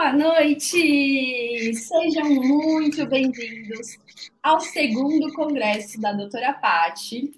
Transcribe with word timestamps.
Boa 0.00 0.14
noite! 0.14 1.74
Sejam 1.74 2.24
muito 2.24 3.04
bem-vindos 3.04 3.98
ao 4.42 4.58
segundo 4.58 5.30
congresso 5.34 6.00
da 6.00 6.14
doutora 6.14 6.54
Patti. 6.54 7.30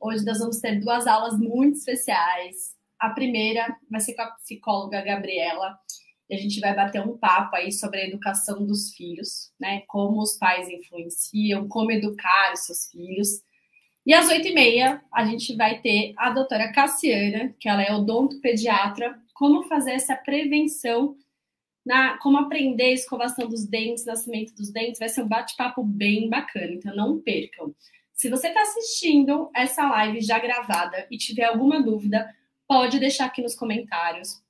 Hoje 0.00 0.24
nós 0.24 0.38
vamos 0.38 0.60
ter 0.60 0.78
duas 0.78 1.08
aulas 1.08 1.36
muito 1.36 1.78
especiais. 1.78 2.76
A 3.00 3.10
primeira 3.10 3.76
vai 3.90 4.00
ser 4.00 4.14
com 4.14 4.22
a 4.22 4.30
psicóloga 4.30 5.02
Gabriela, 5.02 5.76
e 6.30 6.36
a 6.36 6.38
gente 6.38 6.60
vai 6.60 6.72
bater 6.72 7.02
um 7.02 7.18
papo 7.18 7.56
aí 7.56 7.72
sobre 7.72 7.98
a 7.98 8.06
educação 8.06 8.64
dos 8.64 8.94
filhos, 8.94 9.50
né? 9.58 9.82
Como 9.88 10.22
os 10.22 10.38
pais 10.38 10.68
influenciam, 10.68 11.66
como 11.66 11.90
educar 11.90 12.52
os 12.52 12.60
seus 12.60 12.86
filhos. 12.92 13.42
E 14.06 14.14
às 14.14 14.28
oito 14.28 14.46
e 14.46 14.54
meia 14.54 15.02
a 15.12 15.24
gente 15.24 15.56
vai 15.56 15.80
ter 15.80 16.14
a 16.16 16.30
doutora 16.30 16.70
Cassiana, 16.72 17.52
que 17.58 17.68
ela 17.68 17.82
é 17.82 17.92
odontopediatra, 17.92 19.18
como 19.34 19.64
fazer 19.64 19.94
essa 19.94 20.14
prevenção, 20.14 21.16
na, 21.84 22.18
como 22.18 22.38
aprender 22.38 22.92
escovação 22.92 23.48
dos 23.48 23.66
dentes, 23.66 24.04
nascimento 24.04 24.54
dos 24.54 24.70
dentes, 24.70 24.98
vai 24.98 25.08
ser 25.08 25.22
um 25.22 25.28
bate-papo 25.28 25.82
bem 25.82 26.28
bacana, 26.28 26.72
então 26.72 26.94
não 26.94 27.20
percam. 27.20 27.74
Se 28.12 28.28
você 28.28 28.48
está 28.48 28.62
assistindo 28.62 29.50
essa 29.54 29.88
live 29.88 30.20
já 30.20 30.38
gravada 30.38 31.06
e 31.10 31.16
tiver 31.16 31.44
alguma 31.44 31.82
dúvida, 31.82 32.28
pode 32.66 32.98
deixar 32.98 33.26
aqui 33.26 33.40
nos 33.40 33.54
comentários 33.54 34.42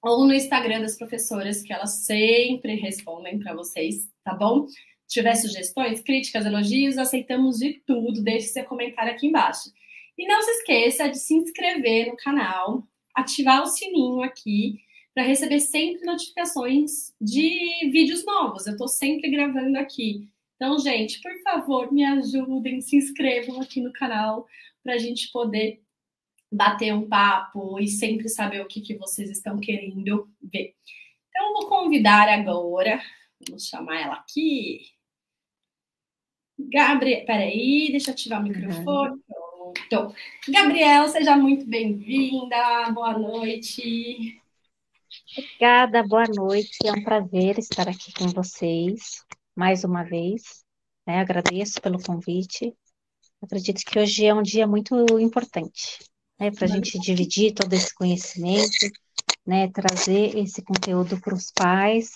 ou 0.00 0.24
no 0.24 0.32
Instagram 0.32 0.80
das 0.80 0.96
professoras, 0.96 1.62
que 1.62 1.72
elas 1.72 2.04
sempre 2.04 2.76
respondem 2.76 3.38
para 3.38 3.54
vocês, 3.54 4.08
tá 4.22 4.34
bom? 4.34 4.66
Se 4.68 4.76
tiver 5.08 5.34
sugestões, 5.34 6.00
críticas, 6.00 6.46
elogios, 6.46 6.96
aceitamos 6.96 7.58
de 7.58 7.74
tudo. 7.86 8.22
Deixe 8.22 8.48
seu 8.48 8.64
comentário 8.64 9.12
aqui 9.12 9.26
embaixo. 9.26 9.72
E 10.16 10.26
não 10.26 10.40
se 10.42 10.50
esqueça 10.52 11.08
de 11.08 11.18
se 11.18 11.34
inscrever 11.34 12.08
no 12.08 12.16
canal, 12.16 12.86
ativar 13.14 13.62
o 13.62 13.66
sininho 13.66 14.22
aqui 14.22 14.78
para 15.18 15.26
receber 15.26 15.58
sempre 15.58 16.06
notificações 16.06 17.12
de 17.20 17.90
vídeos 17.90 18.24
novos. 18.24 18.68
Eu 18.68 18.74
estou 18.74 18.86
sempre 18.86 19.28
gravando 19.28 19.76
aqui. 19.76 20.30
Então, 20.54 20.78
gente, 20.78 21.20
por 21.20 21.32
favor, 21.42 21.92
me 21.92 22.04
ajudem, 22.04 22.80
se 22.80 22.94
inscrevam 22.94 23.60
aqui 23.60 23.80
no 23.80 23.92
canal 23.92 24.46
para 24.80 24.94
a 24.94 24.96
gente 24.96 25.32
poder 25.32 25.82
bater 26.52 26.94
um 26.94 27.08
papo 27.08 27.80
e 27.80 27.88
sempre 27.88 28.28
saber 28.28 28.60
o 28.60 28.68
que, 28.68 28.80
que 28.80 28.96
vocês 28.96 29.28
estão 29.28 29.58
querendo 29.58 30.30
ver. 30.40 30.76
Então, 31.30 31.52
vou 31.52 31.66
convidar 31.68 32.28
agora, 32.28 33.02
vamos 33.44 33.66
chamar 33.66 34.00
ela 34.00 34.14
aqui. 34.14 34.82
Gabriel, 36.56 37.26
peraí, 37.26 37.88
deixa 37.90 38.10
eu 38.10 38.14
ativar 38.14 38.40
o 38.40 38.44
microfone. 38.44 39.16
Uhum. 39.16 39.72
Pronto. 39.88 40.14
Gabriel, 40.48 41.08
seja 41.08 41.36
muito 41.36 41.66
bem-vinda, 41.66 42.92
boa 42.92 43.18
noite. 43.18 44.40
Obrigada, 45.36 46.02
boa 46.02 46.24
noite. 46.26 46.78
É 46.84 46.92
um 46.92 47.04
prazer 47.04 47.58
estar 47.58 47.86
aqui 47.86 48.12
com 48.14 48.28
vocês 48.28 49.22
mais 49.54 49.84
uma 49.84 50.02
vez. 50.02 50.64
Né? 51.06 51.20
Agradeço 51.20 51.80
pelo 51.82 52.02
convite. 52.02 52.74
Acredito 53.42 53.82
que 53.84 53.98
hoje 53.98 54.24
é 54.24 54.34
um 54.34 54.42
dia 54.42 54.66
muito 54.66 54.94
importante 55.20 55.98
né, 56.40 56.50
para 56.50 56.64
a 56.64 56.68
gente 56.68 56.98
dividir 56.98 57.52
todo 57.52 57.72
esse 57.72 57.94
conhecimento, 57.94 58.90
né, 59.46 59.68
trazer 59.70 60.36
esse 60.36 60.62
conteúdo 60.62 61.20
para 61.20 61.34
os 61.34 61.50
pais, 61.50 62.10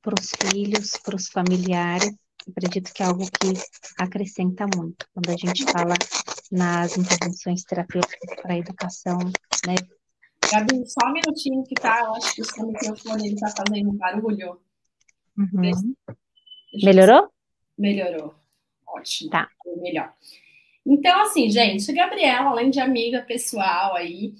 para 0.00 0.14
os 0.18 0.30
filhos, 0.30 0.92
para 1.02 1.16
os 1.16 1.26
familiares. 1.28 2.14
Acredito 2.48 2.92
que 2.92 3.02
é 3.02 3.06
algo 3.06 3.24
que 3.24 3.52
acrescenta 3.98 4.64
muito 4.76 5.06
quando 5.12 5.30
a 5.30 5.36
gente 5.36 5.64
fala 5.64 5.94
nas 6.52 6.96
intervenções 6.96 7.64
terapêuticas 7.64 8.36
para 8.40 8.54
a 8.54 8.58
educação, 8.58 9.18
né? 9.66 9.74
Gabi, 10.54 10.86
só 10.86 11.08
um 11.08 11.12
minutinho 11.12 11.64
que 11.64 11.74
tá, 11.74 12.00
eu 12.00 12.14
acho 12.14 12.34
que 12.34 12.42
o 12.42 12.44
seu 12.44 12.66
microfone 12.66 13.34
está 13.34 13.48
fazendo 13.48 13.90
um 13.90 13.96
barulho. 13.96 14.60
Uhum. 15.36 15.94
Melhorou? 16.82 17.28
Melhorou. 17.76 18.34
Ótimo. 18.86 19.30
Tá. 19.30 19.48
Melhor. 19.78 20.12
Então, 20.86 21.22
assim, 21.22 21.50
gente, 21.50 21.92
Gabriela, 21.92 22.50
além 22.50 22.70
de 22.70 22.78
amiga 22.78 23.22
pessoal 23.22 23.96
aí, 23.96 24.34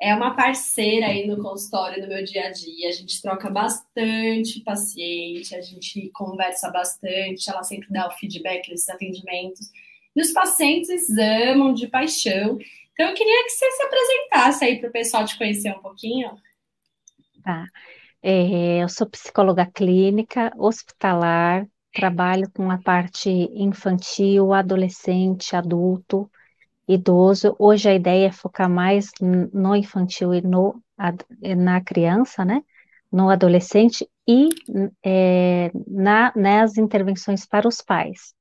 é 0.00 0.14
uma 0.14 0.34
parceira 0.34 1.06
aí 1.06 1.26
no 1.26 1.42
consultório 1.42 2.00
no 2.00 2.08
meu 2.08 2.24
dia 2.24 2.46
a 2.46 2.50
dia. 2.50 2.88
A 2.88 2.92
gente 2.92 3.20
troca 3.20 3.50
bastante 3.50 4.60
paciente, 4.60 5.54
a 5.54 5.60
gente 5.60 6.08
conversa 6.10 6.70
bastante, 6.70 7.50
ela 7.50 7.62
sempre 7.64 7.88
dá 7.90 8.06
o 8.06 8.12
feedback 8.12 8.70
nesses 8.70 8.88
atendimentos. 8.88 9.70
E 10.14 10.20
os 10.20 10.32
pacientes 10.32 11.08
amam 11.18 11.74
de 11.74 11.88
paixão. 11.88 12.58
Então, 12.98 13.10
eu 13.10 13.14
queria 13.14 13.44
que 13.44 13.50
você 13.50 13.70
se 13.70 13.82
apresentasse 13.84 14.64
aí 14.64 14.80
para 14.80 14.88
o 14.88 14.92
pessoal 14.92 15.24
te 15.24 15.38
conhecer 15.38 15.70
um 15.70 15.80
pouquinho. 15.80 16.36
Tá. 17.44 17.64
É, 18.20 18.82
eu 18.82 18.88
sou 18.88 19.08
psicóloga 19.08 19.64
clínica, 19.64 20.50
hospitalar, 20.58 21.64
trabalho 21.92 22.50
com 22.50 22.68
a 22.72 22.78
parte 22.78 23.30
infantil, 23.30 24.52
adolescente, 24.52 25.54
adulto, 25.54 26.28
idoso. 26.88 27.54
Hoje 27.56 27.88
a 27.88 27.94
ideia 27.94 28.26
é 28.26 28.32
focar 28.32 28.68
mais 28.68 29.12
no 29.22 29.76
infantil 29.76 30.34
e 30.34 30.40
no, 30.40 30.82
na 31.56 31.80
criança, 31.80 32.44
né? 32.44 32.64
No 33.12 33.30
adolescente 33.30 34.10
e 34.26 34.48
é, 35.04 35.70
na, 35.86 36.32
nas 36.34 36.76
intervenções 36.76 37.46
para 37.46 37.68
os 37.68 37.80
pais. 37.80 38.34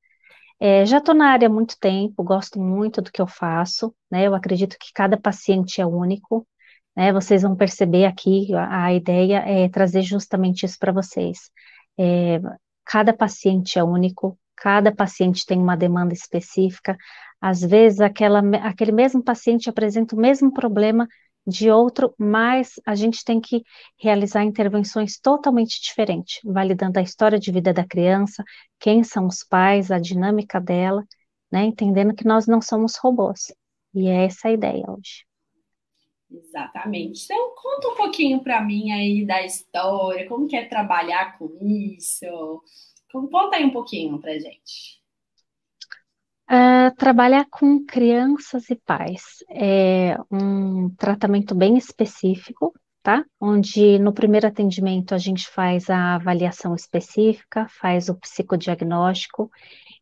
É, 0.59 0.85
já 0.85 0.97
estou 0.97 1.13
na 1.13 1.29
área 1.31 1.47
há 1.47 1.51
muito 1.51 1.77
tempo, 1.79 2.23
gosto 2.23 2.59
muito 2.59 3.01
do 3.01 3.11
que 3.11 3.21
eu 3.21 3.27
faço, 3.27 3.95
né? 4.09 4.25
Eu 4.27 4.33
acredito 4.35 4.75
que 4.79 4.91
cada 4.93 5.15
paciente 5.17 5.79
é 5.81 5.85
único, 5.85 6.47
né? 6.95 7.13
Vocês 7.13 7.43
vão 7.43 7.55
perceber 7.55 8.05
aqui, 8.05 8.53
a, 8.55 8.85
a 8.85 8.93
ideia 8.93 9.37
é 9.39 9.69
trazer 9.69 10.01
justamente 10.01 10.65
isso 10.65 10.77
para 10.79 10.91
vocês. 10.91 11.51
É, 11.97 12.39
cada 12.85 13.13
paciente 13.13 13.77
é 13.77 13.83
único, 13.83 14.37
cada 14.55 14.91
paciente 14.93 15.45
tem 15.45 15.59
uma 15.59 15.77
demanda 15.77 16.13
específica. 16.13 16.97
Às 17.39 17.61
vezes, 17.61 17.99
aquela, 18.01 18.39
aquele 18.63 18.91
mesmo 18.91 19.23
paciente 19.23 19.69
apresenta 19.69 20.15
o 20.15 20.19
mesmo 20.19 20.51
problema 20.51 21.07
de 21.47 21.71
outro, 21.71 22.13
mas 22.17 22.73
a 22.85 22.93
gente 22.93 23.23
tem 23.23 23.39
que 23.39 23.63
realizar 23.97 24.43
intervenções 24.43 25.17
totalmente 25.17 25.81
diferentes, 25.81 26.41
validando 26.43 26.99
a 26.99 27.01
história 27.01 27.39
de 27.39 27.51
vida 27.51 27.73
da 27.73 27.87
criança, 27.87 28.43
quem 28.77 29.01
são 29.01 29.27
os 29.27 29.45
pais, 29.45 29.89
a 29.89 29.97
dinâmica 29.97 30.59
dela, 30.59 31.05
né, 31.49 31.63
entendendo 31.63 32.13
que 32.13 32.25
nós 32.25 32.47
não 32.47 32.61
somos 32.61 32.97
robôs. 32.97 33.53
E 33.93 34.09
é 34.09 34.25
essa 34.25 34.49
a 34.49 34.51
ideia 34.51 34.83
hoje. 34.89 35.25
Exatamente. 36.29 37.23
Então, 37.23 37.55
conta 37.55 37.87
um 37.87 37.95
pouquinho 37.95 38.43
para 38.43 38.61
mim 38.61 38.91
aí 38.91 39.25
da 39.25 39.41
história, 39.43 40.27
como 40.27 40.47
que 40.47 40.57
é 40.57 40.65
trabalhar 40.65 41.37
com 41.37 41.57
isso. 41.61 42.61
Conta 43.09 43.55
aí 43.55 43.63
um 43.63 43.71
pouquinho 43.71 44.19
para 44.19 44.37
gente. 44.37 44.96
Uh, 46.49 46.95
trabalhar 46.95 47.45
com 47.51 47.85
crianças 47.85 48.69
e 48.69 48.75
pais 48.75 49.43
é 49.49 50.17
um 50.31 50.89
tratamento 50.95 51.53
bem 51.53 51.77
específico, 51.77 52.73
tá? 53.03 53.25
Onde 53.39 53.99
no 53.99 54.13
primeiro 54.13 54.47
atendimento 54.47 55.13
a 55.13 55.17
gente 55.17 55.49
faz 55.49 55.89
a 55.89 56.15
avaliação 56.15 56.73
específica, 56.73 57.67
faz 57.69 58.07
o 58.07 58.15
psicodiagnóstico, 58.15 59.51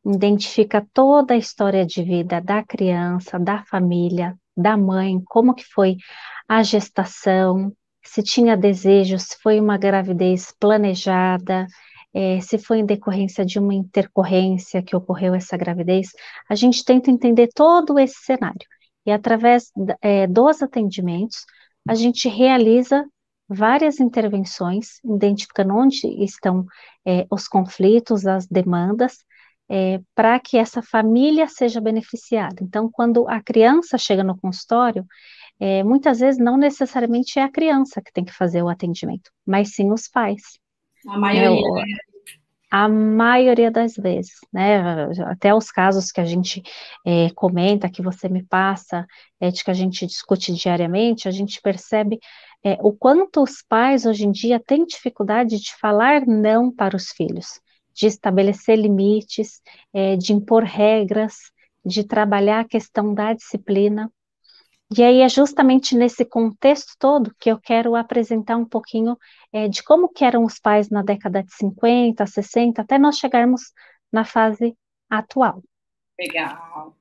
identifica 0.05 0.85
toda 0.93 1.33
a 1.33 1.37
história 1.37 1.83
de 1.83 2.03
vida 2.03 2.39
da 2.39 2.63
criança, 2.63 3.39
da 3.39 3.63
família, 3.65 4.35
da 4.55 4.77
mãe, 4.77 5.19
como 5.25 5.55
que 5.55 5.63
foi 5.63 5.97
a 6.47 6.61
gestação, 6.61 7.73
se 8.03 8.21
tinha 8.21 8.55
desejos, 8.55 9.23
se 9.23 9.37
foi 9.41 9.59
uma 9.59 9.77
gravidez 9.77 10.53
planejada, 10.59 11.65
é, 12.15 12.39
se 12.39 12.57
foi 12.57 12.79
em 12.79 12.85
decorrência 12.85 13.45
de 13.45 13.59
uma 13.59 13.73
intercorrência 13.73 14.81
que 14.81 14.95
ocorreu 14.95 15.35
essa 15.35 15.57
gravidez, 15.57 16.07
a 16.49 16.55
gente 16.55 16.85
tenta 16.85 17.11
entender 17.11 17.49
todo 17.53 17.99
esse 17.99 18.15
cenário. 18.23 18.65
E 19.05 19.11
através 19.11 19.69
é, 20.01 20.25
dos 20.25 20.63
atendimentos, 20.63 21.45
a 21.87 21.93
gente 21.93 22.29
realiza 22.29 23.05
várias 23.49 23.99
intervenções, 23.99 24.99
identificando 25.03 25.75
onde 25.75 26.07
estão 26.23 26.65
é, 27.05 27.27
os 27.29 27.49
conflitos, 27.49 28.25
as 28.25 28.47
demandas, 28.47 29.17
é, 29.69 29.99
para 30.15 30.39
que 30.39 30.57
essa 30.57 30.81
família 30.81 31.47
seja 31.49 31.81
beneficiada. 31.81 32.55
Então, 32.61 32.89
quando 32.89 33.27
a 33.27 33.41
criança 33.41 33.97
chega 33.97 34.23
no 34.23 34.37
consultório, 34.39 35.05
é, 35.59 35.83
muitas 35.83 36.19
vezes 36.19 36.39
não 36.41 36.57
necessariamente 36.57 37.39
é 37.39 37.43
a 37.43 37.51
criança 37.51 38.01
que 38.01 38.11
tem 38.13 38.23
que 38.23 38.33
fazer 38.33 38.63
o 38.63 38.69
atendimento, 38.69 39.31
mas 39.45 39.75
sim 39.75 39.91
os 39.91 40.07
pais. 40.07 40.41
A 41.07 41.17
maioria. 41.17 41.67
É, 41.67 41.85
né? 41.85 41.97
a 42.71 42.89
maioria 42.89 43.71
das 43.71 43.95
vezes, 43.95 44.33
né? 44.51 45.05
Até 45.25 45.53
os 45.53 45.71
casos 45.71 46.11
que 46.11 46.19
a 46.19 46.25
gente 46.25 46.61
é, 47.05 47.29
comenta, 47.33 47.89
que 47.89 48.01
você 48.01 48.27
me 48.27 48.43
passa, 48.43 49.05
é, 49.39 49.49
de 49.49 49.63
que 49.63 49.71
a 49.71 49.73
gente 49.73 50.05
discute 50.05 50.53
diariamente, 50.53 51.27
a 51.27 51.31
gente 51.31 51.61
percebe 51.61 52.19
é, 52.63 52.77
o 52.81 52.91
quanto 52.91 53.41
os 53.41 53.61
pais 53.67 54.05
hoje 54.05 54.25
em 54.25 54.31
dia 54.31 54.59
têm 54.59 54.85
dificuldade 54.85 55.59
de 55.59 55.73
falar 55.79 56.25
não 56.25 56.69
para 56.71 56.97
os 56.97 57.11
filhos 57.11 57.61
de 57.95 58.07
estabelecer 58.07 58.77
limites, 58.77 59.61
é, 59.93 60.17
de 60.17 60.33
impor 60.33 60.63
regras, 60.63 61.35
de 61.83 62.03
trabalhar 62.03 62.59
a 62.59 62.67
questão 62.67 63.13
da 63.13 63.33
disciplina. 63.33 64.11
E 64.95 65.03
aí 65.03 65.21
é 65.21 65.29
justamente 65.29 65.95
nesse 65.95 66.23
contexto 66.23 66.93
todo 66.99 67.33
que 67.39 67.49
eu 67.49 67.59
quero 67.59 67.95
apresentar 67.95 68.55
um 68.55 68.65
pouquinho 68.65 69.17
é, 69.51 69.67
de 69.67 69.83
como 69.83 70.11
eram 70.21 70.43
os 70.43 70.59
pais 70.59 70.89
na 70.89 71.01
década 71.01 71.41
de 71.41 71.53
50, 71.55 72.25
60, 72.25 72.81
até 72.81 72.99
nós 72.99 73.17
chegarmos 73.17 73.73
na 74.11 74.23
fase 74.23 74.77
atual. 75.09 75.63
Legal. 76.19 76.95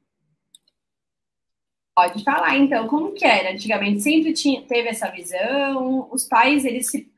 Pode 1.94 2.24
falar, 2.24 2.56
então, 2.56 2.88
como 2.88 3.12
que 3.12 3.24
era? 3.24 3.52
Antigamente 3.52 4.00
sempre 4.00 4.32
tinha, 4.32 4.62
teve 4.62 4.88
essa 4.88 5.10
visão, 5.10 6.08
os 6.10 6.24
pais, 6.24 6.64
eles 6.64 6.90
se, 6.90 7.08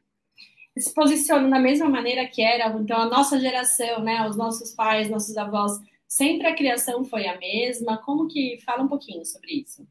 se 0.77 0.93
posicionam 0.93 1.49
da 1.49 1.59
mesma 1.59 1.89
maneira 1.89 2.27
que 2.27 2.43
era, 2.43 2.69
então 2.77 3.01
a 3.01 3.07
nossa 3.07 3.41
geração, 3.41 4.01
né, 4.01 4.29
os 4.29 4.37
nossos 4.37 4.73
pais, 4.73 5.09
nossos 5.09 5.35
avós, 5.39 5.81
sempre 6.07 6.47
a 6.47 6.55
criação 6.55 7.05
foi 7.05 7.27
a 7.27 7.39
mesma, 7.39 7.97
como 7.99 8.29
que, 8.29 8.61
fala 8.67 8.83
um 8.83 8.89
pouquinho 8.89 9.25
sobre 9.25 9.63
isso. 9.63 9.87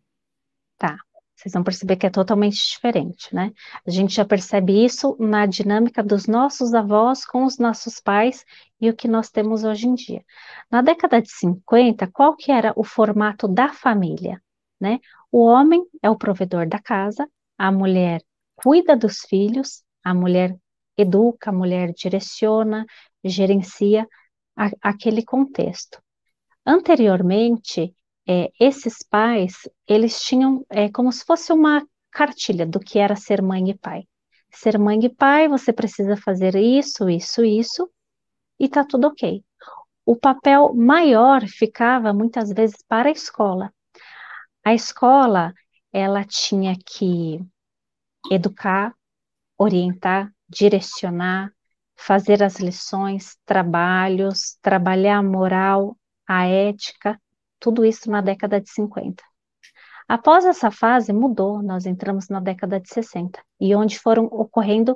Tá, 0.78 0.98
vocês 1.36 1.54
vão 1.54 1.64
perceber 1.64 1.96
que 1.96 2.06
é 2.06 2.10
totalmente 2.10 2.58
diferente, 2.58 3.34
né? 3.34 3.52
A 3.86 3.92
gente 3.92 4.14
já 4.14 4.26
percebe 4.26 4.84
isso 4.86 5.16
na 5.20 5.46
dinâmica 5.46 6.04
dos 6.04 6.28
nossos 6.28 6.74
avós 6.74 7.26
com 7.26 7.46
os 7.46 7.58
nossos 7.58 8.00
pais 8.00 8.44
e 8.80 8.90
o 8.90 8.96
que 8.96 9.08
nós 9.08 9.30
temos 9.30 9.64
hoje 9.64 9.88
em 9.88 9.94
dia. 9.96 10.24
Na 10.72 10.82
década 10.82 11.22
de 11.22 11.32
50, 11.32 12.08
qual 12.12 12.36
que 12.36 12.52
era 12.52 12.74
o 12.76 12.84
formato 12.84 13.48
da 13.48 13.72
família? 13.74 14.42
né? 14.80 15.00
O 15.32 15.44
homem 15.46 15.84
é 16.02 16.10
o 16.10 16.18
provedor 16.18 16.68
da 16.68 16.80
casa, 16.80 17.28
a 17.58 17.72
mulher 17.72 18.22
cuida 18.56 18.96
dos 18.96 19.20
filhos, 19.22 19.84
a 20.04 20.14
mulher 20.14 20.56
educa, 20.98 21.50
a 21.50 21.54
mulher 21.54 21.92
direciona, 21.94 22.86
gerencia 23.24 24.08
a, 24.56 24.70
aquele 24.82 25.24
contexto. 25.24 26.02
Anteriormente, 26.66 27.94
é, 28.28 28.52
esses 28.60 29.04
pais, 29.04 29.54
eles 29.88 30.22
tinham 30.22 30.66
é, 30.70 30.90
como 30.90 31.12
se 31.12 31.24
fosse 31.26 31.54
uma 31.54 31.86
cartilha 32.12 32.66
do 32.66 32.80
que 32.80 32.98
era 33.00 33.16
ser 33.16 33.42
mãe 33.42 33.70
e 33.70 33.78
pai. 33.78 34.04
Ser 34.52 34.80
mãe 34.80 35.00
e 35.04 35.10
pai, 35.10 35.48
você 35.48 35.74
precisa 35.74 36.16
fazer 36.18 36.56
isso, 36.56 37.10
isso, 37.10 37.44
isso, 37.44 37.90
e 38.60 38.70
tá 38.70 38.86
tudo 38.86 39.08
ok. 39.08 39.44
O 40.06 40.16
papel 40.16 40.74
maior 40.74 41.46
ficava 41.48 42.14
muitas 42.14 42.52
vezes 42.52 42.78
para 42.88 43.10
a 43.10 43.12
escola. 43.12 43.74
A 44.64 44.74
escola, 44.74 45.54
ela 45.92 46.24
tinha 46.24 46.76
que 46.86 47.40
educar, 48.32 48.94
orientar, 49.58 50.32
direcionar, 50.48 51.52
fazer 51.96 52.44
as 52.44 52.60
lições, 52.60 53.38
trabalhos, 53.46 54.58
trabalhar 54.62 55.18
a 55.18 55.24
moral, 55.24 55.98
a 56.28 56.46
ética, 56.46 57.20
tudo 57.66 57.84
isso 57.84 58.12
na 58.12 58.22
década 58.22 58.62
de 58.62 58.70
50. 58.70 59.24
Após 60.08 60.46
essa 60.46 60.70
fase, 60.70 61.12
mudou, 61.12 61.64
nós 61.64 61.88
entramos 61.88 62.30
na 62.30 62.40
década 62.40 62.80
de 62.80 62.88
60, 62.90 63.44
e 63.60 63.76
onde 63.76 63.98
foram 63.98 64.26
ocorrendo 64.26 64.96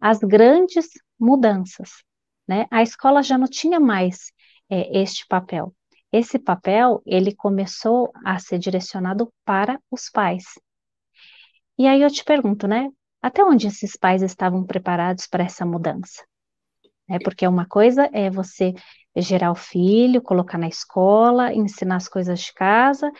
as 0.00 0.20
grandes 0.20 0.90
mudanças. 1.18 1.90
Né? 2.46 2.66
A 2.70 2.84
escola 2.84 3.20
já 3.20 3.36
não 3.36 3.48
tinha 3.48 3.80
mais 3.80 4.30
é, 4.70 4.96
este 5.02 5.26
papel. 5.26 5.74
Esse 6.12 6.38
papel, 6.38 7.02
ele 7.04 7.34
começou 7.34 8.12
a 8.24 8.38
ser 8.38 8.60
direcionado 8.60 9.32
para 9.44 9.80
os 9.90 10.08
pais. 10.08 10.44
E 11.76 11.88
aí 11.88 12.00
eu 12.00 12.10
te 12.12 12.22
pergunto, 12.22 12.68
né? 12.68 12.88
Até 13.20 13.42
onde 13.42 13.66
esses 13.66 13.96
pais 13.96 14.22
estavam 14.22 14.64
preparados 14.64 15.26
para 15.26 15.42
essa 15.42 15.66
mudança? 15.66 16.24
É 17.08 17.18
porque 17.18 17.44
uma 17.44 17.66
coisa 17.66 18.08
é 18.12 18.30
você 18.30 18.72
gerar 19.16 19.50
o 19.50 19.54
filho, 19.54 20.22
colocar 20.22 20.58
na 20.58 20.68
escola, 20.68 21.52
ensinar 21.52 21.96
as 21.96 22.08
coisas 22.08 22.40
de 22.40 22.52
casa 22.52 23.10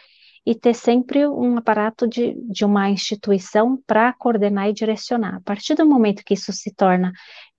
e 0.47 0.55
ter 0.55 0.75
sempre 0.75 1.27
um 1.27 1.57
aparato 1.57 2.07
de, 2.07 2.35
de 2.51 2.65
uma 2.65 2.91
instituição 2.91 3.79
para 3.87 4.13
coordenar 4.13 4.69
e 4.69 4.75
direcionar. 4.75 5.37
A 5.37 5.41
partir 5.41 5.75
do 5.75 5.87
momento 5.87 6.23
que 6.25 6.35
isso 6.35 6.53
se 6.53 6.75
torna 6.75 7.13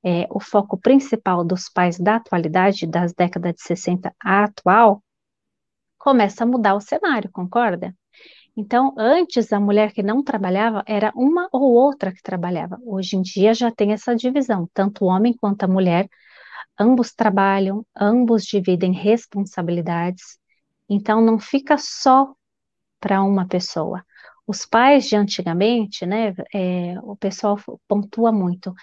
é, 0.04 0.28
o 0.30 0.40
foco 0.40 0.78
principal 0.78 1.44
dos 1.44 1.68
pais 1.68 1.98
da 1.98 2.18
atualidade, 2.18 2.86
das 2.86 3.14
décadas 3.14 3.56
de 3.56 3.62
60 3.64 4.14
à 4.24 4.44
atual, 4.44 5.02
começa 5.98 6.44
a 6.44 6.48
mudar 6.48 6.76
o 6.76 6.82
cenário, 6.82 7.32
concorda? 7.32 7.96
Então, 8.56 8.94
antes 8.98 9.52
a 9.52 9.60
mulher 9.60 9.92
que 9.92 10.04
não 10.04 10.24
trabalhava 10.24 10.84
era 10.86 11.12
uma 11.16 11.50
ou 11.52 11.74
outra 11.74 12.14
que 12.14 12.22
trabalhava. 12.22 12.80
Hoje 12.86 13.18
em 13.18 13.22
dia 13.22 13.54
já 13.54 13.72
tem 13.72 13.92
essa 13.92 14.16
divisão, 14.16 14.70
tanto 14.74 15.04
o 15.04 15.08
homem 15.08 15.34
quanto 15.34 15.64
a 15.64 15.68
mulher, 15.68 16.08
ambos 16.80 17.14
trabalham, 17.14 17.86
ambos 17.96 18.44
dividem 18.44 18.92
responsabilidades. 18.94 20.38
Então, 20.90 21.22
não 21.22 21.40
fica 21.40 21.78
só 21.78 22.34
para 23.00 23.24
uma 23.24 23.48
pessoa. 23.48 24.06
Os 24.48 24.66
pais 24.66 25.08
de 25.08 25.16
antigamente, 25.16 26.06
né, 26.06 26.34
é, 26.54 26.96
o 27.04 27.16
pessoal 27.16 27.60
pontua 27.88 28.32
muito. 28.32 28.74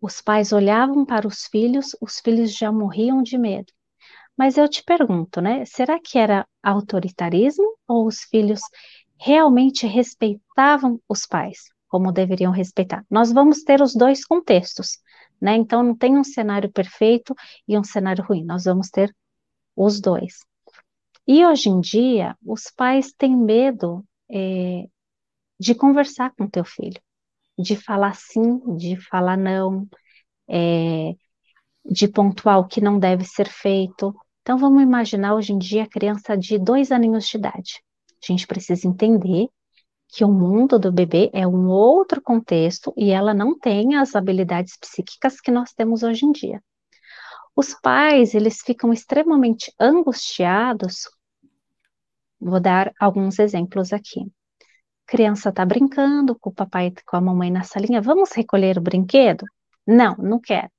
Os 0.00 0.20
pais 0.20 0.52
olhavam 0.52 1.04
para 1.04 1.26
os 1.26 1.44
filhos, 1.46 1.96
os 2.00 2.20
filhos 2.20 2.54
já 2.56 2.72
morriam 2.72 3.22
de 3.22 3.36
medo. 3.38 3.72
Mas 4.36 4.56
eu 4.56 4.68
te 4.68 4.82
pergunto, 4.82 5.40
né? 5.40 5.64
Será 5.66 6.00
que 6.00 6.18
era 6.18 6.46
autoritarismo 6.62 7.76
ou 7.86 8.06
os 8.06 8.20
filhos 8.22 8.60
realmente 9.18 9.86
respeitavam 9.86 10.98
os 11.08 11.26
pais 11.26 11.64
como 11.88 12.12
deveriam 12.12 12.50
respeitar? 12.52 13.04
Nós 13.10 13.32
vamos 13.32 13.62
ter 13.62 13.82
os 13.82 13.94
dois 13.94 14.24
contextos, 14.24 14.98
né? 15.40 15.54
Então 15.56 15.82
não 15.82 15.96
tem 15.96 16.18
um 16.18 16.24
cenário 16.24 16.70
perfeito 16.70 17.34
e 17.66 17.78
um 17.78 17.84
cenário 17.84 18.24
ruim. 18.24 18.44
Nós 18.44 18.64
vamos 18.64 18.88
ter 18.90 19.14
os 19.76 20.00
dois. 20.00 20.44
E 21.26 21.44
hoje 21.44 21.68
em 21.68 21.80
dia, 21.80 22.36
os 22.44 22.70
pais 22.76 23.12
têm 23.16 23.36
medo 23.36 24.04
é, 24.30 24.86
de 25.58 25.74
conversar 25.74 26.32
com 26.36 26.48
teu 26.48 26.64
filho, 26.64 27.00
de 27.58 27.76
falar 27.76 28.14
sim, 28.14 28.76
de 28.76 28.96
falar 28.96 29.36
não, 29.36 29.86
é, 30.48 31.14
de 31.84 32.08
pontuar 32.08 32.58
o 32.58 32.66
que 32.66 32.80
não 32.80 32.98
deve 32.98 33.24
ser 33.24 33.48
feito. 33.48 34.14
Então, 34.42 34.58
vamos 34.58 34.82
imaginar 34.82 35.34
hoje 35.34 35.52
em 35.52 35.58
dia 35.58 35.84
a 35.84 35.88
criança 35.88 36.36
de 36.36 36.58
dois 36.58 36.90
aninhos 36.90 37.28
de 37.28 37.36
idade. 37.36 37.82
A 38.22 38.26
gente 38.26 38.46
precisa 38.46 38.88
entender 38.88 39.48
que 40.12 40.24
o 40.24 40.28
mundo 40.28 40.78
do 40.78 40.90
bebê 40.90 41.30
é 41.32 41.46
um 41.46 41.68
outro 41.68 42.20
contexto 42.20 42.92
e 42.96 43.10
ela 43.10 43.32
não 43.32 43.58
tem 43.58 43.96
as 43.96 44.16
habilidades 44.16 44.76
psíquicas 44.76 45.40
que 45.40 45.50
nós 45.50 45.72
temos 45.72 46.02
hoje 46.02 46.26
em 46.26 46.32
dia. 46.32 46.62
Os 47.54 47.74
pais, 47.74 48.34
eles 48.34 48.60
ficam 48.60 48.92
extremamente 48.92 49.72
angustiados. 49.78 51.08
Vou 52.40 52.60
dar 52.60 52.92
alguns 52.98 53.38
exemplos 53.38 53.92
aqui. 53.92 54.30
Criança 55.06 55.50
está 55.50 55.64
brincando 55.64 56.38
com 56.38 56.50
o 56.50 56.54
papai 56.54 56.86
e 56.86 57.04
com 57.04 57.16
a 57.16 57.20
mamãe 57.20 57.50
na 57.50 57.62
salinha. 57.62 58.00
Vamos 58.00 58.32
recolher 58.32 58.78
o 58.78 58.82
brinquedo? 58.82 59.44
Não, 59.86 60.16
não 60.16 60.40
quero. 60.40 60.70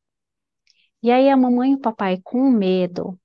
E 1.04 1.12
aí 1.12 1.30
a 1.30 1.38
mamãe 1.38 1.72
e 1.72 1.76
o 1.76 1.80
papai 1.80 2.20
com 2.24 2.50
medo, 2.50 3.20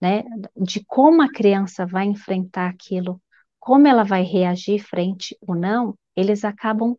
né, 0.00 0.22
de 0.56 0.84
como 0.84 1.22
a 1.22 1.32
criança 1.32 1.86
vai 1.86 2.06
enfrentar 2.06 2.68
aquilo, 2.68 3.20
como 3.66 3.88
ela 3.88 4.04
vai 4.04 4.22
reagir 4.22 4.78
frente 4.78 5.36
ou 5.40 5.56
não, 5.56 5.98
eles 6.14 6.44
acabam 6.44 6.96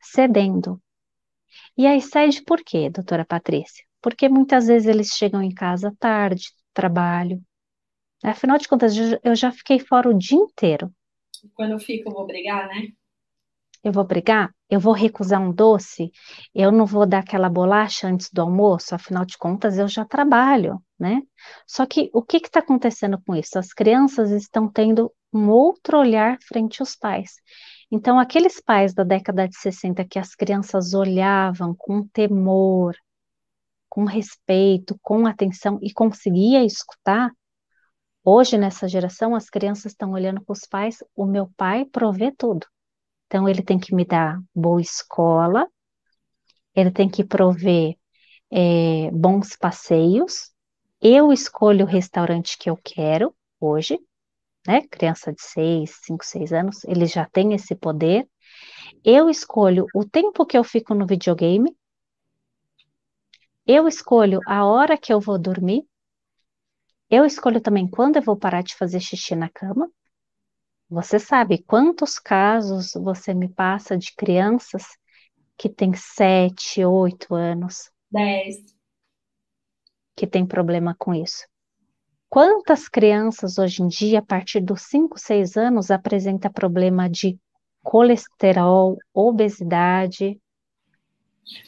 cedendo. 0.00 0.80
E 1.76 1.88
aí 1.88 2.00
cede 2.00 2.40
por 2.44 2.62
quê, 2.62 2.88
doutora 2.88 3.24
Patrícia? 3.26 3.84
Porque 4.00 4.28
muitas 4.28 4.68
vezes 4.68 4.86
eles 4.86 5.08
chegam 5.08 5.42
em 5.42 5.52
casa 5.52 5.92
tarde, 5.98 6.52
trabalho. 6.72 7.42
Afinal 8.22 8.58
de 8.58 8.68
contas, 8.68 8.94
eu 9.24 9.34
já 9.34 9.50
fiquei 9.50 9.80
fora 9.80 10.08
o 10.08 10.16
dia 10.16 10.38
inteiro. 10.38 10.88
Quando 11.52 11.72
eu 11.72 11.80
fico, 11.80 12.08
eu 12.08 12.12
vou 12.14 12.28
brigar, 12.28 12.68
né? 12.68 12.92
Eu 13.82 13.92
vou 13.92 14.04
brigar? 14.04 14.52
Eu 14.68 14.80
vou 14.80 14.92
recusar 14.92 15.40
um 15.40 15.52
doce? 15.52 16.10
Eu 16.54 16.70
não 16.72 16.84
vou 16.84 17.06
dar 17.06 17.20
aquela 17.20 17.48
bolacha 17.48 18.08
antes 18.08 18.28
do 18.32 18.42
almoço? 18.42 18.94
Afinal 18.94 19.24
de 19.24 19.38
contas, 19.38 19.78
eu 19.78 19.88
já 19.88 20.04
trabalho, 20.04 20.82
né? 20.98 21.22
Só 21.66 21.86
que 21.86 22.10
o 22.12 22.22
que 22.22 22.38
está 22.38 22.60
acontecendo 22.60 23.20
com 23.24 23.34
isso? 23.34 23.58
As 23.58 23.72
crianças 23.72 24.30
estão 24.30 24.70
tendo 24.70 25.12
um 25.32 25.48
outro 25.48 25.98
olhar 25.98 26.38
frente 26.42 26.82
aos 26.82 26.96
pais. 26.96 27.36
Então, 27.90 28.18
aqueles 28.18 28.60
pais 28.60 28.92
da 28.92 29.04
década 29.04 29.48
de 29.48 29.56
60 29.56 30.04
que 30.04 30.18
as 30.18 30.34
crianças 30.34 30.92
olhavam 30.92 31.74
com 31.76 32.06
temor, 32.08 32.94
com 33.88 34.04
respeito, 34.04 34.98
com 35.02 35.26
atenção 35.26 35.78
e 35.82 35.92
conseguia 35.92 36.64
escutar, 36.64 37.30
hoje 38.24 38.58
nessa 38.58 38.86
geração 38.86 39.34
as 39.34 39.48
crianças 39.48 39.92
estão 39.92 40.12
olhando 40.12 40.42
para 40.44 40.52
os 40.52 40.66
pais, 40.68 40.98
o 41.16 41.24
meu 41.24 41.50
pai 41.56 41.84
provê 41.86 42.30
tudo. 42.30 42.66
Então, 43.28 43.48
ele 43.48 43.62
tem 43.62 43.78
que 43.78 43.94
me 43.94 44.04
dar 44.04 44.40
boa 44.54 44.80
escola, 44.80 45.68
ele 46.74 46.90
tem 46.90 47.08
que 47.08 47.22
prover 47.22 47.94
é, 48.50 49.10
bons 49.12 49.54
passeios. 49.54 50.50
Eu 51.00 51.32
escolho 51.32 51.84
o 51.84 51.88
restaurante 51.88 52.56
que 52.58 52.70
eu 52.70 52.76
quero 52.82 53.34
hoje, 53.60 53.98
né? 54.66 54.82
Criança 54.88 55.32
de 55.32 55.42
6, 55.42 55.98
5, 56.04 56.24
6 56.24 56.52
anos, 56.52 56.84
ele 56.84 57.06
já 57.06 57.26
tem 57.26 57.54
esse 57.54 57.74
poder. 57.74 58.28
Eu 59.04 59.28
escolho 59.30 59.86
o 59.94 60.04
tempo 60.04 60.46
que 60.46 60.56
eu 60.56 60.64
fico 60.64 60.94
no 60.94 61.06
videogame. 61.06 61.76
Eu 63.66 63.86
escolho 63.86 64.40
a 64.46 64.64
hora 64.64 64.96
que 64.96 65.12
eu 65.12 65.20
vou 65.20 65.38
dormir. 65.38 65.84
Eu 67.10 67.24
escolho 67.24 67.60
também 67.60 67.88
quando 67.88 68.16
eu 68.16 68.22
vou 68.22 68.36
parar 68.36 68.62
de 68.62 68.74
fazer 68.74 69.00
xixi 69.00 69.34
na 69.36 69.48
cama. 69.48 69.90
Você 70.90 71.18
sabe 71.18 71.62
quantos 71.62 72.18
casos 72.18 72.92
você 72.94 73.34
me 73.34 73.48
passa 73.48 73.96
de 73.96 74.14
crianças 74.16 74.84
que 75.56 75.68
têm 75.68 75.92
sete, 75.94 76.82
oito 76.82 77.34
anos? 77.34 77.90
Dez. 78.10 78.56
Que 80.16 80.26
tem 80.26 80.46
problema 80.46 80.96
com 80.98 81.14
isso. 81.14 81.46
Quantas 82.30 82.88
crianças 82.88 83.58
hoje 83.58 83.82
em 83.82 83.88
dia, 83.88 84.20
a 84.20 84.24
partir 84.24 84.60
dos 84.60 84.82
5, 84.82 85.18
6 85.18 85.56
anos, 85.56 85.90
apresenta 85.90 86.50
problema 86.50 87.08
de 87.08 87.38
colesterol, 87.82 88.96
obesidade? 89.12 90.40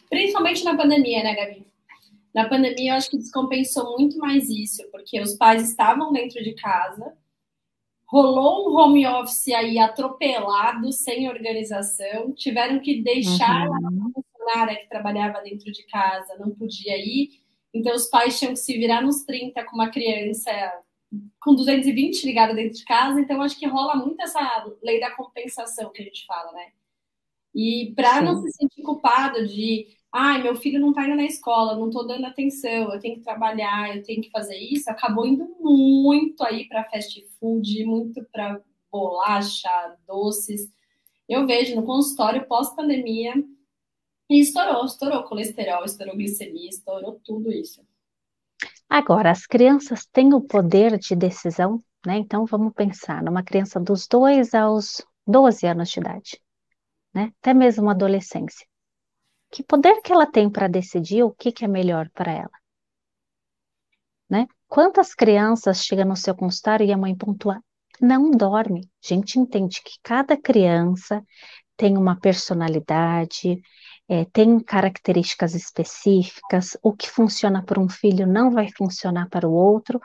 Principalmente 0.09 0.65
na 0.65 0.77
pandemia, 0.77 1.23
né, 1.23 1.35
Gabi? 1.35 1.67
Na 2.35 2.49
pandemia, 2.49 2.93
eu 2.93 2.97
acho 2.97 3.11
que 3.11 3.19
descompensou 3.19 3.99
muito 3.99 4.19
mais 4.19 4.49
isso, 4.49 4.83
porque 4.91 5.21
os 5.21 5.35
pais 5.35 5.69
estavam 5.69 6.12
dentro 6.12 6.43
de 6.43 6.55
casa, 6.55 7.12
rolou 8.11 8.69
um 8.69 8.76
home 8.76 9.07
office 9.07 9.49
aí 9.49 9.79
atropelado, 9.79 10.93
sem 10.93 11.29
organização, 11.29 12.33
tiveram 12.35 12.81
que 12.81 13.00
deixar 13.02 13.69
uhum. 13.69 13.76
a 13.76 14.23
funcionária 14.23 14.76
que 14.81 14.88
trabalhava 14.88 15.40
dentro 15.43 15.71
de 15.71 15.87
casa, 15.87 16.37
não 16.38 16.50
podia 16.50 16.99
ir, 16.99 17.40
então 17.73 17.95
os 17.95 18.07
pais 18.07 18.37
tinham 18.37 18.52
que 18.52 18.59
se 18.59 18.76
virar 18.76 19.00
nos 19.00 19.23
30 19.23 19.64
com 19.64 19.76
uma 19.76 19.90
criança 19.90 20.50
com 21.40 21.55
220 21.55 22.25
ligada 22.25 22.52
dentro 22.52 22.79
de 22.79 22.85
casa, 22.85 23.21
então 23.21 23.43
acho 23.43 23.59
que 23.59 23.67
rola 23.67 23.95
muito 23.95 24.21
essa 24.21 24.67
lei 24.83 24.99
da 24.99 25.12
compensação 25.12 25.93
que 25.93 26.02
a 26.02 26.05
gente 26.05 26.26
fala, 26.26 26.52
né? 26.52 26.67
E 27.55 27.93
para 27.95 28.23
não 28.23 28.43
se 28.43 28.50
sentir 28.52 28.83
culpado 28.83 29.47
de 29.47 29.87
ai, 30.12 30.43
meu 30.43 30.57
filho 30.57 30.81
não 30.81 30.90
está 30.90 31.07
indo 31.07 31.17
na 31.17 31.25
escola, 31.25 31.76
não 31.76 31.88
estou 31.88 32.07
dando 32.07 32.26
atenção, 32.26 32.93
eu 32.93 32.99
tenho 32.99 33.17
que 33.17 33.23
trabalhar, 33.23 33.97
eu 33.97 34.02
tenho 34.02 34.21
que 34.21 34.31
fazer 34.31 34.57
isso, 34.57 34.90
acabou 34.90 35.26
indo 35.26 35.47
muito 35.61 36.43
aí 36.43 36.67
para 36.69 36.85
fast 36.85 37.25
food, 37.38 37.85
muito 37.85 38.25
para 38.33 38.61
bolacha, 38.90 39.69
doces. 40.07 40.69
Eu 41.29 41.47
vejo 41.47 41.76
no 41.76 41.85
consultório 41.85 42.47
pós-pandemia 42.47 43.35
e 44.29 44.40
estourou, 44.40 44.85
estourou 44.85 45.23
colesterol, 45.25 45.85
estourou 45.85 46.17
glicemia, 46.17 46.69
estourou 46.69 47.21
tudo 47.25 47.52
isso. 47.52 47.81
Agora, 48.88 49.31
as 49.31 49.47
crianças 49.47 50.05
têm 50.07 50.35
o 50.35 50.40
poder 50.40 50.99
de 50.99 51.14
decisão, 51.14 51.81
né? 52.05 52.19
Então 52.19 52.45
vamos 52.47 52.73
pensar 52.75 53.23
numa 53.23 53.45
criança 53.45 53.79
dos 53.79 54.09
2 54.09 54.55
aos 54.55 55.07
12 55.25 55.67
anos 55.69 55.88
de 55.90 56.00
idade, 56.00 56.40
né? 57.14 57.33
Até 57.40 57.55
mesmo 57.55 57.88
adolescência 57.88 58.70
que 59.50 59.62
poder 59.64 60.00
que 60.02 60.12
ela 60.12 60.26
tem 60.26 60.49
para 60.49 60.69
decidir 60.69 61.23
o 61.25 61.33
que, 61.33 61.52
que 61.52 61.64
é 61.64 61.69
melhor 61.69 62.09
para 62.11 62.33
ela? 62.33 62.50
Né? 64.28 64.47
Quantas 64.69 65.14
crianças 65.14 65.85
chegam 65.85 66.07
no 66.07 66.16
seu 66.16 66.35
consultório 66.35 66.87
e 66.87 66.92
a 66.92 66.97
mãe 66.97 67.16
pontua, 67.16 67.61
não 68.00 68.30
dorme. 68.30 68.88
A 69.04 69.09
gente 69.09 69.38
entende 69.38 69.83
que 69.83 69.99
cada 70.02 70.37
criança 70.37 71.23
tem 71.76 71.99
uma 71.99 72.19
personalidade, 72.19 73.61
é, 74.09 74.25
tem 74.26 74.61
características 74.61 75.54
específicas, 75.54 76.76
o 76.83 76.92
que 76.92 77.11
funciona 77.11 77.64
para 77.64 77.80
um 77.80 77.88
filho 77.88 78.26
não 78.26 78.50
vai 78.50 78.69
funcionar 78.76 79.28
para 79.28 79.49
o 79.49 79.52
outro, 79.52 80.00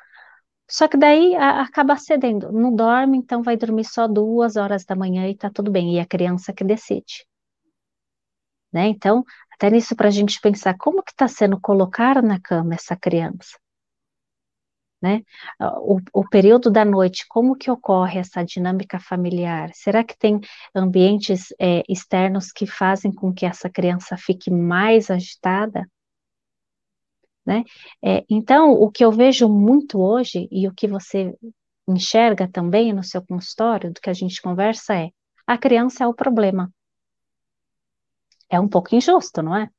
só 0.70 0.88
que 0.88 0.98
daí 0.98 1.36
a, 1.36 1.62
acaba 1.62 1.98
cedendo, 1.98 2.52
não 2.52 2.76
dorme, 2.76 3.18
então 3.18 3.44
vai 3.44 3.58
dormir 3.58 3.86
só 3.86 4.08
duas 4.08 4.56
horas 4.56 4.86
da 4.86 4.96
manhã 4.96 5.28
e 5.28 5.36
tá 5.36 5.50
tudo 5.50 5.72
bem, 5.72 5.96
e 5.96 6.00
a 6.00 6.06
criança 6.06 6.54
que 6.54 6.64
decide 6.64 7.26
né? 8.76 8.88
Então, 8.90 9.24
até 9.54 9.70
nisso 9.70 9.96
para 9.96 10.10
a 10.10 10.12
gente 10.12 10.42
pensar 10.42 10.76
como 10.78 11.02
que 11.02 11.12
está 11.12 11.30
sendo 11.30 11.58
colocar 11.60 12.22
na 12.22 12.42
cama 12.42 12.76
essa 12.76 12.94
criança, 12.94 13.58
né? 15.02 15.22
O, 15.82 16.02
o, 16.14 16.30
período 16.30 16.70
da 16.70 16.84
noite, 16.84 17.26
como 17.30 17.56
que 17.56 17.72
ocorre 17.72 18.20
essa 18.20 18.44
dinâmica 18.44 19.00
familiar? 19.00 19.70
Será 19.74 20.04
que 20.04 20.18
tem 20.18 20.42
ambientes 20.76 21.54
é, 21.58 21.84
externos 21.88 22.52
que 22.52 22.66
fazem 22.68 23.14
com 23.14 23.34
que 23.34 23.46
essa 23.46 23.70
criança 23.70 24.18
fique 24.18 24.52
mais 24.52 25.10
agitada? 25.10 25.90
Né? 27.46 27.64
É, 28.04 28.26
então, 28.30 28.72
o 28.72 28.92
que 28.92 29.06
eu 29.06 29.12
vejo 29.12 29.48
muito 29.48 30.02
hoje 30.02 30.50
e 30.52 30.68
o 30.68 30.74
que 30.74 30.88
você 30.88 31.34
enxerga 31.88 32.50
também 32.52 32.92
no 32.92 33.04
seu 33.04 33.26
consultório, 33.26 33.94
do 33.94 34.02
que 34.02 34.10
a 34.10 34.14
gente 34.14 34.42
conversa 34.42 34.96
é, 34.96 35.12
a 35.48 35.58
criança 35.58 36.04
é 36.04 36.08
o 36.08 36.14
problema. 36.14 36.74
É 38.50 38.60
um 38.60 38.68
pouco 38.68 38.96
injusto, 38.96 39.42
não 39.42 39.56
é? 39.56 39.70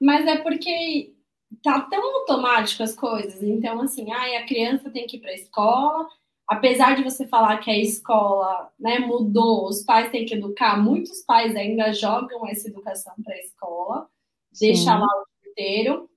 Mas 0.00 0.26
é 0.26 0.36
porque 0.38 1.14
tá 1.62 1.80
tão 1.82 2.02
automático 2.20 2.82
as 2.82 2.94
coisas. 2.94 3.42
Então, 3.42 3.80
assim, 3.80 4.10
ai, 4.12 4.36
a 4.36 4.46
criança 4.46 4.90
tem 4.90 5.06
que 5.06 5.16
ir 5.16 5.20
para 5.20 5.30
a 5.30 5.34
escola. 5.34 6.08
Apesar 6.46 6.96
de 6.96 7.02
você 7.02 7.26
falar 7.26 7.58
que 7.58 7.70
a 7.70 7.78
escola 7.78 8.72
né, 8.78 8.98
mudou, 8.98 9.66
os 9.68 9.82
pais 9.82 10.10
têm 10.10 10.24
que 10.24 10.34
educar, 10.34 10.82
muitos 10.82 11.22
pais 11.22 11.54
ainda 11.54 11.92
jogam 11.92 12.46
essa 12.46 12.68
educação 12.68 13.12
para 13.22 13.34
a 13.34 13.38
escola, 13.38 14.08
deixa 14.58 14.94
lá 14.94 15.06
o 15.06 15.26
dia 15.42 15.50
inteiro. 15.50 16.10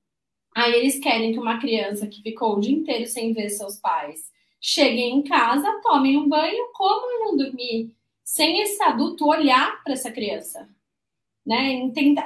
Aí 0.55 0.73
eles 0.73 0.99
querem 0.99 1.33
que 1.33 1.39
uma 1.39 1.59
criança 1.59 2.07
que 2.07 2.21
ficou 2.21 2.55
o 2.55 2.59
dia 2.61 2.75
inteiro 2.75 3.07
sem 3.07 3.33
ver 3.33 3.49
seus 3.49 3.77
pais 3.77 4.31
chegue 4.59 5.01
em 5.01 5.23
casa, 5.23 5.81
tome 5.81 6.15
um 6.15 6.29
banho, 6.29 6.71
como 6.73 7.11
e 7.11 7.19
não 7.25 7.35
dormir, 7.35 7.95
sem 8.23 8.61
esse 8.61 8.81
adulto 8.83 9.27
olhar 9.27 9.83
para 9.83 9.93
essa 9.93 10.11
criança 10.11 10.69
né? 11.45 11.71
Entenda... 11.73 12.23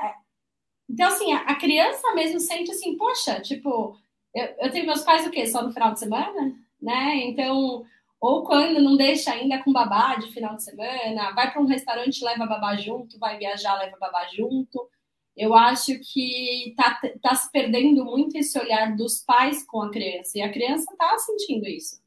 Então, 0.90 1.08
assim, 1.08 1.34
a 1.34 1.56
criança 1.56 2.14
mesmo 2.14 2.40
sente 2.40 2.70
assim, 2.70 2.96
poxa, 2.96 3.42
tipo, 3.42 3.98
eu, 4.34 4.46
eu 4.60 4.72
tenho 4.72 4.86
meus 4.86 5.02
pais 5.02 5.26
o 5.26 5.32
quê? 5.32 5.48
Só 5.48 5.64
no 5.64 5.72
final 5.72 5.94
de 5.94 6.00
semana? 6.00 6.56
Né? 6.80 7.16
Então, 7.24 7.84
ou 8.20 8.44
quando 8.44 8.82
não 8.82 8.96
deixa 8.96 9.32
ainda 9.32 9.64
com 9.64 9.74
babá 9.74 10.16
de 10.16 10.32
final 10.32 10.56
de 10.56 10.64
semana, 10.64 11.32
vai 11.32 11.52
para 11.52 11.62
um 11.62 11.66
restaurante, 11.66 12.24
leva 12.24 12.46
babá 12.46 12.76
junto, 12.76 13.18
vai 13.18 13.38
viajar, 13.38 13.78
leva 13.80 13.98
babá 13.98 14.28
junto. 14.28 14.88
Eu 15.36 15.56
acho 15.56 16.00
que 16.00 16.74
tá, 16.78 17.00
tá 17.22 17.36
se 17.36 17.52
perdendo 17.52 18.06
muito 18.06 18.38
esse 18.38 18.58
olhar 18.60 18.96
dos 18.96 19.24
pais 19.24 19.66
com 19.66 19.82
a 19.82 19.92
criança, 19.92 20.38
e 20.38 20.42
a 20.42 20.52
criança 20.52 20.86
tá 20.98 21.18
sentindo 21.18 21.66
isso. 21.68 22.00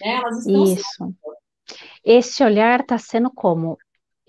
Né? 0.00 0.16
Elas 0.16 0.38
estão 0.38 0.64
isso. 0.64 0.84
Sentindo. 0.96 1.16
Esse 2.04 2.44
olhar 2.44 2.80
está 2.80 2.96
sendo 2.96 3.30
como 3.30 3.76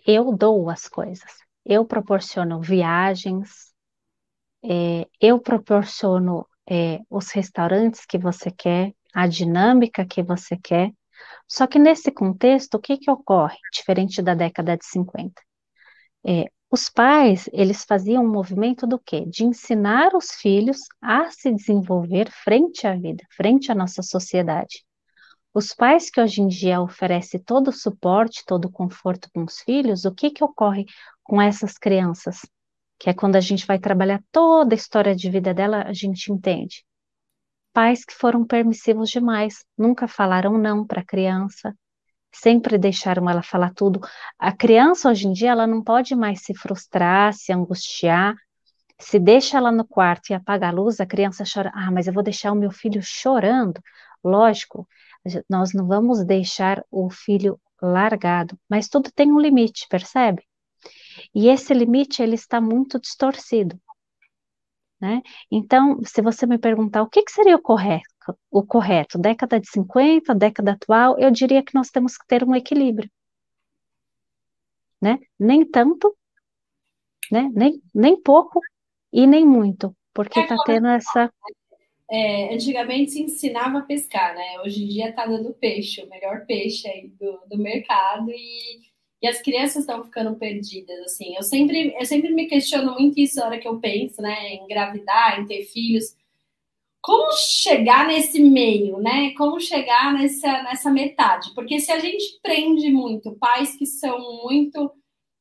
eu 0.05 0.35
dou 0.35 0.69
as 0.69 0.87
coisas 0.87 1.46
eu 1.67 1.85
proporciono 1.85 2.61
viagens, 2.61 3.73
é, 4.63 5.07
eu 5.19 5.39
proporciono 5.39 6.47
é, 6.69 6.99
os 7.09 7.29
restaurantes 7.31 8.05
que 8.05 8.17
você 8.17 8.49
quer, 8.49 8.93
a 9.13 9.27
dinâmica 9.27 10.05
que 10.05 10.23
você 10.23 10.57
quer. 10.57 10.91
Só 11.47 11.67
que 11.67 11.77
nesse 11.77 12.11
contexto, 12.11 12.75
o 12.75 12.79
que, 12.79 12.97
que 12.97 13.11
ocorre, 13.11 13.57
diferente 13.73 14.21
da 14.21 14.33
década 14.33 14.77
de 14.77 14.85
50? 14.85 15.33
É, 16.25 16.45
os 16.69 16.89
pais, 16.89 17.49
eles 17.53 17.83
faziam 17.83 18.23
um 18.23 18.31
movimento 18.31 18.87
do 18.87 18.99
quê? 18.99 19.25
De 19.25 19.43
ensinar 19.43 20.13
os 20.15 20.31
filhos 20.31 20.79
a 21.01 21.29
se 21.31 21.51
desenvolver 21.51 22.29
frente 22.31 22.87
à 22.87 22.95
vida, 22.95 23.23
frente 23.35 23.71
à 23.71 23.75
nossa 23.75 24.01
sociedade. 24.01 24.85
Os 25.53 25.73
pais 25.73 26.09
que 26.11 26.21
hoje 26.21 26.41
em 26.41 26.47
dia 26.47 26.79
oferecem 26.79 27.41
todo 27.41 27.69
o 27.69 27.73
suporte, 27.73 28.43
todo 28.45 28.65
o 28.65 28.71
conforto 28.71 29.27
com 29.33 29.43
os 29.43 29.59
filhos, 29.61 30.05
o 30.05 30.13
que, 30.13 30.29
que 30.29 30.43
ocorre 30.43 30.85
com 31.27 31.41
essas 31.41 31.77
crianças? 31.77 32.39
Que 32.99 33.09
é 33.09 33.13
quando 33.13 33.35
a 33.35 33.41
gente 33.41 33.65
vai 33.67 33.77
trabalhar 33.77 34.23
toda 34.31 34.73
a 34.73 34.77
história 34.77 35.15
de 35.15 35.29
vida 35.29 35.53
dela, 35.53 35.83
a 35.83 35.93
gente 35.93 36.31
entende. 36.31 36.83
Pais 37.73 38.03
que 38.03 38.13
foram 38.13 38.45
permissivos 38.45 39.09
demais, 39.09 39.63
nunca 39.77 40.07
falaram 40.07 40.57
não 40.57 40.85
para 40.85 41.01
a 41.01 41.05
criança, 41.05 41.75
sempre 42.33 42.77
deixaram 42.77 43.29
ela 43.29 43.43
falar 43.43 43.73
tudo. 43.73 43.99
A 44.39 44.51
criança 44.55 45.09
hoje 45.09 45.27
em 45.27 45.33
dia 45.33 45.51
ela 45.51 45.67
não 45.67 45.83
pode 45.83 46.15
mais 46.15 46.41
se 46.43 46.55
frustrar, 46.55 47.33
se 47.33 47.51
angustiar. 47.51 48.35
Se 48.99 49.19
deixa 49.19 49.57
ela 49.57 49.71
no 49.71 49.85
quarto 49.85 50.31
e 50.31 50.33
apaga 50.33 50.69
a 50.69 50.71
luz, 50.71 50.99
a 50.99 51.05
criança 51.05 51.43
chora. 51.51 51.71
Ah, 51.75 51.91
mas 51.91 52.07
eu 52.07 52.13
vou 52.13 52.23
deixar 52.23 52.51
o 52.51 52.55
meu 52.55 52.71
filho 52.71 52.99
chorando. 53.03 53.79
Lógico, 54.23 54.87
nós 55.47 55.73
não 55.73 55.85
vamos 55.87 56.25
deixar 56.25 56.83
o 56.89 57.09
filho 57.11 57.59
largado, 57.81 58.57
mas 58.67 58.87
tudo 58.89 59.11
tem 59.11 59.31
um 59.31 59.39
limite, 59.39 59.85
percebe? 59.87 60.46
E 61.33 61.47
esse 61.47 61.73
limite 61.73 62.21
ele 62.21 62.35
está 62.35 62.59
muito 62.61 62.99
distorcido. 62.99 63.79
Né? 64.99 65.21
Então, 65.51 65.99
se 66.03 66.21
você 66.21 66.45
me 66.45 66.57
perguntar 66.57 67.03
o 67.03 67.09
que, 67.09 67.21
que 67.21 67.31
seria 67.31 67.55
o 67.55 67.61
correto, 67.61 68.03
o 68.49 68.65
correto, 68.65 69.17
década 69.17 69.59
de 69.59 69.69
50, 69.69 70.33
década 70.33 70.71
atual, 70.71 71.17
eu 71.19 71.29
diria 71.29 71.63
que 71.63 71.75
nós 71.75 71.89
temos 71.89 72.17
que 72.17 72.25
ter 72.25 72.43
um 72.43 72.55
equilíbrio. 72.55 73.09
Né? 74.99 75.19
Nem 75.39 75.63
tanto, 75.69 76.15
né? 77.31 77.49
nem, 77.53 77.81
nem 77.93 78.19
pouco 78.19 78.59
e 79.13 79.27
nem 79.27 79.45
muito, 79.45 79.95
porque 80.13 80.39
está 80.39 80.55
é 80.55 80.65
tendo 80.65 80.87
essa 80.87 81.31
é, 82.09 82.53
antigamente 82.53 83.11
se 83.11 83.21
ensinava 83.21 83.79
a 83.79 83.81
pescar, 83.81 84.33
né? 84.33 84.61
Hoje 84.61 84.83
em 84.83 84.87
dia 84.87 85.13
tá 85.13 85.25
dando 85.25 85.53
peixe, 85.53 86.01
o 86.01 86.09
melhor 86.09 86.45
peixe 86.45 86.87
aí 86.87 87.09
do, 87.09 87.41
do 87.49 87.57
mercado 87.57 88.31
e, 88.31 88.86
e 89.21 89.27
as 89.27 89.41
crianças 89.41 89.77
estão 89.77 90.03
ficando 90.03 90.35
perdidas, 90.35 90.99
assim. 91.01 91.35
Eu 91.35 91.43
sempre, 91.43 91.95
eu 91.99 92.05
sempre 92.05 92.33
me 92.33 92.45
questiono 92.47 92.93
muito 92.93 93.19
isso 93.19 93.37
na 93.37 93.47
hora 93.47 93.59
que 93.59 93.67
eu 93.67 93.79
penso, 93.79 94.21
né? 94.21 94.49
Em 94.49 94.63
engravidar, 94.63 95.39
em 95.39 95.45
ter 95.45 95.63
filhos. 95.65 96.15
como 97.01 97.31
chegar 97.33 98.07
nesse 98.07 98.39
meio, 98.41 98.99
né? 98.99 99.33
Como 99.37 99.59
chegar 99.59 100.13
nessa, 100.13 100.63
nessa 100.63 100.91
metade? 100.91 101.53
Porque 101.55 101.79
se 101.79 101.91
a 101.91 101.99
gente 101.99 102.39
prende 102.43 102.91
muito 102.91 103.35
pais 103.37 103.75
que 103.77 103.85
são 103.85 104.19
muito, 104.43 104.91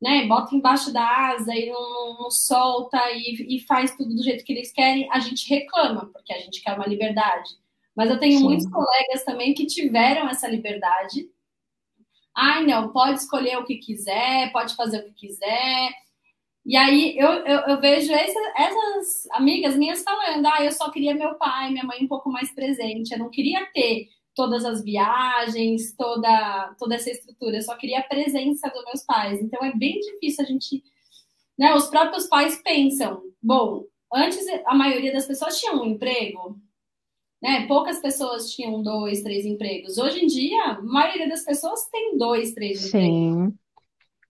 né, 0.00 0.26
bota 0.26 0.54
embaixo 0.54 0.92
da 0.92 1.04
asa 1.30 1.54
e 1.54 1.70
não, 1.70 2.18
não 2.20 2.30
solta 2.30 2.98
e, 3.12 3.56
e, 3.56 3.60
faz 3.66 3.96
tudo 3.96 4.14
do 4.14 4.22
jeito 4.22 4.44
que 4.44 4.52
eles 4.52 4.72
querem, 4.72 5.08
a 5.10 5.18
gente 5.20 5.48
reclama, 5.48 6.06
porque 6.12 6.32
a 6.32 6.38
gente 6.38 6.62
quer 6.62 6.74
uma 6.74 6.86
liberdade. 6.86 7.50
Mas 7.96 8.10
eu 8.10 8.18
tenho 8.18 8.38
Sim. 8.38 8.44
muitos 8.44 8.68
colegas 8.70 9.24
também 9.24 9.54
que 9.54 9.66
tiveram 9.66 10.28
essa 10.28 10.48
liberdade. 10.48 11.28
Ai, 12.36 12.66
não, 12.66 12.92
pode 12.92 13.20
escolher 13.20 13.56
o 13.58 13.64
que 13.64 13.76
quiser, 13.76 14.52
pode 14.52 14.76
fazer 14.76 14.98
o 15.00 15.04
que 15.04 15.28
quiser 15.28 15.90
e 16.66 16.76
aí 16.76 17.16
eu, 17.16 17.30
eu, 17.46 17.60
eu 17.60 17.80
vejo 17.80 18.12
essa, 18.12 18.40
essas 18.56 19.28
amigas 19.30 19.76
minhas 19.76 20.02
falando: 20.02 20.44
ah, 20.46 20.64
eu 20.64 20.72
só 20.72 20.90
queria 20.90 21.14
meu 21.14 21.36
pai, 21.36 21.70
minha 21.70 21.84
mãe 21.84 22.02
um 22.02 22.08
pouco 22.08 22.28
mais 22.28 22.52
presente, 22.52 23.12
eu 23.12 23.20
não 23.20 23.30
queria 23.30 23.64
ter 23.72 24.08
todas 24.34 24.64
as 24.64 24.82
viagens, 24.82 25.94
toda, 25.96 26.74
toda 26.76 26.96
essa 26.96 27.08
estrutura, 27.08 27.56
eu 27.56 27.62
só 27.62 27.76
queria 27.76 28.00
a 28.00 28.02
presença 28.02 28.68
dos 28.68 28.84
meus 28.84 29.02
pais. 29.04 29.40
Então 29.40 29.64
é 29.64 29.72
bem 29.76 30.00
difícil 30.00 30.44
a 30.44 30.46
gente. 30.46 30.82
Né, 31.56 31.72
os 31.72 31.86
próprios 31.86 32.26
pais 32.26 32.60
pensam: 32.62 33.22
bom, 33.40 33.84
antes 34.12 34.44
a 34.66 34.74
maioria 34.74 35.12
das 35.12 35.24
pessoas 35.24 35.60
tinha 35.60 35.72
um 35.72 35.84
emprego, 35.84 36.58
né? 37.42 37.66
Poucas 37.66 38.00
pessoas 38.00 38.50
tinham 38.50 38.82
dois, 38.82 39.22
três 39.22 39.44
empregos. 39.44 39.98
Hoje 39.98 40.24
em 40.24 40.26
dia, 40.26 40.62
a 40.64 40.82
maioria 40.82 41.28
das 41.28 41.44
pessoas 41.44 41.88
tem 41.90 42.16
dois, 42.16 42.52
três 42.52 42.80
Sim. 42.80 42.98
empregos. 42.98 43.54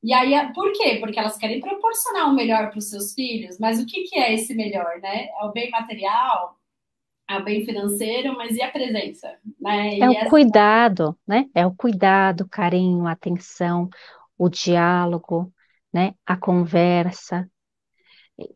E 0.02 0.12
aí, 0.12 0.52
por 0.52 0.70
quê? 0.72 0.98
Porque 1.00 1.18
elas 1.18 1.36
querem 1.36 1.60
proporcionar 1.60 2.30
o 2.30 2.34
melhor 2.34 2.70
para 2.70 2.78
os 2.78 2.88
seus 2.90 3.12
filhos, 3.12 3.58
mas 3.58 3.80
o 3.80 3.86
que, 3.86 4.04
que 4.04 4.16
é 4.16 4.34
esse 4.34 4.54
melhor, 4.54 5.00
né? 5.00 5.26
É 5.40 5.44
o 5.44 5.52
bem 5.52 5.68
material, 5.70 6.56
é 7.28 7.38
o 7.38 7.44
bem 7.44 7.64
financeiro, 7.64 8.36
mas 8.36 8.56
e 8.56 8.62
a 8.62 8.70
presença? 8.70 9.36
Né? 9.60 9.98
é 9.98 10.08
o 10.08 10.12
essa... 10.12 10.30
cuidado, 10.30 11.18
né? 11.26 11.46
É 11.52 11.66
o 11.66 11.74
cuidado, 11.74 12.48
carinho, 12.48 13.06
atenção, 13.06 13.88
o 14.38 14.48
diálogo, 14.48 15.52
né? 15.92 16.14
A 16.24 16.36
conversa. 16.36 17.50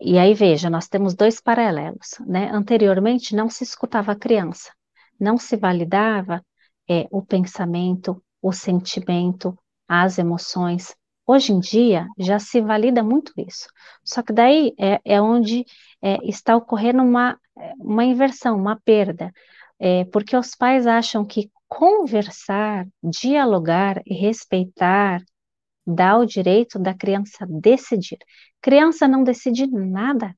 E 0.01 0.19
aí, 0.19 0.35
veja, 0.35 0.69
nós 0.69 0.89
temos 0.89 1.15
dois 1.15 1.41
paralelos, 1.41 2.19
né? 2.27 2.51
Anteriormente 2.53 3.35
não 3.35 3.49
se 3.49 3.65
escutava 3.65 4.13
a 4.13 4.17
criança, 4.17 4.73
não 5.19 5.39
se 5.39 5.57
validava 5.57 6.45
é, 6.89 7.07
o 7.11 7.23
pensamento, 7.23 8.23
o 8.43 8.53
sentimento, 8.53 9.57
as 9.89 10.19
emoções, 10.19 10.95
Hoje 11.33 11.53
em 11.53 11.61
dia 11.61 12.09
já 12.19 12.41
se 12.41 12.61
valida 12.61 13.05
muito 13.05 13.33
isso. 13.37 13.69
Só 14.05 14.21
que 14.21 14.33
daí 14.33 14.75
é, 14.77 15.01
é 15.05 15.23
onde 15.23 15.65
é, 16.03 16.17
está 16.25 16.57
ocorrendo 16.57 17.05
uma, 17.05 17.39
uma 17.79 18.05
inversão, 18.05 18.57
uma 18.57 18.75
perda, 18.85 19.33
é, 19.79 20.05
porque 20.07 20.37
os 20.37 20.57
pais 20.57 20.89
acham 20.89 21.25
que 21.25 21.49
conversar, 21.69 22.85
dialogar 23.01 24.03
e 24.05 24.13
respeitar 24.13 25.23
dá 25.87 26.17
o 26.19 26.27
direito 26.27 26.79
da 26.79 26.95
criança 26.95 27.47
decidir. 27.49 28.19
Criança 28.61 29.09
não 29.09 29.23
decide 29.23 29.67
nada. 29.67 30.35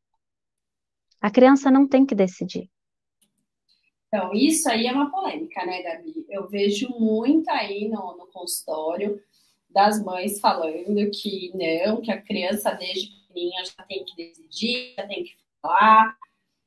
A 1.20 1.30
criança 1.30 1.70
não 1.70 1.86
tem 1.86 2.04
que 2.04 2.14
decidir. 2.14 2.68
Então, 4.08 4.30
isso 4.34 4.68
aí 4.68 4.86
é 4.86 4.92
uma 4.92 5.10
polêmica, 5.10 5.64
né, 5.64 5.82
Gabi? 5.82 6.26
Eu 6.28 6.46
vejo 6.48 6.88
muito 6.98 7.48
aí 7.50 7.88
no, 7.88 8.16
no 8.16 8.26
consultório 8.26 9.18
das 9.70 10.04
mães 10.04 10.38
falando 10.38 11.10
que 11.10 11.50
não, 11.54 12.00
que 12.00 12.12
a 12.12 12.20
criança 12.20 12.72
desde 12.72 13.08
pequenininha 13.08 13.64
já 13.64 13.82
tem 13.84 14.04
que 14.04 14.14
decidir, 14.14 14.94
já 14.98 15.06
tem 15.06 15.24
que 15.24 15.32
falar. 15.62 16.14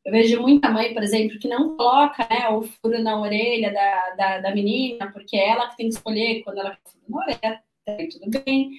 Eu 0.03 0.11
vejo 0.11 0.41
muita 0.41 0.71
mãe, 0.71 0.93
por 0.93 1.03
exemplo, 1.03 1.37
que 1.39 1.47
não 1.47 1.75
coloca 1.75 2.27
né, 2.29 2.49
o 2.49 2.63
furo 2.63 3.01
na 3.01 3.19
orelha 3.19 3.71
da, 3.71 4.09
da, 4.15 4.39
da 4.41 4.55
menina, 4.55 5.11
porque 5.11 5.35
é 5.35 5.49
ela 5.49 5.69
que 5.69 5.77
tem 5.77 5.87
que 5.87 5.95
escolher 5.95 6.43
quando 6.43 6.59
ela 6.59 6.77
furo 6.83 7.03
na 7.07 7.17
orelha, 7.17 7.63
tudo 7.85 8.43
bem. 8.43 8.71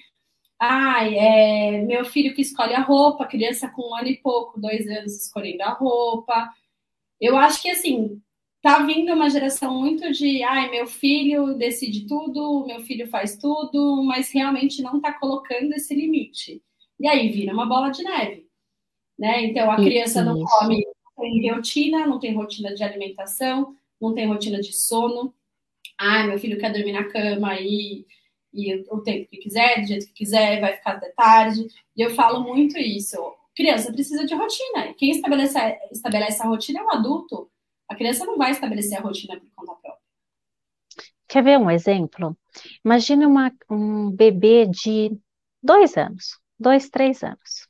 Ai, 0.59 1.17
é, 1.17 1.81
meu 1.83 2.03
filho 2.03 2.33
que 2.33 2.41
escolhe 2.41 2.73
a 2.73 2.81
roupa, 2.81 3.27
criança 3.27 3.69
com 3.69 3.91
um 3.91 3.95
ano 3.95 4.07
e 4.07 4.17
pouco, 4.17 4.59
dois 4.59 4.87
anos 4.87 5.15
escolhendo 5.15 5.63
a 5.63 5.69
roupa. 5.69 6.49
Eu 7.21 7.37
acho 7.37 7.61
que, 7.61 7.69
assim, 7.69 8.21
tá 8.61 8.79
vindo 8.79 9.13
uma 9.13 9.29
geração 9.29 9.79
muito 9.79 10.11
de, 10.11 10.43
ai, 10.43 10.69
meu 10.69 10.87
filho 10.87 11.53
decide 11.55 12.07
tudo, 12.07 12.65
meu 12.65 12.81
filho 12.81 13.07
faz 13.07 13.37
tudo, 13.37 14.03
mas 14.03 14.31
realmente 14.31 14.81
não 14.81 14.99
tá 14.99 15.13
colocando 15.13 15.73
esse 15.73 15.95
limite. 15.95 16.61
E 16.99 17.07
aí 17.07 17.29
vira 17.29 17.53
uma 17.53 17.67
bola 17.67 17.89
de 17.91 18.03
neve, 18.03 18.47
né? 19.17 19.45
Então 19.45 19.71
a 19.71 19.75
criança 19.77 20.23
não 20.23 20.43
come, 20.43 20.85
não 21.17 21.23
tem 21.23 21.51
rotina, 21.51 22.07
não 22.07 22.19
tem 22.19 22.33
rotina 22.33 22.73
de 22.73 22.83
alimentação, 22.83 23.75
não 24.01 24.13
tem 24.13 24.27
rotina 24.27 24.59
de 24.59 24.73
sono. 24.73 25.33
Ai, 25.99 26.27
meu 26.27 26.39
filho 26.39 26.59
quer 26.59 26.73
dormir 26.73 26.93
na 26.93 27.05
cama 27.05 27.59
e, 27.59 28.05
e 28.57 28.85
o 28.89 29.01
tempo 29.01 29.29
que 29.29 29.37
quiser, 29.37 29.81
do 29.81 29.87
jeito 29.87 30.07
que 30.07 30.13
quiser, 30.13 30.59
vai 30.59 30.75
ficar 30.75 30.93
até 30.93 31.09
tarde. 31.11 31.67
E 31.95 32.01
eu 32.01 32.09
falo 32.15 32.43
muito 32.43 32.77
isso. 32.77 33.17
Criança 33.55 33.91
precisa 33.91 34.25
de 34.25 34.35
rotina. 34.35 34.93
Quem 34.97 35.11
estabelece, 35.11 35.57
estabelece 35.91 36.41
a 36.41 36.47
rotina 36.47 36.79
é 36.79 36.83
o 36.83 36.91
adulto 36.91 37.49
a 37.87 37.95
criança 37.95 38.25
não 38.25 38.37
vai 38.37 38.51
estabelecer 38.51 38.97
a 38.97 39.01
rotina 39.01 39.39
por 39.39 39.49
conta 39.55 39.73
própria. 39.81 40.07
Quer 41.27 41.43
ver 41.43 41.57
um 41.57 41.71
exemplo? 41.71 42.37
Imagine 42.83 43.25
uma, 43.25 43.51
um 43.69 44.11
bebê 44.11 44.65
de 44.65 45.17
dois 45.61 45.95
anos, 45.97 46.39
dois, 46.59 46.89
três 46.89 47.23
anos. 47.23 47.67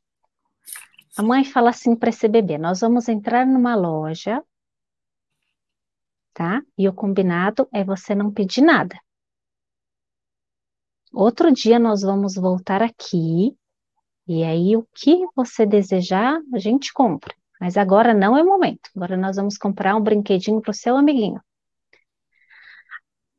A 1.17 1.23
mãe 1.23 1.43
fala 1.43 1.69
assim 1.69 1.95
para 1.95 2.09
esse 2.09 2.27
bebê: 2.27 2.57
nós 2.57 2.81
vamos 2.81 3.07
entrar 3.07 3.45
numa 3.45 3.75
loja, 3.75 4.43
tá? 6.33 6.61
E 6.77 6.87
o 6.87 6.93
combinado 6.93 7.67
é 7.71 7.83
você 7.83 8.13
não 8.13 8.31
pedir 8.31 8.61
nada. 8.61 8.99
Outro 11.13 11.51
dia 11.51 11.79
nós 11.79 12.01
vamos 12.01 12.35
voltar 12.35 12.81
aqui, 12.81 13.57
e 14.27 14.43
aí 14.43 14.75
o 14.75 14.85
que 14.93 15.25
você 15.35 15.65
desejar, 15.65 16.39
a 16.53 16.59
gente 16.59 16.93
compra. 16.93 17.33
Mas 17.59 17.77
agora 17.77 18.13
não 18.13 18.37
é 18.37 18.43
o 18.43 18.45
momento. 18.45 18.89
Agora 18.95 19.17
nós 19.17 19.35
vamos 19.37 19.57
comprar 19.57 19.95
um 19.95 20.01
brinquedinho 20.01 20.61
para 20.61 20.71
o 20.71 20.73
seu 20.73 20.95
amiguinho. 20.95 21.41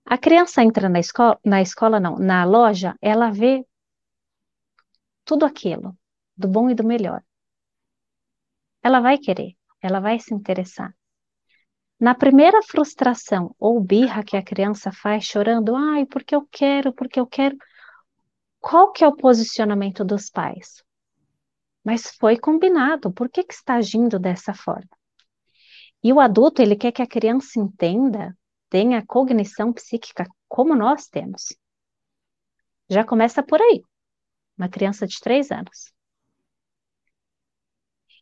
A 0.05 0.17
criança 0.17 0.63
entra 0.63 0.89
na 0.89 0.99
escola, 0.99 1.39
na 1.45 1.61
escola 1.61 2.01
não, 2.01 2.17
na 2.19 2.45
loja, 2.45 2.97
ela 3.01 3.31
vê 3.31 3.65
tudo 5.25 5.45
aquilo, 5.45 5.95
do 6.35 6.49
bom 6.49 6.71
e 6.71 6.75
do 6.75 6.83
melhor. 6.83 7.23
Ela 8.83 9.01
vai 9.01 9.19
querer, 9.19 9.55
ela 9.83 10.01
vai 10.01 10.19
se 10.19 10.33
interessar. 10.33 10.97
Na 12.01 12.15
primeira 12.15 12.63
frustração 12.63 13.55
ou 13.59 13.81
birra 13.81 14.23
que 14.23 14.37
a 14.37 14.43
criança 14.43 14.91
faz 14.93 15.25
chorando, 15.25 15.75
ai, 15.75 16.07
porque 16.07 16.35
eu 16.35 16.47
quero, 16.51 16.93
porque 16.93 17.19
eu 17.19 17.27
quero, 17.27 17.57
qual 18.61 18.93
que 18.93 19.03
é 19.05 19.09
o 19.09 19.17
posicionamento 19.17 20.05
dos 20.05 20.31
pais? 20.31 20.83
mas 21.89 22.11
foi 22.21 22.37
combinado. 22.37 23.11
Por 23.11 23.31
que, 23.31 23.43
que 23.43 23.55
está 23.55 23.77
agindo 23.77 24.19
dessa 24.19 24.53
forma? 24.53 24.91
E 26.05 26.13
o 26.13 26.21
adulto, 26.21 26.61
ele 26.61 26.77
quer 26.77 26.93
que 26.93 27.01
a 27.01 27.07
criança 27.07 27.59
entenda, 27.59 28.37
tenha 28.69 29.03
cognição 29.07 29.73
psíquica 29.73 30.27
como 30.47 30.77
nós 30.77 31.07
temos. 31.07 31.47
Já 32.91 33.05
começa 33.05 33.43
por 33.43 33.59
aí, 33.63 33.83
uma 34.59 34.69
criança 34.69 35.07
de 35.07 35.19
três 35.19 35.51
anos. 35.51 35.91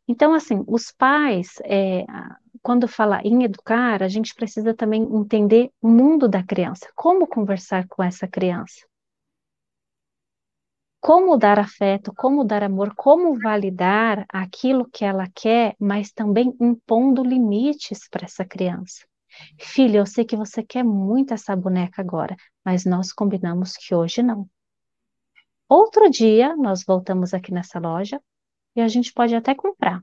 Então, 0.06 0.32
assim, 0.32 0.62
os 0.68 0.92
pais, 0.92 1.54
é, 1.64 2.04
quando 2.66 2.88
fala 2.88 3.20
em 3.22 3.44
educar, 3.44 4.02
a 4.02 4.08
gente 4.08 4.34
precisa 4.34 4.74
também 4.74 5.04
entender 5.04 5.70
o 5.80 5.88
mundo 5.88 6.26
da 6.26 6.42
criança, 6.42 6.90
como 6.96 7.24
conversar 7.24 7.86
com 7.86 8.02
essa 8.02 8.26
criança 8.26 8.84
como 11.00 11.36
dar 11.36 11.56
afeto, 11.56 12.12
como 12.12 12.42
dar 12.42 12.64
amor, 12.64 12.92
como 12.96 13.38
validar 13.38 14.26
aquilo 14.28 14.90
que 14.90 15.04
ela 15.04 15.28
quer, 15.32 15.76
mas 15.78 16.10
também 16.10 16.52
impondo 16.60 17.22
limites 17.22 18.08
para 18.10 18.24
essa 18.24 18.44
criança. 18.44 19.06
Filha, 19.56 19.98
eu 19.98 20.06
sei 20.06 20.24
que 20.24 20.34
você 20.34 20.64
quer 20.64 20.82
muito 20.82 21.32
essa 21.32 21.54
boneca 21.54 22.02
agora, 22.02 22.34
mas 22.64 22.84
nós 22.84 23.12
combinamos 23.12 23.76
que 23.76 23.94
hoje 23.94 24.20
não. 24.20 24.50
Outro 25.68 26.10
dia, 26.10 26.56
nós 26.56 26.82
voltamos 26.84 27.32
aqui 27.32 27.52
nessa 27.52 27.78
loja 27.78 28.20
e 28.74 28.80
a 28.80 28.88
gente 28.88 29.12
pode 29.12 29.32
até 29.32 29.54
comprar. 29.54 30.02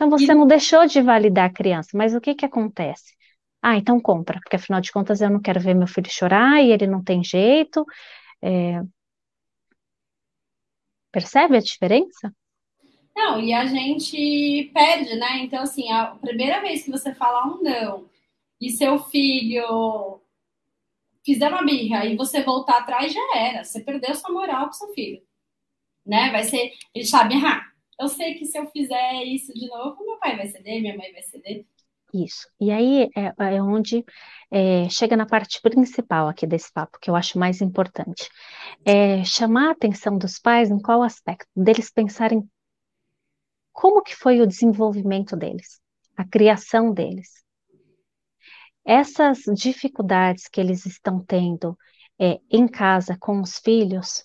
Então, 0.00 0.10
você 0.10 0.32
e... 0.32 0.34
não 0.34 0.46
deixou 0.46 0.86
de 0.86 1.02
validar 1.02 1.50
a 1.50 1.52
criança, 1.52 1.90
mas 1.94 2.14
o 2.14 2.20
que, 2.20 2.34
que 2.34 2.46
acontece? 2.46 3.14
Ah, 3.60 3.76
então 3.76 4.00
compra, 4.00 4.40
porque 4.40 4.56
afinal 4.56 4.80
de 4.80 4.90
contas 4.90 5.20
eu 5.20 5.28
não 5.28 5.40
quero 5.40 5.60
ver 5.60 5.74
meu 5.74 5.86
filho 5.86 6.10
chorar 6.10 6.62
e 6.62 6.72
ele 6.72 6.86
não 6.86 7.04
tem 7.04 7.22
jeito. 7.22 7.84
É, 8.42 8.80
Percebe 11.12 11.56
a 11.56 11.60
diferença? 11.60 12.32
Não, 13.14 13.40
e 13.40 13.52
a 13.52 13.66
gente 13.66 14.70
perde, 14.72 15.16
né? 15.16 15.40
Então, 15.40 15.62
assim, 15.62 15.90
a 15.90 16.06
primeira 16.06 16.60
vez 16.60 16.84
que 16.84 16.90
você 16.90 17.12
fala 17.12 17.46
um 17.46 17.62
não 17.62 18.08
e 18.60 18.70
seu 18.70 18.98
filho 19.04 20.20
fizer 21.24 21.48
uma 21.48 21.64
birra 21.64 22.06
e 22.06 22.16
você 22.16 22.42
voltar 22.42 22.78
atrás, 22.78 23.12
já 23.12 23.20
era. 23.36 23.64
Você 23.64 23.80
perdeu 23.80 24.14
sua 24.14 24.32
moral 24.32 24.66
com 24.66 24.72
seu 24.72 24.88
filho. 24.94 25.20
Né? 26.06 26.30
Vai 26.30 26.44
ser. 26.44 26.72
Ele 26.94 27.04
sabe, 27.04 27.34
ah, 27.44 27.69
eu 28.00 28.08
sei 28.08 28.34
que 28.34 28.46
se 28.46 28.58
eu 28.58 28.66
fizer 28.70 29.22
isso 29.24 29.52
de 29.52 29.68
novo, 29.68 30.04
meu 30.04 30.18
pai 30.18 30.36
vai 30.36 30.48
ceder, 30.48 30.80
minha 30.80 30.96
mãe 30.96 31.12
vai 31.12 31.22
ceder. 31.22 31.66
Isso. 32.12 32.48
E 32.58 32.70
aí 32.70 33.08
é, 33.14 33.54
é 33.54 33.62
onde 33.62 34.04
é, 34.50 34.88
chega 34.88 35.16
na 35.16 35.26
parte 35.26 35.60
principal 35.60 36.26
aqui 36.26 36.46
desse 36.46 36.72
papo, 36.72 36.98
que 37.00 37.10
eu 37.10 37.14
acho 37.14 37.38
mais 37.38 37.60
importante. 37.60 38.28
É 38.84 39.22
chamar 39.22 39.68
a 39.68 39.72
atenção 39.72 40.16
dos 40.18 40.38
pais 40.38 40.70
em 40.70 40.80
qual 40.80 41.02
aspecto? 41.02 41.46
Deles 41.54 41.90
pensarem 41.90 42.48
como 43.72 44.02
que 44.02 44.16
foi 44.16 44.40
o 44.40 44.46
desenvolvimento 44.46 45.36
deles, 45.36 45.80
a 46.16 46.24
criação 46.24 46.92
deles. 46.92 47.44
Essas 48.84 49.42
dificuldades 49.54 50.48
que 50.48 50.60
eles 50.60 50.86
estão 50.86 51.22
tendo 51.24 51.78
é, 52.18 52.40
em 52.50 52.66
casa 52.66 53.16
com 53.20 53.40
os 53.40 53.58
filhos, 53.58 54.24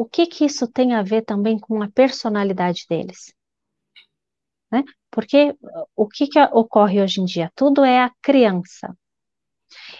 o 0.00 0.06
que 0.06 0.26
que 0.26 0.46
isso 0.46 0.66
tem 0.66 0.94
a 0.94 1.02
ver 1.02 1.22
também 1.26 1.58
com 1.58 1.82
a 1.82 1.90
personalidade 1.90 2.86
deles? 2.88 3.34
Né? 4.72 4.82
Porque 5.10 5.54
o 5.94 6.08
que, 6.08 6.26
que 6.26 6.40
ocorre 6.40 7.02
hoje 7.02 7.20
em 7.20 7.26
dia? 7.26 7.52
Tudo 7.54 7.84
é 7.84 8.00
a 8.04 8.10
criança. 8.22 8.96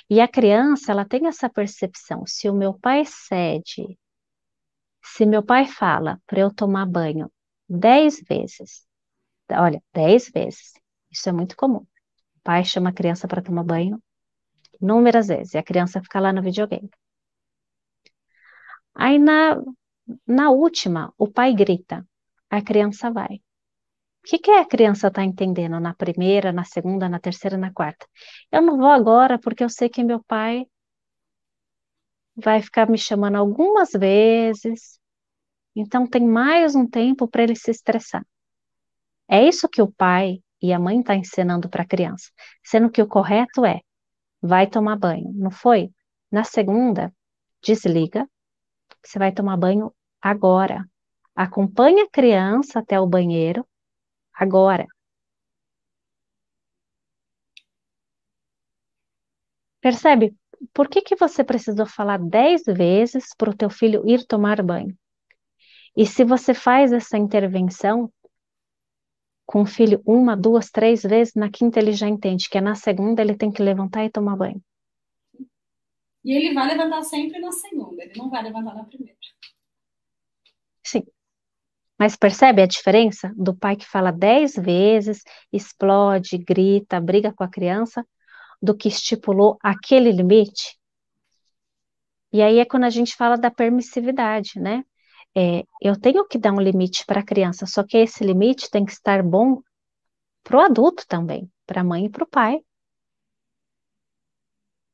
E 0.08 0.18
a 0.22 0.26
criança, 0.26 0.90
ela 0.90 1.04
tem 1.04 1.26
essa 1.26 1.50
percepção. 1.50 2.24
Se 2.26 2.48
o 2.48 2.54
meu 2.54 2.72
pai 2.72 3.04
cede, 3.04 3.98
se 5.02 5.26
meu 5.26 5.42
pai 5.42 5.66
fala 5.66 6.18
para 6.26 6.40
eu 6.40 6.54
tomar 6.54 6.86
banho 6.86 7.30
dez 7.68 8.22
vezes, 8.26 8.86
olha, 9.50 9.82
dez 9.92 10.30
vezes, 10.30 10.72
isso 11.10 11.28
é 11.28 11.32
muito 11.32 11.54
comum. 11.56 11.86
O 12.36 12.40
pai 12.42 12.64
chama 12.64 12.88
a 12.88 12.94
criança 12.94 13.28
para 13.28 13.42
tomar 13.42 13.64
banho 13.64 14.02
inúmeras 14.80 15.28
vezes, 15.28 15.54
e 15.54 15.58
a 15.58 15.62
criança 15.62 16.00
fica 16.02 16.20
lá 16.20 16.32
no 16.32 16.42
videogame. 16.42 16.90
Aí 18.94 19.18
na, 19.18 19.56
na 20.26 20.50
última, 20.50 21.12
o 21.18 21.28
pai 21.28 21.54
grita, 21.54 22.06
a 22.48 22.62
criança 22.62 23.10
vai. 23.10 23.36
O 23.36 24.28
que, 24.28 24.38
que 24.38 24.50
a 24.50 24.66
criança 24.66 25.08
está 25.08 25.24
entendendo 25.24 25.80
na 25.80 25.94
primeira, 25.94 26.52
na 26.52 26.64
segunda, 26.64 27.08
na 27.08 27.18
terceira, 27.18 27.56
na 27.56 27.72
quarta? 27.72 28.06
Eu 28.52 28.60
não 28.62 28.76
vou 28.76 28.90
agora 28.90 29.38
porque 29.38 29.64
eu 29.64 29.70
sei 29.70 29.88
que 29.88 30.04
meu 30.04 30.22
pai 30.24 30.66
vai 32.36 32.60
ficar 32.62 32.88
me 32.88 32.98
chamando 32.98 33.36
algumas 33.36 33.90
vezes, 33.92 34.98
então 35.74 36.06
tem 36.06 36.26
mais 36.26 36.74
um 36.74 36.86
tempo 36.86 37.28
para 37.28 37.42
ele 37.42 37.56
se 37.56 37.70
estressar. 37.70 38.24
É 39.28 39.46
isso 39.46 39.68
que 39.68 39.80
o 39.80 39.90
pai 39.90 40.42
e 40.60 40.72
a 40.72 40.78
mãe 40.78 40.98
estão 41.00 41.14
tá 41.14 41.20
ensinando 41.20 41.68
para 41.68 41.82
a 41.82 41.86
criança, 41.86 42.30
sendo 42.62 42.90
que 42.90 43.00
o 43.00 43.06
correto 43.06 43.64
é 43.64 43.80
vai 44.42 44.66
tomar 44.66 44.96
banho, 44.96 45.32
não 45.34 45.50
foi? 45.50 45.90
Na 46.30 46.44
segunda, 46.44 47.12
desliga, 47.62 48.28
você 49.04 49.18
vai 49.18 49.32
tomar 49.32 49.56
banho 49.56 49.92
agora. 50.20 50.88
Acompanhe 51.34 52.02
a 52.02 52.10
criança 52.10 52.80
até 52.80 53.00
o 53.00 53.06
banheiro 53.06 53.66
agora. 54.34 54.86
Percebe? 59.80 60.34
Por 60.74 60.88
que, 60.88 61.00
que 61.00 61.16
você 61.16 61.42
precisou 61.42 61.86
falar 61.86 62.18
dez 62.18 62.64
vezes 62.66 63.34
para 63.36 63.50
o 63.50 63.56
teu 63.56 63.70
filho 63.70 64.06
ir 64.06 64.26
tomar 64.26 64.62
banho? 64.62 64.94
E 65.96 66.06
se 66.06 66.22
você 66.24 66.52
faz 66.52 66.92
essa 66.92 67.16
intervenção 67.16 68.12
com 69.46 69.62
o 69.62 69.66
filho 69.66 70.00
uma, 70.06 70.36
duas, 70.36 70.70
três 70.70 71.02
vezes, 71.02 71.34
na 71.34 71.50
quinta 71.50 71.80
ele 71.80 71.92
já 71.92 72.06
entende 72.06 72.48
que 72.48 72.58
é 72.58 72.60
na 72.60 72.74
segunda 72.74 73.20
ele 73.20 73.36
tem 73.36 73.50
que 73.50 73.62
levantar 73.62 74.04
e 74.04 74.10
tomar 74.10 74.36
banho. 74.36 74.62
E 76.24 76.32
ele 76.32 76.54
vai 76.54 76.68
levantar 76.68 77.02
sempre 77.02 77.40
na 77.40 77.50
segunda, 77.50 78.02
ele 78.02 78.12
não 78.16 78.30
vai 78.30 78.42
levantar 78.42 78.74
na 78.74 78.84
primeira. 78.84 79.18
Sim. 80.90 81.04
Mas 81.98 82.16
percebe 82.16 82.62
a 82.62 82.66
diferença 82.66 83.32
do 83.36 83.54
pai 83.56 83.76
que 83.76 83.86
fala 83.86 84.10
dez 84.10 84.54
vezes, 84.56 85.22
explode, 85.52 86.38
grita, 86.38 87.00
briga 87.00 87.32
com 87.32 87.44
a 87.44 87.48
criança, 87.50 88.04
do 88.62 88.76
que 88.76 88.88
estipulou 88.88 89.58
aquele 89.62 90.12
limite? 90.12 90.78
E 92.32 92.42
aí 92.42 92.58
é 92.58 92.64
quando 92.64 92.84
a 92.84 92.90
gente 92.90 93.14
fala 93.16 93.36
da 93.36 93.50
permissividade, 93.50 94.58
né? 94.58 94.84
É, 95.36 95.64
eu 95.80 95.98
tenho 96.00 96.26
que 96.26 96.38
dar 96.38 96.52
um 96.52 96.60
limite 96.60 97.04
para 97.06 97.20
a 97.20 97.24
criança, 97.24 97.66
só 97.66 97.84
que 97.84 97.96
esse 97.98 98.24
limite 98.24 98.70
tem 98.70 98.84
que 98.84 98.92
estar 98.92 99.22
bom 99.22 99.62
para 100.44 100.58
o 100.58 100.60
adulto 100.60 101.06
também, 101.08 101.50
para 101.66 101.82
a 101.82 101.84
mãe 101.84 102.06
e 102.06 102.10
para 102.10 102.24
o 102.24 102.28
pai. 102.28 102.60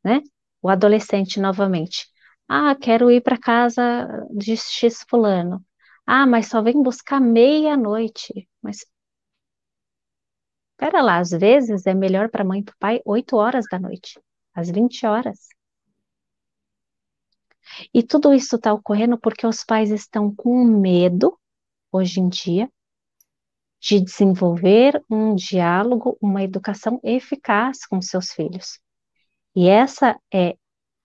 Né? 0.05 0.23
O 0.63 0.69
adolescente, 0.69 1.41
novamente. 1.41 2.07
Ah, 2.49 2.75
quero 2.77 3.11
ir 3.11 3.23
para 3.23 3.39
casa 3.39 4.07
de 4.31 4.57
X 4.57 5.05
fulano. 5.09 5.65
Ah, 6.07 6.27
mas 6.27 6.49
só 6.49 6.63
vem 6.63 6.83
buscar 6.83 7.21
meia-noite. 7.21 8.49
Mas 8.63 8.79
Pera 10.79 11.03
lá, 11.03 11.19
às 11.19 11.31
vezes 11.31 11.87
é 11.87 11.93
melhor 11.95 12.31
para 12.31 12.43
a 12.43 12.47
mãe 12.47 12.61
e 12.61 12.65
para 12.65 12.73
o 12.73 12.79
pai 12.79 13.01
8 13.05 13.37
horas 13.37 13.67
da 13.71 13.79
noite, 13.79 14.19
às 14.55 14.71
20 14.71 15.05
horas. 15.07 15.49
E 17.93 18.03
tudo 18.03 18.33
isso 18.33 18.57
está 18.57 18.73
ocorrendo 18.73 19.19
porque 19.19 19.47
os 19.47 19.65
pais 19.65 19.91
estão 19.91 20.35
com 20.35 20.65
medo, 20.65 21.39
hoje 21.93 22.21
em 22.21 22.29
dia, 22.29 22.71
de 23.81 24.01
desenvolver 24.01 25.03
um 25.11 25.35
diálogo, 25.35 26.17
uma 26.21 26.43
educação 26.43 27.01
eficaz 27.03 27.87
com 27.87 28.01
seus 28.01 28.31
filhos. 28.31 28.79
E 29.55 29.69
essa 29.69 30.19
é 30.33 30.57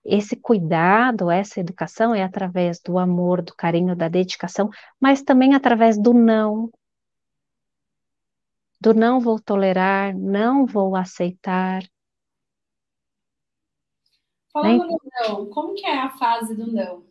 esse 0.04 0.36
cuidado, 0.36 1.30
essa 1.30 1.60
educação 1.60 2.14
é 2.14 2.24
através 2.24 2.80
do 2.80 2.98
amor, 2.98 3.42
do 3.42 3.56
carinho, 3.56 3.96
da 3.96 4.08
dedicação, 4.08 4.70
mas 5.00 5.22
também 5.22 5.54
através 5.54 5.98
do 5.98 6.14
não. 6.14 6.72
Do 8.80 8.94
não 8.94 9.20
vou 9.20 9.40
tolerar, 9.40 10.18
não 10.18 10.66
vou 10.66 10.96
aceitar. 10.96 11.84
Falando 14.52 14.88
no 14.88 15.00
não, 15.22 15.46
como 15.50 15.76
que 15.76 15.86
é 15.86 15.98
a 16.00 16.10
fase 16.18 16.56
do 16.56 16.72
não? 16.72 17.06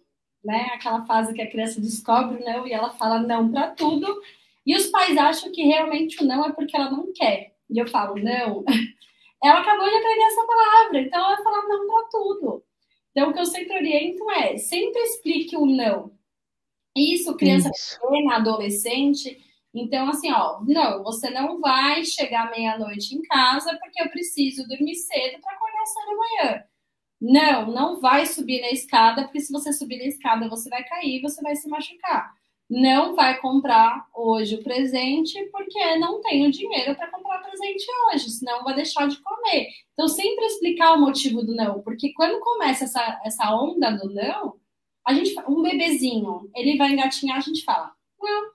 Né? 0.44 0.70
Aquela 0.74 1.06
fase 1.06 1.32
que 1.32 1.40
a 1.40 1.50
criança 1.50 1.80
descobre 1.80 2.42
o 2.42 2.44
não 2.44 2.66
e 2.66 2.72
ela 2.72 2.90
fala 2.90 3.20
não 3.20 3.50
para 3.50 3.70
tudo, 3.70 4.20
e 4.66 4.74
os 4.76 4.86
pais 4.86 5.16
acham 5.16 5.52
que 5.52 5.62
realmente 5.62 6.22
o 6.22 6.26
não 6.26 6.44
é 6.44 6.52
porque 6.52 6.76
ela 6.76 6.90
não 6.90 7.12
quer. 7.12 7.54
E 7.70 7.78
eu 7.78 7.86
falo, 7.88 8.16
não, 8.16 8.64
ela 9.42 9.60
acabou 9.60 9.88
de 9.88 9.94
aprender 9.94 10.24
essa 10.24 10.46
palavra, 10.46 11.00
então 11.00 11.20
ela 11.20 11.34
vai 11.36 11.44
falar 11.44 11.68
não 11.68 11.86
para 11.86 12.08
tudo. 12.10 12.64
Então, 13.10 13.30
o 13.30 13.32
que 13.32 13.40
eu 13.40 13.46
sempre 13.46 13.74
oriento 13.74 14.30
é, 14.30 14.56
sempre 14.56 15.00
explique 15.02 15.56
o 15.56 15.66
não. 15.66 16.12
Isso, 16.96 17.36
criança 17.36 17.70
Isso. 17.74 17.98
pequena, 18.00 18.36
adolescente. 18.36 19.38
Então, 19.72 20.08
assim, 20.08 20.30
ó, 20.32 20.60
não, 20.62 21.02
você 21.02 21.30
não 21.30 21.60
vai 21.60 22.04
chegar 22.04 22.50
meia-noite 22.50 23.14
em 23.14 23.22
casa 23.22 23.76
porque 23.78 24.02
eu 24.02 24.10
preciso 24.10 24.66
dormir 24.66 24.96
cedo 24.96 25.40
para 25.40 25.52
acordar 25.54 25.86
cedo 25.86 26.10
amanhã. 26.10 26.64
Não, 27.20 27.72
não 27.72 28.00
vai 28.00 28.26
subir 28.26 28.60
na 28.60 28.70
escada, 28.70 29.24
porque 29.24 29.40
se 29.40 29.52
você 29.52 29.72
subir 29.72 29.98
na 29.98 30.04
escada, 30.04 30.48
você 30.48 30.68
vai 30.70 30.82
cair, 30.84 31.20
você 31.20 31.40
vai 31.42 31.54
se 31.54 31.68
machucar. 31.68 32.34
Não 32.70 33.16
vai 33.16 33.36
comprar 33.40 34.06
hoje 34.14 34.54
o 34.54 34.62
presente 34.62 35.42
porque 35.50 35.96
não 35.96 36.20
tenho 36.20 36.52
dinheiro 36.52 36.94
para 36.94 37.10
comprar 37.10 37.42
presente 37.42 37.84
hoje, 38.06 38.30
senão 38.30 38.62
vai 38.62 38.74
deixar 38.74 39.08
de 39.08 39.20
comer. 39.20 39.66
Então, 39.92 40.06
sempre 40.06 40.46
explicar 40.46 40.92
o 40.94 41.00
motivo 41.00 41.42
do 41.42 41.52
não, 41.52 41.82
porque 41.82 42.12
quando 42.12 42.38
começa 42.38 42.84
essa, 42.84 43.20
essa 43.24 43.52
onda 43.52 43.90
do 43.90 44.14
não, 44.14 44.54
a 45.04 45.12
gente, 45.12 45.34
um 45.48 45.62
bebezinho, 45.62 46.48
ele 46.54 46.76
vai 46.76 46.92
engatinhar, 46.92 47.38
a 47.38 47.40
gente 47.40 47.64
fala, 47.64 47.92
não. 48.20 48.50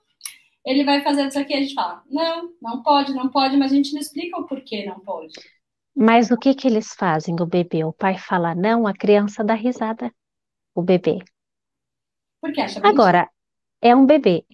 Ele 0.64 0.82
vai 0.82 1.02
fazer 1.02 1.28
isso 1.28 1.38
aqui, 1.38 1.52
a 1.52 1.60
gente 1.60 1.74
fala, 1.74 2.02
não, 2.10 2.50
não 2.60 2.82
pode, 2.82 3.12
não 3.12 3.28
pode, 3.28 3.56
mas 3.56 3.70
a 3.70 3.76
gente 3.76 3.92
não 3.92 4.00
explica 4.00 4.40
o 4.40 4.46
porquê 4.46 4.86
não 4.86 4.98
pode. 4.98 5.34
Mas 5.94 6.30
o 6.30 6.38
que 6.38 6.54
que 6.54 6.66
eles 6.66 6.94
fazem, 6.94 7.36
o 7.40 7.46
bebê? 7.46 7.84
O 7.84 7.92
pai 7.92 8.18
fala 8.18 8.54
não, 8.54 8.86
a 8.86 8.94
criança 8.94 9.44
dá 9.44 9.54
risada, 9.54 10.12
o 10.74 10.82
bebê. 10.82 11.18
Porque 12.40 12.60
acha 12.60 12.80
Agora, 12.82 13.30
é 13.86 13.94
um 13.94 14.06
bebê. 14.06 14.44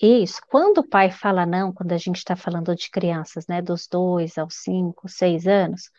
Isso, 0.00 0.40
quando 0.48 0.78
o 0.78 0.88
pai 0.88 1.10
fala 1.10 1.46
não, 1.46 1.72
quando 1.72 1.92
a 1.92 1.98
gente 1.98 2.16
está 2.16 2.34
falando 2.34 2.74
de 2.74 2.90
crianças, 2.90 3.46
né, 3.46 3.62
dos 3.62 3.86
dois 3.86 4.36
aos 4.36 4.56
cinco, 4.56 5.08
seis 5.08 5.46
anos, 5.46 5.90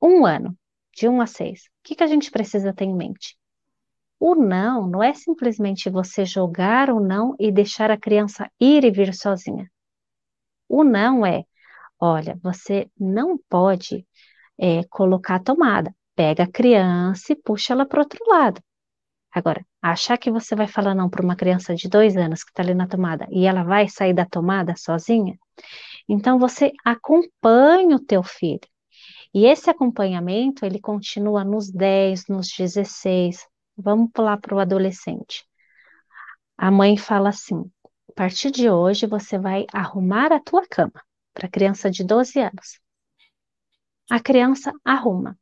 um 0.00 0.24
ano, 0.24 0.56
de 0.94 1.08
um 1.08 1.20
a 1.20 1.26
seis, 1.26 1.64
o 1.64 1.70
que, 1.82 1.94
que 1.94 2.02
a 2.02 2.06
gente 2.06 2.30
precisa 2.30 2.72
ter 2.72 2.84
em 2.84 2.94
mente? 2.94 3.36
O 4.18 4.34
não 4.34 4.86
não 4.86 5.02
é 5.02 5.12
simplesmente 5.12 5.90
você 5.90 6.24
jogar 6.24 6.90
o 6.90 7.00
não 7.00 7.34
e 7.38 7.52
deixar 7.52 7.90
a 7.90 7.98
criança 7.98 8.50
ir 8.58 8.84
e 8.84 8.90
vir 8.90 9.14
sozinha. 9.14 9.70
O 10.68 10.82
não 10.84 11.24
é, 11.24 11.44
olha, 12.00 12.38
você 12.42 12.90
não 12.98 13.38
pode 13.48 14.06
é, 14.58 14.84
colocar 14.84 15.36
a 15.36 15.42
tomada. 15.42 15.94
Pega 16.14 16.44
a 16.44 16.50
criança 16.50 17.32
e 17.32 17.36
puxa 17.36 17.74
ela 17.74 17.86
para 17.86 18.00
outro 18.00 18.18
lado. 18.26 18.62
Agora, 19.36 19.62
achar 19.82 20.16
que 20.16 20.30
você 20.30 20.56
vai 20.56 20.66
falar 20.66 20.94
não 20.94 21.10
para 21.10 21.22
uma 21.22 21.36
criança 21.36 21.74
de 21.74 21.90
dois 21.90 22.16
anos 22.16 22.42
que 22.42 22.50
está 22.50 22.62
ali 22.62 22.72
na 22.74 22.88
tomada 22.88 23.26
e 23.30 23.44
ela 23.44 23.62
vai 23.62 23.86
sair 23.86 24.14
da 24.14 24.24
tomada 24.24 24.74
sozinha, 24.76 25.38
então 26.08 26.38
você 26.38 26.72
acompanha 26.82 27.96
o 27.96 28.00
teu 28.00 28.22
filho. 28.22 28.66
E 29.34 29.44
esse 29.44 29.68
acompanhamento, 29.68 30.64
ele 30.64 30.80
continua 30.80 31.44
nos 31.44 31.70
10, 31.70 32.28
nos 32.28 32.48
16. 32.56 33.46
Vamos 33.76 34.10
pular 34.10 34.38
para 34.38 34.54
o 34.56 34.58
adolescente. 34.58 35.44
A 36.56 36.70
mãe 36.70 36.96
fala 36.96 37.28
assim: 37.28 37.70
a 38.08 38.12
partir 38.14 38.50
de 38.50 38.70
hoje 38.70 39.06
você 39.06 39.38
vai 39.38 39.66
arrumar 39.70 40.32
a 40.32 40.40
tua 40.40 40.66
cama 40.66 41.04
para 41.34 41.46
criança 41.46 41.90
de 41.90 42.02
12 42.04 42.40
anos. 42.40 42.80
a 44.10 44.18
criança 44.18 44.72
arruma. 44.82 45.36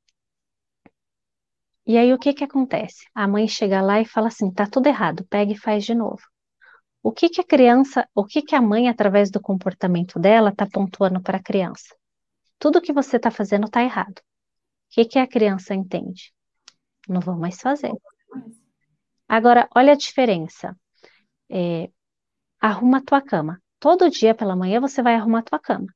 E 1.86 1.98
aí 1.98 2.12
o 2.12 2.18
que 2.18 2.32
que 2.32 2.44
acontece? 2.44 3.06
A 3.14 3.28
mãe 3.28 3.46
chega 3.46 3.82
lá 3.82 4.00
e 4.00 4.04
fala 4.06 4.28
assim: 4.28 4.50
tá 4.50 4.66
tudo 4.66 4.86
errado, 4.86 5.26
pega 5.28 5.52
e 5.52 5.58
faz 5.58 5.84
de 5.84 5.94
novo. 5.94 6.22
O 7.02 7.12
que 7.12 7.28
que 7.28 7.40
a 7.40 7.44
criança, 7.44 8.08
o 8.14 8.24
que 8.24 8.40
que 8.42 8.54
a 8.54 8.62
mãe, 8.62 8.88
através 8.88 9.30
do 9.30 9.40
comportamento 9.40 10.18
dela, 10.18 10.50
está 10.50 10.66
pontuando 10.66 11.20
para 11.20 11.36
a 11.36 11.42
criança? 11.42 11.94
Tudo 12.58 12.80
que 12.80 12.92
você 12.92 13.16
está 13.18 13.30
fazendo 13.30 13.66
está 13.66 13.82
errado. 13.82 14.18
O 14.18 14.22
que 14.94 15.04
que 15.04 15.18
a 15.18 15.26
criança 15.26 15.74
entende? 15.74 16.32
Não 17.06 17.20
vou 17.20 17.36
mais 17.36 17.60
fazer. 17.60 17.92
Agora, 19.28 19.68
olha 19.76 19.92
a 19.92 19.96
diferença. 19.96 20.74
É, 21.50 21.90
arruma 22.60 22.98
a 22.98 23.02
tua 23.02 23.20
cama. 23.20 23.60
Todo 23.78 24.10
dia 24.10 24.34
pela 24.34 24.56
manhã 24.56 24.80
você 24.80 25.02
vai 25.02 25.14
arrumar 25.14 25.40
a 25.40 25.42
tua 25.42 25.58
cama. 25.58 25.86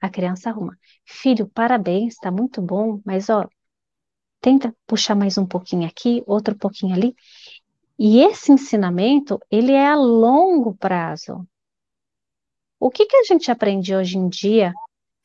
A 0.00 0.10
criança 0.10 0.50
arruma. 0.50 0.76
Filho, 1.04 1.48
parabéns, 1.48 2.14
está 2.14 2.30
muito 2.30 2.60
bom, 2.60 3.00
mas 3.04 3.30
ó, 3.30 3.46
tenta 4.40 4.74
puxar 4.86 5.14
mais 5.14 5.36
um 5.36 5.46
pouquinho 5.46 5.86
aqui, 5.86 6.22
outro 6.26 6.56
pouquinho 6.56 6.94
ali. 6.94 7.14
E 7.98 8.20
esse 8.22 8.50
ensinamento, 8.50 9.38
ele 9.50 9.72
é 9.72 9.86
a 9.86 9.94
longo 9.94 10.74
prazo. 10.74 11.46
O 12.78 12.90
que 12.90 13.04
que 13.04 13.16
a 13.16 13.24
gente 13.24 13.50
aprende 13.50 13.94
hoje 13.94 14.16
em 14.16 14.28
dia 14.28 14.72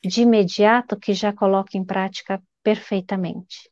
de 0.03 0.23
imediato 0.23 0.99
que 0.99 1.13
já 1.13 1.31
coloca 1.31 1.77
em 1.77 1.85
prática 1.85 2.43
perfeitamente? 2.61 3.69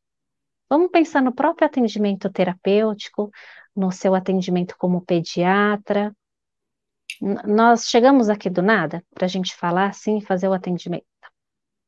Vamos 0.70 0.90
pensar 0.90 1.22
no 1.22 1.34
próprio 1.34 1.68
atendimento 1.68 2.32
terapêutico, 2.32 3.30
no 3.76 3.92
seu 3.92 4.16
atendimento 4.16 4.76
como 4.78 5.06
pediatra. 5.06 6.16
Nós 7.22 7.86
chegamos 7.86 8.30
aqui 8.30 8.50
do 8.50 8.62
nada 8.62 9.04
para 9.14 9.26
a 9.26 9.30
gente 9.30 9.54
falar 9.56 9.90
assim, 9.90 10.22
fazer 10.22 10.48
o 10.48 10.54
atendimento. 10.54 11.06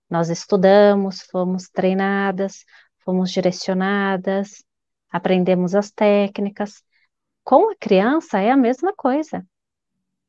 Nós 0.10 0.30
estudamos, 0.30 1.22
fomos 1.32 1.70
treinadas, 1.70 2.64
fomos 3.06 3.32
direcionadas, 3.32 4.64
aprendemos 5.10 5.76
as 5.76 5.92
técnicas. 5.92 6.84
Com 7.44 7.70
a 7.72 7.76
criança 7.76 8.40
é 8.40 8.52
a 8.52 8.58
mesma 8.58 8.94
coisa. 8.94 9.46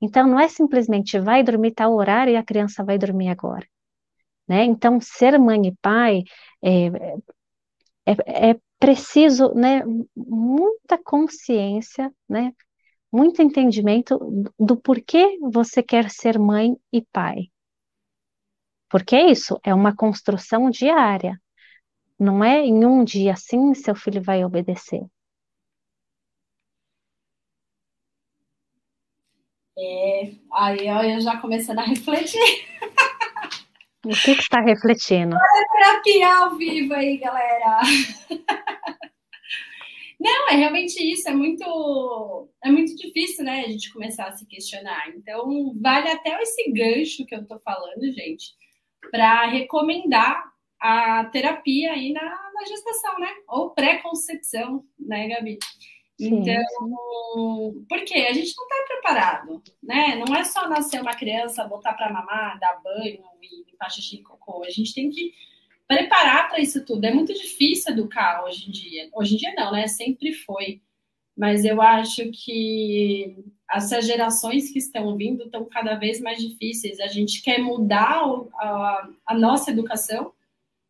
Então, 0.01 0.27
não 0.27 0.39
é 0.39 0.49
simplesmente 0.49 1.19
vai 1.19 1.43
dormir 1.43 1.73
tal 1.73 1.95
horário 1.95 2.33
e 2.33 2.37
a 2.37 2.45
criança 2.45 2.85
vai 2.85 2.99
dormir 2.99 3.29
agora. 3.29 3.67
Né? 4.47 4.65
Então, 4.65 5.01
ser 5.01 5.39
mãe 5.39 5.67
e 5.67 5.77
pai 5.81 6.23
é, 6.63 6.87
é, 8.07 8.51
é 8.51 8.61
preciso 8.79 9.55
né, 9.55 9.83
muita 10.15 10.99
consciência, 11.03 12.13
né, 12.29 12.53
muito 13.11 13.41
entendimento 13.43 14.19
do 14.59 14.77
porquê 14.77 15.39
você 15.41 15.83
quer 15.83 16.11
ser 16.11 16.39
mãe 16.39 16.77
e 16.93 17.03
pai. 17.03 17.51
Porque 18.89 19.17
isso, 19.19 19.59
é 19.65 19.75
uma 19.75 19.95
construção 19.97 20.71
diária. 20.71 21.41
Não 22.19 22.43
é 22.43 22.65
em 22.65 22.85
um 22.85 23.05
dia 23.05 23.33
assim 23.33 23.75
seu 23.75 23.95
filho 23.95 24.23
vai 24.23 24.45
obedecer. 24.45 25.03
É, 29.79 30.33
aí 30.53 31.15
eu 31.15 31.21
já 31.21 31.39
começando 31.39 31.79
a 31.81 31.85
refletir. 31.85 32.41
O 34.05 34.11
que, 34.11 34.37
que 34.37 34.43
está 34.43 34.61
refletindo? 34.61 35.37
Olha 35.37 35.67
terapia 35.73 36.35
ao 36.37 36.57
vivo 36.57 36.95
aí, 36.95 37.19
galera. 37.19 37.81
Não, 40.19 40.49
é 40.49 40.57
realmente 40.57 40.99
isso, 41.03 41.29
é 41.29 41.35
muito, 41.35 42.49
é 42.65 42.71
muito 42.71 42.97
difícil, 42.97 43.45
né, 43.45 43.65
a 43.67 43.69
gente 43.69 43.93
começar 43.93 44.27
a 44.29 44.33
se 44.33 44.47
questionar. 44.47 45.11
Então, 45.11 45.73
vale 45.81 46.09
até 46.09 46.41
esse 46.41 46.73
gancho 46.73 47.27
que 47.27 47.35
eu 47.35 47.47
tô 47.47 47.59
falando, 47.59 48.01
gente, 48.13 48.55
para 49.11 49.47
recomendar 49.47 50.43
a 50.81 51.25
terapia 51.27 51.93
aí 51.93 52.13
na, 52.13 52.23
na 52.23 52.65
gestação, 52.67 53.19
né? 53.19 53.29
Ou 53.49 53.71
pré-concepção, 53.71 54.85
né, 54.99 55.29
Gabi? 55.29 55.59
Então, 56.19 56.65
porque 57.89 58.15
a 58.15 58.33
gente 58.33 58.55
não 58.57 58.65
está 58.65 58.85
preparado, 58.89 59.63
né? 59.83 60.17
Não 60.17 60.35
é 60.35 60.45
só 60.45 60.69
nascer 60.69 61.01
uma 61.01 61.15
criança, 61.15 61.69
botar 61.69 61.93
para 61.93 62.13
mamar, 62.13 62.59
dar 62.59 62.81
banho 62.83 63.23
e 63.43 63.71
limpar 63.71 63.91
xixi 63.91 64.17
e 64.17 64.23
cocô. 64.23 64.65
A 64.65 64.71
gente 64.71 64.95
tem 64.95 65.11
que 65.11 65.33
preparar 65.87 66.49
para 66.49 66.59
isso 66.59 66.85
tudo. 66.85 67.05
É 67.05 67.13
muito 67.13 67.35
difícil 67.35 67.93
educar 67.93 68.45
hoje 68.45 68.69
em 68.69 68.73
dia. 68.73 69.09
Hoje 69.13 69.35
em 69.35 69.39
dia 69.39 69.55
não, 69.55 69.73
né? 69.73 69.87
Sempre 69.89 70.33
foi. 70.33 70.81
Mas 71.37 71.67
eu 71.67 71.83
acho 71.83 72.31
que 72.33 73.37
essas 73.71 74.07
gerações 74.07 74.71
que 74.71 74.79
estão 74.79 75.15
vindo 75.17 75.45
estão 75.45 75.67
cada 75.67 75.97
vez 75.97 76.21
mais 76.21 76.39
difíceis. 76.39 76.99
A 76.99 77.09
gente 77.09 77.43
quer 77.43 77.59
mudar 77.59 78.23
a, 78.55 79.09
a 79.27 79.35
nossa 79.35 79.71
educação, 79.71 80.33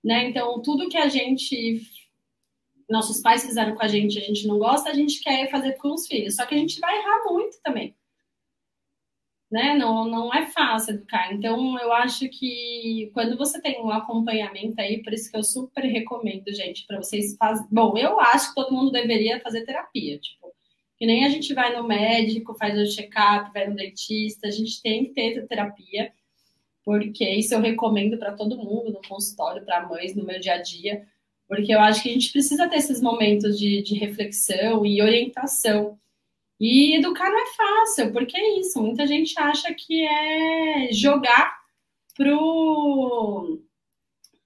né? 0.07 0.29
Então, 0.29 0.63
tudo 0.63 0.89
que 0.89 0.97
a 0.97 1.09
gente 1.09 1.83
nossos 2.89 3.21
pais 3.21 3.45
fizeram 3.45 3.75
com 3.75 3.83
a 3.83 3.89
gente, 3.89 4.17
a 4.17 4.23
gente 4.23 4.47
não 4.47 4.61
gosta, 4.61 4.89
a 4.89 4.95
gente 4.95 5.21
quer 5.21 5.51
fazer 5.51 5.73
com 5.73 5.93
os 5.93 6.07
filhos. 6.07 6.37
Só 6.37 6.47
que 6.47 6.55
a 6.55 6.59
gente 6.59 6.79
vai 6.79 6.97
errar 6.97 7.25
muito 7.25 7.61
também. 7.61 7.97
Né? 9.51 9.75
Não, 9.75 10.05
não 10.05 10.33
é 10.33 10.47
fácil 10.47 10.95
educar. 10.95 11.35
Então, 11.35 11.77
eu 11.81 11.93
acho 11.93 12.29
que 12.29 13.11
quando 13.13 13.37
você 13.37 13.61
tem 13.61 13.83
um 13.83 13.91
acompanhamento 13.91 14.81
aí, 14.81 15.03
por 15.03 15.13
isso 15.13 15.29
que 15.29 15.37
eu 15.37 15.43
super 15.43 15.83
recomendo, 15.85 16.55
gente, 16.55 16.87
para 16.87 16.99
vocês 17.03 17.37
fazerem. 17.37 17.69
Bom, 17.73 17.99
eu 17.99 18.21
acho 18.21 18.51
que 18.51 18.55
todo 18.55 18.73
mundo 18.73 18.93
deveria 18.93 19.41
fazer 19.41 19.65
terapia. 19.65 20.21
Tipo, 20.21 20.55
que 20.97 21.07
nem 21.07 21.25
a 21.25 21.29
gente 21.29 21.53
vai 21.53 21.77
no 21.77 21.83
médico, 21.83 22.55
faz 22.55 22.79
o 22.79 22.95
check-up, 22.95 23.53
vai 23.53 23.67
no 23.67 23.75
dentista, 23.75 24.47
a 24.47 24.53
gente 24.53 24.81
tem 24.81 25.05
que 25.05 25.11
ter 25.11 25.45
terapia, 25.49 26.13
porque 26.87 27.29
isso 27.29 27.53
eu 27.53 27.61
recomendo 27.61 28.17
para 28.17 28.33
todo 28.33 28.57
mundo, 28.57 28.93
no 28.93 29.07
consultório, 29.07 29.63
para 29.63 29.87
mães, 29.87 30.15
no 30.15 30.25
meu 30.25 30.41
dia 30.41 30.55
a 30.55 30.63
dia 30.63 31.07
porque 31.49 31.73
eu 31.73 31.81
acho 31.81 32.03
que 32.03 32.11
a 32.11 32.13
gente 32.13 32.33
precisa 32.33 32.69
ter 32.69 32.77
esses 32.77 33.01
momentos 33.01 33.59
de, 33.59 33.83
de 33.83 33.95
reflexão 33.95 34.85
e 34.85 35.01
orientação. 35.01 35.99
E 36.59 36.97
educar 36.97 37.31
não 37.31 37.39
é 37.39 37.47
fácil, 37.55 38.13
porque 38.13 38.37
é 38.37 38.59
isso. 38.59 38.83
Muita 38.83 39.07
gente 39.07 39.39
acha 39.39 39.73
que 39.75 40.05
é 40.05 40.89
jogar 40.93 41.59
pro 42.15 43.61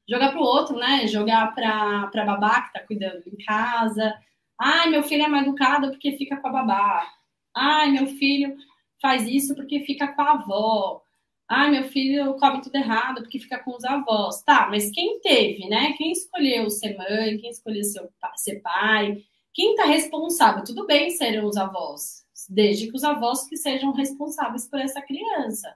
jogar 0.08 0.32
pro 0.32 0.40
outro, 0.40 0.76
né? 0.76 1.06
Jogar 1.06 1.54
para 1.54 2.08
para 2.08 2.24
babá 2.24 2.62
que 2.62 2.72
tá 2.72 2.80
cuidando 2.80 3.22
em 3.26 3.36
casa. 3.44 4.14
Ai, 4.58 4.90
meu 4.90 5.02
filho 5.02 5.24
é 5.24 5.28
mal 5.28 5.42
educado 5.42 5.90
porque 5.90 6.16
fica 6.18 6.36
com 6.36 6.48
a 6.48 6.52
babá. 6.52 7.08
Ai, 7.54 7.90
meu 7.92 8.06
filho 8.06 8.56
faz 9.00 9.26
isso 9.26 9.54
porque 9.54 9.80
fica 9.80 10.08
com 10.08 10.22
a 10.22 10.32
avó. 10.32 11.02
Ah, 11.50 11.68
meu 11.68 11.82
filho 11.82 12.36
come 12.36 12.62
tudo 12.62 12.76
errado 12.76 13.22
porque 13.22 13.40
fica 13.40 13.58
com 13.58 13.72
os 13.72 13.84
avós. 13.84 14.40
Tá, 14.44 14.68
mas 14.70 14.88
quem 14.92 15.18
teve, 15.18 15.68
né? 15.68 15.92
Quem 15.94 16.12
escolheu 16.12 16.70
ser 16.70 16.96
mãe, 16.96 17.38
quem 17.38 17.50
escolheu 17.50 17.82
ser, 17.82 18.60
pai, 18.60 19.24
quem 19.52 19.72
está 19.72 19.84
responsável? 19.84 20.62
Tudo 20.62 20.86
bem 20.86 21.10
serem 21.10 21.44
os 21.44 21.56
avós, 21.56 22.24
desde 22.48 22.88
que 22.88 22.96
os 22.96 23.02
avós 23.02 23.48
que 23.48 23.56
sejam 23.56 23.90
responsáveis 23.90 24.68
por 24.68 24.78
essa 24.78 25.02
criança. 25.02 25.74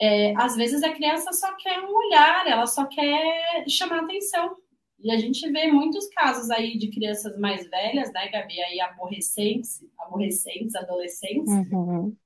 É, 0.00 0.32
às 0.36 0.54
vezes 0.54 0.80
a 0.84 0.92
criança 0.92 1.32
só 1.32 1.56
quer 1.56 1.80
um 1.80 1.92
olhar, 1.92 2.46
ela 2.46 2.66
só 2.68 2.86
quer 2.86 3.68
chamar 3.68 4.04
atenção. 4.04 4.56
E 5.00 5.10
a 5.10 5.18
gente 5.18 5.50
vê 5.50 5.72
muitos 5.72 6.06
casos 6.10 6.50
aí 6.50 6.78
de 6.78 6.88
crianças 6.88 7.36
mais 7.40 7.68
velhas, 7.68 8.12
né, 8.12 8.28
Gabi, 8.28 8.60
aí 8.60 8.80
aborrecentes, 8.80 9.84
aborrecentes, 9.98 10.76
adolescentes, 10.76 11.52
uhum 11.72 12.16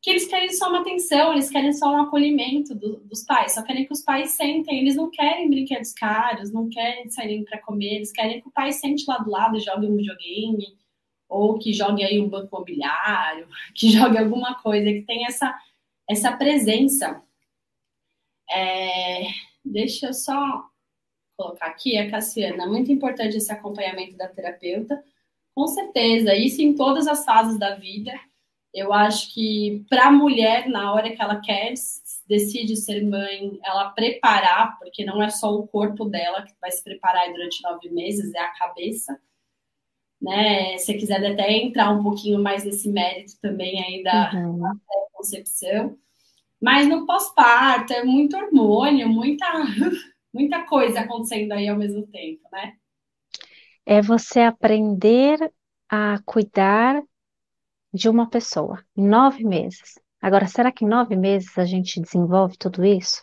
que 0.00 0.10
eles 0.10 0.26
querem 0.26 0.52
só 0.52 0.68
uma 0.68 0.80
atenção, 0.80 1.32
eles 1.32 1.50
querem 1.50 1.72
só 1.72 1.90
um 1.90 2.02
acolhimento 2.02 2.74
do, 2.74 2.98
dos 3.00 3.24
pais, 3.24 3.54
só 3.54 3.62
querem 3.62 3.84
que 3.84 3.92
os 3.92 4.02
pais 4.02 4.30
sentem, 4.30 4.78
eles 4.78 4.94
não 4.94 5.10
querem 5.10 5.50
brinquedos 5.50 5.92
caros, 5.92 6.52
não 6.52 6.68
querem 6.68 7.10
saírem 7.10 7.44
para 7.44 7.60
comer, 7.60 7.96
eles 7.96 8.12
querem 8.12 8.40
que 8.40 8.48
o 8.48 8.52
pai 8.52 8.72
sente 8.72 9.04
lá 9.08 9.18
do 9.18 9.30
lado 9.30 9.56
e 9.56 9.60
jogue 9.60 9.86
um 9.86 9.96
videogame, 9.96 10.78
ou 11.28 11.58
que 11.58 11.72
jogue 11.72 12.04
aí 12.04 12.20
um 12.20 12.28
banco 12.28 12.54
imobiliário, 12.54 13.48
que 13.74 13.90
jogue 13.90 14.18
alguma 14.18 14.54
coisa, 14.62 14.92
que 14.92 15.02
tenha 15.02 15.28
essa, 15.28 15.52
essa 16.08 16.32
presença. 16.36 17.22
É, 18.50 19.26
deixa 19.64 20.06
eu 20.06 20.14
só 20.14 20.64
colocar 21.36 21.66
aqui 21.66 21.96
a 21.98 22.10
Cassiana, 22.10 22.66
muito 22.66 22.90
importante 22.90 23.36
esse 23.36 23.52
acompanhamento 23.52 24.16
da 24.16 24.28
terapeuta, 24.28 25.02
com 25.54 25.66
certeza, 25.66 26.34
isso 26.34 26.62
em 26.62 26.74
todas 26.74 27.06
as 27.08 27.24
fases 27.24 27.58
da 27.58 27.74
vida, 27.74 28.12
eu 28.72 28.92
acho 28.92 29.32
que 29.32 29.84
para 29.88 30.08
a 30.08 30.12
mulher, 30.12 30.68
na 30.68 30.92
hora 30.92 31.10
que 31.10 31.20
ela 31.20 31.40
quer, 31.40 31.72
decide 32.28 32.76
ser 32.76 33.02
mãe, 33.02 33.58
ela 33.64 33.90
preparar, 33.90 34.78
porque 34.78 35.04
não 35.04 35.22
é 35.22 35.30
só 35.30 35.54
o 35.54 35.66
corpo 35.66 36.04
dela 36.04 36.42
que 36.42 36.54
vai 36.60 36.70
se 36.70 36.84
preparar 36.84 37.32
durante 37.32 37.62
nove 37.62 37.88
meses, 37.90 38.34
é 38.34 38.40
a 38.40 38.52
cabeça. 38.52 39.18
Né? 40.20 40.76
Se 40.78 40.94
quiser 40.94 41.24
até 41.24 41.50
entrar 41.52 41.90
um 41.90 42.02
pouquinho 42.02 42.42
mais 42.42 42.64
nesse 42.64 42.90
mérito 42.90 43.32
também 43.40 43.82
aí 43.82 44.02
da, 44.02 44.32
uhum. 44.34 44.58
da 44.58 44.74
concepção. 45.12 45.96
Mas 46.60 46.88
no 46.88 47.06
pós-parto 47.06 47.92
é 47.92 48.04
muito 48.04 48.36
hormônio, 48.36 49.08
muita, 49.08 49.46
muita 50.34 50.62
coisa 50.64 51.00
acontecendo 51.00 51.52
aí 51.52 51.68
ao 51.68 51.78
mesmo 51.78 52.06
tempo, 52.08 52.42
né? 52.52 52.74
É 53.86 54.02
você 54.02 54.40
aprender 54.40 55.38
a 55.88 56.18
cuidar 56.26 57.02
de 57.92 58.08
uma 58.08 58.28
pessoa 58.28 58.82
em 58.96 59.06
nove 59.06 59.44
meses. 59.44 59.98
Agora, 60.20 60.46
será 60.46 60.72
que 60.72 60.84
em 60.84 60.88
nove 60.88 61.16
meses 61.16 61.56
a 61.58 61.64
gente 61.64 62.00
desenvolve 62.00 62.56
tudo 62.58 62.84
isso? 62.84 63.22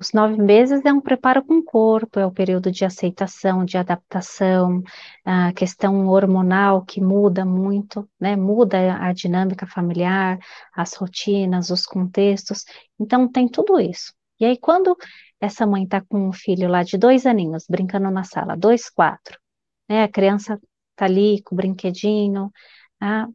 Os 0.00 0.12
nove 0.12 0.40
meses 0.40 0.84
é 0.84 0.92
um 0.92 1.00
preparo 1.00 1.44
com 1.44 1.54
o 1.54 1.64
corpo, 1.64 2.20
é 2.20 2.26
o 2.26 2.30
período 2.30 2.70
de 2.70 2.84
aceitação, 2.84 3.64
de 3.64 3.76
adaptação, 3.76 4.80
a 5.24 5.52
questão 5.52 6.06
hormonal 6.06 6.84
que 6.84 7.00
muda 7.00 7.44
muito, 7.44 8.08
né? 8.20 8.36
Muda 8.36 8.96
a 9.00 9.12
dinâmica 9.12 9.66
familiar, 9.66 10.38
as 10.72 10.94
rotinas, 10.94 11.70
os 11.70 11.84
contextos. 11.84 12.64
Então, 12.98 13.28
tem 13.28 13.48
tudo 13.48 13.80
isso. 13.80 14.12
E 14.38 14.44
aí, 14.44 14.56
quando 14.56 14.96
essa 15.40 15.66
mãe 15.66 15.82
está 15.82 16.00
com 16.00 16.28
um 16.28 16.32
filho 16.32 16.68
lá 16.68 16.84
de 16.84 16.96
dois 16.96 17.26
aninhos, 17.26 17.66
brincando 17.68 18.08
na 18.10 18.22
sala, 18.22 18.56
dois, 18.56 18.88
quatro, 18.88 19.36
né? 19.88 20.04
A 20.04 20.08
criança 20.08 20.60
tá 20.94 21.06
ali 21.06 21.42
com 21.42 21.54
o 21.54 21.56
brinquedinho, 21.56 22.52
ah, 23.00 23.26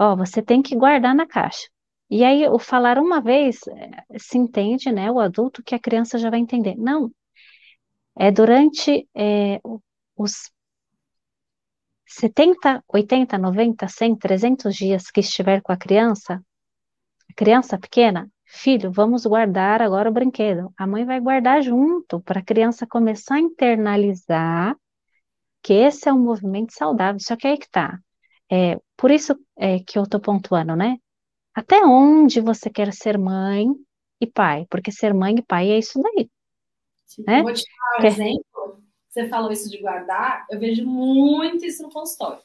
ó, 0.00 0.16
você 0.16 0.42
tem 0.42 0.62
que 0.62 0.76
guardar 0.76 1.14
na 1.14 1.26
caixa. 1.26 1.68
E 2.10 2.24
aí, 2.24 2.48
o 2.48 2.58
falar 2.58 2.98
uma 2.98 3.20
vez, 3.20 3.60
eh, 3.68 4.18
se 4.18 4.38
entende, 4.38 4.90
né, 4.92 5.10
o 5.10 5.20
adulto, 5.20 5.62
que 5.62 5.74
a 5.74 5.78
criança 5.78 6.18
já 6.18 6.30
vai 6.30 6.40
entender. 6.40 6.74
Não, 6.76 7.10
é 8.18 8.30
durante 8.30 9.08
é, 9.14 9.60
os 10.16 10.50
70, 12.06 12.82
80, 12.88 13.38
90, 13.38 13.88
100, 13.88 14.16
300 14.16 14.74
dias 14.74 15.10
que 15.10 15.20
estiver 15.20 15.62
com 15.62 15.72
a 15.72 15.76
criança, 15.76 16.42
a 17.30 17.34
criança 17.34 17.78
pequena, 17.78 18.28
filho, 18.44 18.90
vamos 18.92 19.24
guardar 19.24 19.80
agora 19.80 20.10
o 20.10 20.12
brinquedo. 20.12 20.72
A 20.76 20.86
mãe 20.86 21.04
vai 21.04 21.20
guardar 21.20 21.62
junto 21.62 22.20
para 22.20 22.40
a 22.40 22.44
criança 22.44 22.86
começar 22.86 23.36
a 23.36 23.40
internalizar 23.40 24.76
que 25.62 25.72
esse 25.72 26.08
é 26.08 26.12
um 26.12 26.18
movimento 26.22 26.72
saudável. 26.72 27.20
Só 27.20 27.36
que 27.36 27.46
aí 27.46 27.58
que 27.58 27.70
tá. 27.70 27.98
É, 28.50 28.78
por 28.96 29.10
isso 29.10 29.38
é, 29.56 29.78
que 29.78 29.98
eu 29.98 30.02
estou 30.02 30.20
pontuando, 30.20 30.74
né? 30.74 30.98
Até 31.54 31.84
onde 31.84 32.40
você 32.40 32.70
quer 32.70 32.92
ser 32.92 33.18
mãe 33.18 33.66
e 34.20 34.26
pai? 34.26 34.66
Porque 34.68 34.90
ser 34.90 35.14
mãe 35.14 35.34
e 35.36 35.42
pai 35.42 35.70
é 35.70 35.78
isso 35.78 36.00
daí. 36.00 36.28
Né? 37.26 37.40
Eu 37.40 37.44
vou 37.44 37.52
te 37.52 37.64
dar 37.64 38.02
um 38.02 38.06
exemplo. 38.06 38.82
Você 39.08 39.28
falou 39.28 39.50
isso 39.50 39.68
de 39.68 39.78
guardar, 39.78 40.46
eu 40.48 40.58
vejo 40.58 40.86
muito 40.86 41.64
isso 41.64 41.82
no 41.82 41.90
consultório. 41.90 42.42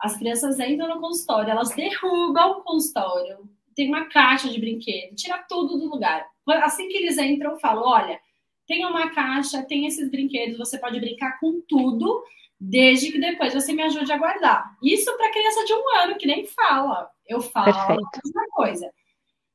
As 0.00 0.16
crianças 0.16 0.58
entram 0.58 0.88
no 0.88 1.00
consultório, 1.00 1.50
elas 1.50 1.70
derrubam 1.70 2.58
o 2.58 2.62
consultório, 2.64 3.48
tem 3.76 3.88
uma 3.88 4.06
caixa 4.06 4.48
de 4.48 4.58
brinquedo, 4.58 5.14
tira 5.14 5.44
tudo 5.48 5.78
do 5.78 5.88
lugar. 5.88 6.26
Assim 6.64 6.88
que 6.88 6.96
eles 6.96 7.16
entram, 7.16 7.52
eu 7.52 7.58
falo: 7.58 7.82
olha, 7.86 8.20
tem 8.66 8.84
uma 8.84 9.10
caixa, 9.10 9.62
tem 9.62 9.86
esses 9.86 10.10
brinquedos, 10.10 10.58
você 10.58 10.78
pode 10.78 10.98
brincar 10.98 11.38
com 11.38 11.60
tudo, 11.68 12.24
desde 12.66 13.12
que 13.12 13.20
depois 13.20 13.52
você 13.52 13.72
me 13.74 13.82
ajude 13.82 14.10
a 14.10 14.16
guardar. 14.16 14.76
Isso 14.82 15.14
para 15.16 15.30
criança 15.30 15.64
de 15.64 15.74
um 15.74 15.96
ano 15.98 16.16
que 16.16 16.26
nem 16.26 16.46
fala. 16.46 17.10
Eu 17.26 17.40
falo 17.40 17.66
Perfeito. 17.66 18.02
a 18.02 18.20
mesma 18.24 18.46
coisa. 18.52 18.90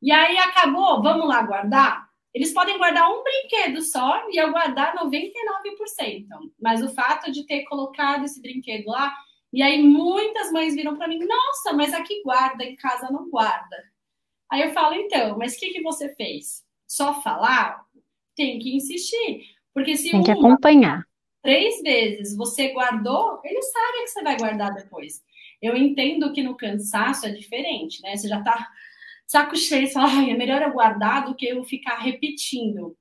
E 0.02 0.12
aí 0.12 0.38
acabou, 0.38 1.02
vamos 1.02 1.28
lá 1.28 1.42
guardar? 1.42 2.08
Eles 2.34 2.54
podem 2.54 2.78
guardar 2.78 3.10
um 3.10 3.24
brinquedo 3.24 3.82
só 3.82 4.30
e 4.30 4.38
eu 4.38 4.52
guardar 4.52 4.96
99%. 4.96 6.28
Mas 6.62 6.84
o 6.84 6.94
fato 6.94 7.32
de 7.32 7.46
ter 7.48 7.64
colocado 7.64 8.26
esse 8.26 8.40
brinquedo 8.40 8.88
lá, 8.88 9.12
e 9.52 9.64
aí 9.64 9.82
muitas 9.82 10.52
mães 10.52 10.76
viram 10.76 10.96
para 10.96 11.08
mim: 11.08 11.20
nossa, 11.26 11.74
mas 11.74 11.94
aqui 11.94 12.22
guarda, 12.24 12.64
em 12.64 12.76
casa 12.76 13.10
não 13.12 13.28
guarda. 13.30 13.78
Aí 14.52 14.62
eu 14.62 14.70
falo: 14.72 14.94
então, 14.94 15.36
mas 15.38 15.56
o 15.56 15.60
que, 15.60 15.72
que 15.72 15.82
você 15.82 16.14
fez? 16.14 16.64
Só 16.88 17.20
falar? 17.22 17.84
Tem 18.36 18.60
que 18.60 18.76
insistir. 18.76 19.42
Porque 19.74 19.98
se 19.98 20.12
Tem 20.12 20.22
que 20.22 20.32
uma, 20.32 20.54
acompanhar 20.54 21.09
três 21.42 21.82
vezes 21.82 22.36
você 22.36 22.70
guardou, 22.70 23.40
ele 23.44 23.62
sabe 23.62 24.04
que 24.04 24.08
você 24.08 24.24
vai 24.24 24.38
guardar 24.38 24.74
depois. 24.74 25.24
Eu 25.62 25.76
entendo 25.76 26.32
que 26.32 26.42
no 26.42 26.56
cansaço 26.56 27.26
é 27.26 27.32
diferente, 27.32 28.02
né? 28.02 28.16
Você 28.16 28.28
já 28.28 28.42
tá 28.42 28.68
saco 29.28 29.56
cheio, 29.56 29.88
você 29.88 29.94
fala, 29.94 30.30
é 30.30 30.34
melhor 30.36 30.62
eu 30.62 30.74
guardar 30.74 31.26
do 31.26 31.36
que 31.36 31.46
eu 31.48 31.64
ficar 31.64 32.00
repetindo. 32.00 32.96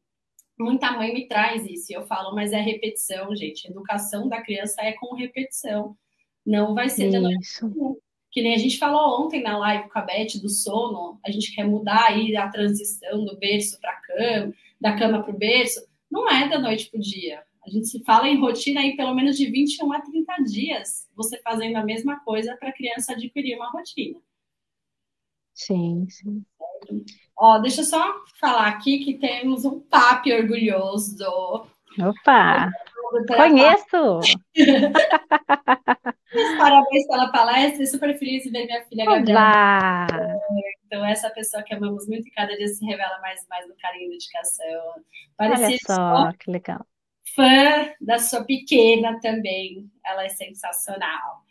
Muita 0.59 0.91
mãe 0.93 1.15
me 1.15 1.29
traz 1.29 1.65
isso, 1.67 1.93
e 1.93 1.95
eu 1.95 2.05
falo, 2.07 2.35
mas 2.35 2.53
é 2.53 2.61
repetição, 2.61 3.35
gente. 3.35 3.69
Educação 3.69 4.29
da 4.29 4.43
criança 4.43 4.83
é 4.83 4.93
com 4.93 5.15
repetição. 5.15 5.97
Não 6.45 6.75
vai 6.75 6.89
ser 6.89 7.11
de 7.11 7.19
noite. 7.19 7.47
Que 8.31 8.43
nem 8.43 8.55
a 8.55 8.59
gente 8.59 8.79
falou 8.79 9.25
ontem 9.25 9.43
na 9.43 9.57
live 9.57 9.89
com 9.89 9.99
a 9.99 10.03
Beth 10.03 10.39
do 10.43 10.49
sono, 10.49 11.19
a 11.25 11.31
gente 11.31 11.55
quer 11.55 11.65
mudar 11.65 12.09
aí 12.09 12.37
a 12.37 12.49
transição 12.49 13.25
do 13.25 13.39
berço 13.39 13.81
para 13.81 14.01
cama, 14.01 14.53
da 14.81 14.97
cama 14.99 15.23
para 15.23 15.35
o 15.35 15.39
berço. 15.39 15.81
Não 16.11 16.29
é 16.29 16.49
da 16.49 16.59
noite 16.59 16.91
para 16.91 16.99
o 16.99 17.03
dia 17.03 17.43
a 17.69 17.71
gente 17.71 17.87
se 17.87 18.03
fala 18.03 18.27
em 18.27 18.41
rotina 18.41 18.81
aí 18.81 18.97
pelo 18.97 19.15
menos 19.15 19.37
de 19.37 19.51
21 19.51 19.93
a 19.93 20.01
30 20.01 20.35
dias, 20.45 21.07
você 21.15 21.39
fazendo 21.43 21.77
a 21.77 21.85
mesma 21.85 22.19
coisa 22.21 22.57
para 22.57 22.71
a 22.71 22.73
criança 22.73 23.13
adquirir 23.13 23.57
uma 23.57 23.71
rotina. 23.71 24.19
Sim, 25.53 26.07
sim. 26.09 26.43
Ó, 27.37 27.59
deixa 27.59 27.83
eu 27.83 27.85
só 27.85 28.25
falar 28.41 28.69
aqui 28.69 29.01
que 29.01 29.19
temos 29.19 29.65
um 29.65 29.81
papi 29.81 30.33
orgulhoso. 30.33 31.25
Opa! 32.01 32.71
Conheço! 33.37 34.21
Parabéns 36.59 37.07
pela 37.07 37.33
palestra, 37.33 37.87
super 37.87 38.19
feliz 38.19 38.45
de 38.45 38.51
ver 38.51 38.67
minha 38.67 38.85
filha 38.85 39.05
Gabriela. 39.05 40.07
Então, 40.87 41.05
essa 41.05 41.29
pessoa 41.31 41.63
que 41.63 41.75
amamos 41.75 42.07
muito 42.07 42.29
e 42.29 42.31
cada 42.31 42.57
dia 42.57 42.69
se 42.69 42.85
revela 42.85 43.19
mais 43.21 43.43
e 43.43 43.49
mais 43.49 43.69
no 43.69 43.75
carinho 43.77 44.07
e 44.07 44.11
dedicação. 44.11 45.05
Parecia 45.37 45.67
Olha 45.67 45.79
só, 45.79 46.33
que 46.39 46.51
legal 46.51 46.87
fã 47.35 47.93
da 48.01 48.19
sua 48.19 48.45
pequena 48.45 49.19
também. 49.21 49.91
Ela 50.05 50.25
é 50.25 50.29
sensacional. 50.29 51.45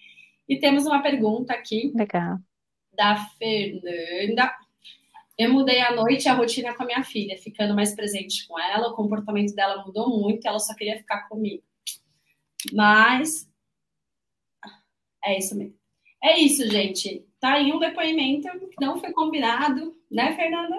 E 0.47 0.59
temos 0.59 0.85
uma 0.85 1.01
pergunta 1.01 1.53
aqui. 1.53 1.91
Legal. 1.95 2.37
Da 2.93 3.15
Fernanda. 3.37 4.53
Eu 5.37 5.53
mudei 5.53 5.81
à 5.81 5.95
noite 5.95 6.27
a 6.27 6.33
rotina 6.33 6.73
com 6.73 6.83
a 6.83 6.85
minha 6.85 7.03
filha, 7.03 7.37
ficando 7.37 7.75
mais 7.75 7.93
presente 7.93 8.47
com 8.47 8.59
ela. 8.59 8.87
O 8.89 8.95
comportamento 8.95 9.53
dela 9.53 9.85
mudou 9.85 10.09
muito, 10.09 10.47
ela 10.47 10.59
só 10.59 10.73
queria 10.73 10.97
ficar 10.97 11.27
comigo. 11.27 11.63
Mas 12.73 13.47
é 15.23 15.37
isso 15.37 15.55
mesmo. 15.55 15.77
É 16.23 16.39
isso, 16.39 16.67
gente. 16.69 17.25
Tá 17.39 17.53
aí 17.53 17.71
um 17.71 17.79
depoimento 17.79 18.49
que 18.49 18.83
não 18.83 18.99
foi 18.99 19.11
combinado, 19.11 19.95
né, 20.09 20.35
Fernanda? 20.35 20.75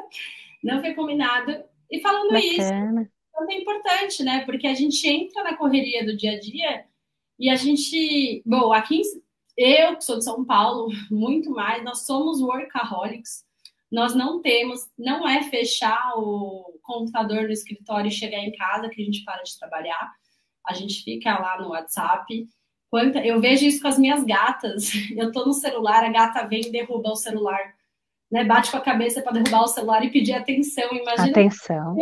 Não 0.62 0.80
foi 0.80 0.94
combinado. 0.94 1.62
E 1.90 2.00
falando 2.00 2.32
Bacana. 2.32 3.02
isso, 3.02 3.12
tanto 3.38 3.52
é 3.52 3.54
importante, 3.56 4.22
né? 4.22 4.44
Porque 4.44 4.66
a 4.66 4.74
gente 4.74 5.06
entra 5.06 5.44
na 5.44 5.56
correria 5.56 6.04
do 6.04 6.16
dia 6.16 6.32
a 6.32 6.38
dia 6.38 6.84
e 7.38 7.48
a 7.48 7.56
gente. 7.56 8.42
Bom, 8.44 8.72
aqui 8.72 9.02
eu, 9.56 9.96
que 9.96 10.04
sou 10.04 10.18
de 10.18 10.24
São 10.24 10.44
Paulo, 10.44 10.88
muito 11.10 11.50
mais, 11.50 11.82
nós 11.84 12.04
somos 12.04 12.40
workaholics. 12.40 13.46
Nós 13.90 14.14
não 14.14 14.42
temos, 14.42 14.80
não 14.98 15.26
é 15.26 15.42
fechar 15.44 16.12
o 16.16 16.78
computador 16.82 17.44
no 17.44 17.52
escritório 17.52 18.08
e 18.08 18.12
chegar 18.12 18.38
em 18.38 18.52
casa 18.52 18.88
que 18.88 19.00
a 19.00 19.04
gente 19.04 19.24
para 19.24 19.42
de 19.42 19.58
trabalhar. 19.58 20.12
A 20.66 20.74
gente 20.74 21.02
fica 21.02 21.38
lá 21.38 21.60
no 21.60 21.70
WhatsApp. 21.70 22.46
Quanta, 22.90 23.24
eu 23.24 23.40
vejo 23.40 23.64
isso 23.64 23.80
com 23.80 23.88
as 23.88 23.98
minhas 23.98 24.24
gatas. 24.24 24.90
Eu 25.16 25.32
tô 25.32 25.44
no 25.44 25.52
celular, 25.52 26.04
a 26.04 26.10
gata 26.10 26.46
vem 26.46 26.60
e 26.60 26.70
derruba 26.70 27.10
o 27.10 27.16
celular. 27.16 27.74
Né, 28.30 28.44
bate 28.44 28.70
com 28.70 28.76
a 28.76 28.82
cabeça 28.82 29.22
para 29.22 29.32
derrubar 29.32 29.62
o 29.62 29.68
celular 29.68 30.04
e 30.04 30.10
pedir 30.10 30.34
atenção. 30.34 30.90
Imagina 30.92 31.30
atenção 31.30 31.96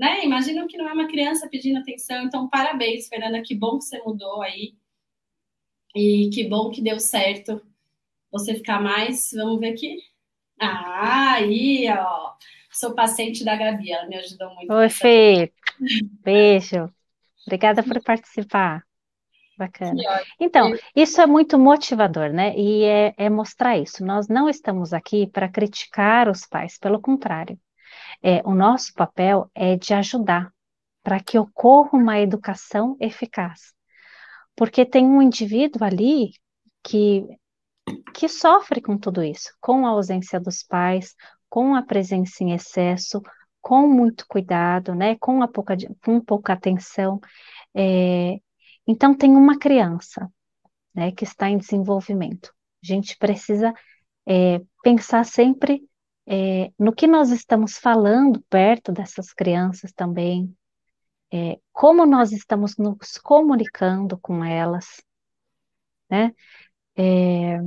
né? 0.00 0.24
Imagina 0.24 0.66
que 0.66 0.78
não 0.78 0.88
é 0.88 0.94
uma 0.94 1.06
criança 1.06 1.46
pedindo 1.46 1.78
atenção. 1.78 2.24
Então, 2.24 2.48
parabéns, 2.48 3.06
Fernanda. 3.06 3.42
Que 3.42 3.54
bom 3.54 3.76
que 3.76 3.84
você 3.84 3.98
mudou 3.98 4.40
aí. 4.40 4.74
E 5.94 6.30
que 6.32 6.48
bom 6.48 6.70
que 6.70 6.80
deu 6.80 6.98
certo 6.98 7.60
você 8.32 8.54
ficar 8.54 8.80
mais. 8.80 9.30
Vamos 9.34 9.60
ver 9.60 9.74
aqui. 9.74 9.98
Ah, 10.58 11.34
aí, 11.34 11.86
ó. 11.90 12.32
Sou 12.72 12.94
paciente 12.94 13.44
da 13.44 13.54
Gabi, 13.54 13.92
ela 13.92 14.06
me 14.06 14.16
ajudou 14.16 14.54
muito. 14.54 14.72
Oi, 14.72 14.88
Fê. 14.88 15.52
Beijo. 16.24 16.90
Obrigada 17.46 17.82
por 17.82 18.02
participar. 18.02 18.82
Bacana. 19.58 20.02
Então, 20.40 20.72
isso 20.96 21.20
é 21.20 21.26
muito 21.26 21.58
motivador, 21.58 22.30
né? 22.30 22.56
E 22.56 22.84
é, 22.84 23.14
é 23.18 23.28
mostrar 23.28 23.76
isso. 23.76 24.02
Nós 24.02 24.28
não 24.28 24.48
estamos 24.48 24.94
aqui 24.94 25.26
para 25.26 25.50
criticar 25.50 26.26
os 26.30 26.46
pais, 26.46 26.78
pelo 26.78 26.98
contrário. 26.98 27.58
É, 28.22 28.42
o 28.44 28.54
nosso 28.54 28.92
papel 28.94 29.50
é 29.54 29.76
de 29.76 29.94
ajudar 29.94 30.52
para 31.02 31.20
que 31.20 31.38
ocorra 31.38 31.90
uma 31.92 32.18
educação 32.18 32.96
eficaz. 33.00 33.72
Porque 34.54 34.84
tem 34.84 35.06
um 35.06 35.22
indivíduo 35.22 35.84
ali 35.84 36.32
que, 36.82 37.24
que 38.14 38.28
sofre 38.28 38.80
com 38.80 38.98
tudo 38.98 39.22
isso, 39.22 39.50
com 39.60 39.86
a 39.86 39.90
ausência 39.90 40.38
dos 40.38 40.62
pais, 40.62 41.14
com 41.48 41.74
a 41.74 41.82
presença 41.82 42.44
em 42.44 42.52
excesso, 42.52 43.22
com 43.60 43.86
muito 43.88 44.26
cuidado, 44.28 44.94
né, 44.94 45.16
com, 45.18 45.42
a 45.42 45.48
pouca, 45.48 45.76
com 46.04 46.20
pouca 46.20 46.52
atenção. 46.52 47.20
É, 47.74 48.38
então, 48.86 49.14
tem 49.14 49.30
uma 49.36 49.58
criança 49.58 50.30
né, 50.94 51.12
que 51.12 51.24
está 51.24 51.48
em 51.48 51.58
desenvolvimento. 51.58 52.52
A 52.82 52.86
gente 52.86 53.16
precisa 53.18 53.72
é, 54.26 54.60
pensar 54.82 55.24
sempre 55.24 55.82
é, 56.30 56.72
no 56.78 56.94
que 56.94 57.06
nós 57.08 57.30
estamos 57.30 57.78
falando 57.78 58.40
perto 58.48 58.92
dessas 58.92 59.32
crianças 59.32 59.92
também, 59.92 60.54
é, 61.32 61.58
como 61.72 62.06
nós 62.06 62.32
estamos 62.32 62.76
nos 62.78 63.18
comunicando 63.18 64.18
com 64.18 64.44
elas, 64.44 64.86
né? 66.10 66.32
É, 66.96 67.58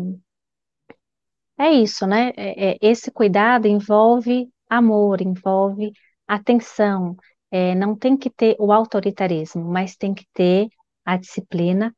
é 1.57 1.71
isso, 1.71 2.05
né? 2.07 2.31
É, 2.35 2.71
é, 2.73 2.77
esse 2.81 3.11
cuidado 3.11 3.67
envolve 3.67 4.49
amor, 4.69 5.21
envolve 5.21 5.91
atenção, 6.27 7.15
é, 7.51 7.75
não 7.75 7.95
tem 7.95 8.17
que 8.17 8.29
ter 8.29 8.55
o 8.59 8.71
autoritarismo, 8.71 9.63
mas 9.63 9.95
tem 9.95 10.13
que 10.13 10.25
ter 10.33 10.67
a 11.05 11.17
disciplina, 11.17 11.95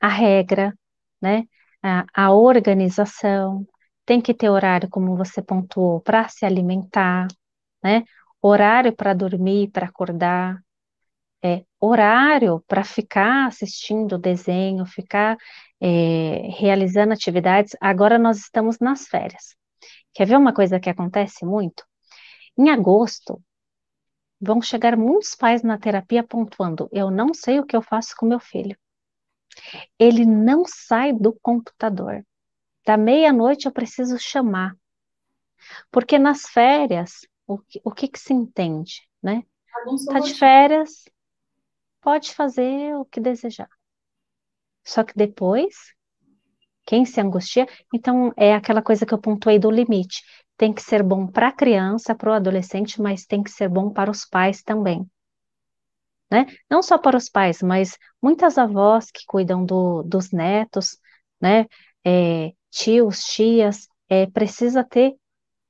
a 0.00 0.08
regra, 0.08 0.74
né? 1.20 1.44
A, 1.82 2.06
a 2.14 2.32
organização, 2.34 3.66
tem 4.06 4.20
que 4.20 4.34
ter 4.34 4.48
horário, 4.50 4.88
como 4.88 5.16
você 5.16 5.42
pontuou, 5.42 6.00
para 6.00 6.28
se 6.28 6.44
alimentar, 6.44 7.28
né? 7.82 8.04
Horário 8.42 8.94
para 8.94 9.14
dormir, 9.14 9.70
para 9.70 9.86
acordar, 9.86 10.60
é, 11.42 11.64
horário 11.80 12.64
para 12.66 12.84
ficar 12.84 13.46
assistindo 13.48 14.18
desenho, 14.18 14.86
ficar 14.86 15.36
é, 15.80 16.48
realizando 16.58 17.12
atividades. 17.12 17.76
Agora 17.80 18.18
nós 18.18 18.38
estamos 18.38 18.78
nas 18.78 19.06
férias. 19.06 19.54
Quer 20.14 20.26
ver 20.26 20.36
uma 20.38 20.54
coisa 20.54 20.80
que 20.80 20.88
acontece 20.90 21.44
muito? 21.44 21.84
Em 22.56 22.70
agosto, 22.70 23.42
vão 24.40 24.62
chegar 24.62 24.96
muitos 24.96 25.34
pais 25.34 25.62
na 25.62 25.78
terapia 25.78 26.22
pontuando: 26.22 26.88
eu 26.92 27.10
não 27.10 27.34
sei 27.34 27.60
o 27.60 27.66
que 27.66 27.76
eu 27.76 27.82
faço 27.82 28.14
com 28.16 28.26
meu 28.26 28.40
filho. 28.40 28.76
Ele 29.98 30.24
não 30.24 30.64
sai 30.66 31.12
do 31.12 31.32
computador. 31.42 32.24
Da 32.84 32.96
meia-noite 32.96 33.66
eu 33.66 33.72
preciso 33.72 34.18
chamar. 34.18 34.76
Porque 35.90 36.18
nas 36.18 36.42
férias, 36.42 37.26
o 37.46 37.58
que, 37.58 37.80
o 37.84 37.90
que, 37.90 38.08
que 38.08 38.18
se 38.18 38.32
entende, 38.32 39.08
né? 39.22 39.42
Tá 40.06 40.20
de 40.20 40.34
férias, 40.34 41.04
pode 42.00 42.34
fazer 42.34 42.94
o 42.96 43.04
que 43.04 43.20
desejar. 43.20 43.68
Só 44.84 45.02
que 45.02 45.14
depois, 45.16 45.74
quem 46.84 47.04
se 47.06 47.20
angustia, 47.20 47.66
então 47.92 48.32
é 48.36 48.54
aquela 48.54 48.82
coisa 48.82 49.06
que 49.06 49.14
eu 49.14 49.20
pontuei 49.20 49.58
do 49.58 49.70
limite. 49.70 50.22
Tem 50.56 50.72
que 50.72 50.82
ser 50.82 51.02
bom 51.02 51.26
para 51.26 51.48
a 51.48 51.52
criança, 51.52 52.14
para 52.14 52.30
o 52.30 52.34
adolescente, 52.34 53.00
mas 53.00 53.24
tem 53.24 53.42
que 53.42 53.50
ser 53.50 53.68
bom 53.68 53.90
para 53.90 54.10
os 54.10 54.24
pais 54.24 54.62
também. 54.62 55.08
Né? 56.30 56.46
Não 56.70 56.82
só 56.82 56.98
para 56.98 57.16
os 57.16 57.28
pais, 57.28 57.62
mas 57.62 57.98
muitas 58.22 58.58
avós 58.58 59.10
que 59.10 59.24
cuidam 59.26 59.64
do, 59.64 60.02
dos 60.02 60.30
netos, 60.30 60.98
né? 61.40 61.66
É, 62.04 62.52
tios, 62.74 63.20
tias, 63.24 63.88
é, 64.08 64.26
precisa 64.26 64.84
ter 64.84 65.14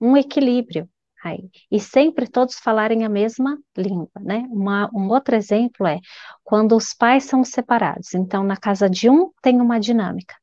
um 0.00 0.16
equilíbrio 0.16 0.88
aí. 1.24 1.50
E 1.70 1.80
sempre 1.80 2.28
todos 2.28 2.56
falarem 2.58 3.04
a 3.04 3.08
mesma 3.08 3.58
língua, 3.76 4.10
né? 4.20 4.46
Uma, 4.50 4.90
um 4.94 5.08
outro 5.10 5.36
exemplo 5.36 5.86
é 5.86 6.00
quando 6.44 6.76
os 6.76 6.94
pais 6.94 7.24
são 7.24 7.44
separados. 7.44 8.14
Então, 8.14 8.44
na 8.44 8.56
casa 8.56 8.88
de 8.90 9.10
um 9.10 9.30
tem 9.42 9.60
uma 9.60 9.80
dinâmica, 9.80 10.34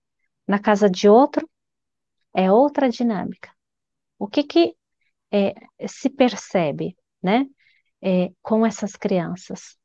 na 0.47 0.59
casa 0.59 0.89
de 0.89 1.09
outro 1.09 1.47
é 2.35 2.51
outra 2.51 2.89
dinâmica. 2.89 3.51
O 4.19 4.27
que 4.27 4.43
que 4.43 4.75
é, 5.31 5.55
se 5.87 6.09
percebe, 6.09 6.95
né? 7.23 7.47
É, 8.01 8.31
com 8.41 8.65
essas 8.65 8.93
crianças? 8.95 9.77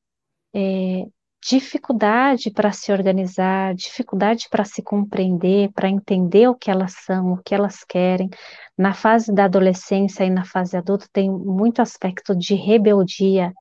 É, 0.55 1.05
dificuldade 1.49 2.51
para 2.51 2.73
se 2.73 2.91
organizar, 2.91 3.73
dificuldade 3.73 4.49
para 4.51 4.65
se 4.65 4.83
compreender, 4.83 5.71
para 5.73 5.89
entender 5.89 6.49
o 6.49 6.57
que 6.57 6.71
elas 6.71 6.95
são, 7.05 7.35
o 7.35 7.43
que 7.43 7.55
elas 7.55 7.85
querem. 7.85 8.29
Na 8.77 8.93
fase 8.93 9.33
da 9.33 9.45
adolescência 9.45 10.25
e 10.25 10.31
na 10.31 10.45
fase 10.45 10.77
adulta 10.77 11.07
tem 11.13 11.31
muito 11.31 11.81
aspecto 11.81 12.35
de 12.35 12.57
rebeldia, 12.57 13.53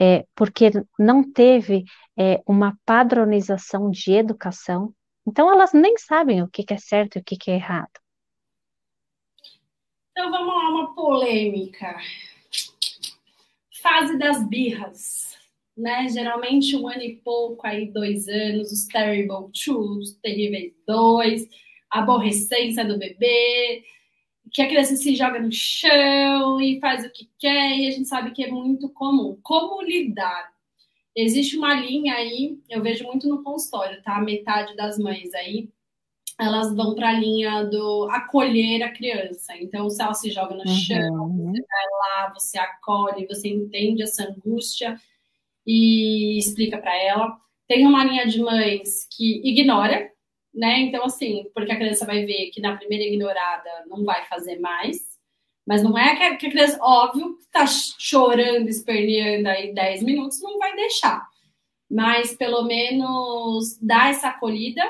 é, 0.00 0.26
porque 0.34 0.72
não 0.98 1.22
teve 1.22 1.84
é, 2.18 2.42
uma 2.46 2.76
padronização 2.84 3.90
de 3.90 4.12
educação, 4.12 4.92
então 5.26 5.50
elas 5.50 5.72
nem 5.72 5.96
sabem 5.96 6.42
o 6.42 6.48
que, 6.48 6.64
que 6.64 6.74
é 6.74 6.78
certo 6.78 7.16
e 7.16 7.20
o 7.20 7.24
que, 7.24 7.36
que 7.36 7.50
é 7.50 7.54
errado. 7.54 7.92
Então 10.10 10.30
vamos 10.32 10.54
lá, 10.54 10.68
uma 10.68 10.94
polêmica. 10.94 11.96
Fase 13.80 14.18
das 14.18 14.42
birras 14.48 15.43
né? 15.76 16.08
Geralmente 16.08 16.76
um 16.76 16.88
ano 16.88 17.02
e 17.02 17.16
pouco, 17.16 17.66
aí 17.66 17.90
dois 17.90 18.28
anos, 18.28 18.72
os 18.72 18.86
terrible 18.86 19.50
two, 19.52 19.98
os 19.98 20.12
terríveis 20.14 20.72
dois, 20.86 21.48
a 21.90 22.00
aborrecência 22.00 22.84
do 22.84 22.98
bebê, 22.98 23.82
que 24.52 24.62
a 24.62 24.68
criança 24.68 24.96
se 24.96 25.14
joga 25.16 25.40
no 25.40 25.50
chão 25.50 26.60
e 26.60 26.78
faz 26.80 27.04
o 27.04 27.10
que 27.10 27.28
quer, 27.38 27.76
e 27.76 27.88
a 27.88 27.90
gente 27.90 28.08
sabe 28.08 28.30
que 28.32 28.44
é 28.44 28.50
muito 28.50 28.88
comum. 28.90 29.38
Como 29.42 29.82
lidar? 29.82 30.52
Existe 31.16 31.56
uma 31.56 31.74
linha 31.74 32.14
aí, 32.14 32.58
eu 32.68 32.82
vejo 32.82 33.04
muito 33.04 33.28
no 33.28 33.42
consultório, 33.42 34.02
tá? 34.02 34.20
Metade 34.20 34.74
das 34.76 34.98
mães 34.98 35.32
aí, 35.34 35.68
elas 36.38 36.74
vão 36.74 36.94
para 36.94 37.10
a 37.10 37.12
linha 37.12 37.64
do 37.64 38.08
acolher 38.10 38.82
a 38.82 38.92
criança. 38.92 39.56
Então, 39.56 39.88
se 39.88 40.02
ela 40.02 40.14
se 40.14 40.30
joga 40.30 40.54
no 40.54 40.62
uhum. 40.62 40.76
chão, 40.76 41.28
você 41.28 41.62
vai 41.62 41.86
lá, 41.92 42.32
você 42.32 42.58
acolhe, 42.58 43.26
você 43.26 43.48
entende 43.48 44.02
essa 44.02 44.24
angústia 44.24 45.00
e 45.66 46.38
explica 46.38 46.78
para 46.78 46.94
ela. 46.96 47.36
Tem 47.66 47.86
uma 47.86 48.04
linha 48.04 48.26
de 48.26 48.40
mães 48.40 49.06
que 49.10 49.40
ignora, 49.44 50.10
né? 50.54 50.80
Então, 50.80 51.04
assim, 51.04 51.46
porque 51.54 51.72
a 51.72 51.76
criança 51.76 52.06
vai 52.06 52.24
ver 52.24 52.50
que 52.50 52.60
na 52.60 52.76
primeira 52.76 53.04
ignorada 53.04 53.70
não 53.88 54.04
vai 54.04 54.24
fazer 54.26 54.58
mais. 54.60 54.96
Mas 55.66 55.82
não 55.82 55.96
é 55.96 56.14
que 56.14 56.22
a 56.22 56.36
criança, 56.36 56.78
óbvio, 56.82 57.38
tá 57.50 57.64
chorando, 57.66 58.68
esperneando 58.68 59.48
aí 59.48 59.72
10 59.72 60.02
minutos, 60.02 60.42
não 60.42 60.58
vai 60.58 60.76
deixar. 60.76 61.26
Mas 61.90 62.36
pelo 62.36 62.64
menos 62.64 63.78
dá 63.80 64.08
essa 64.08 64.28
acolhida. 64.28 64.82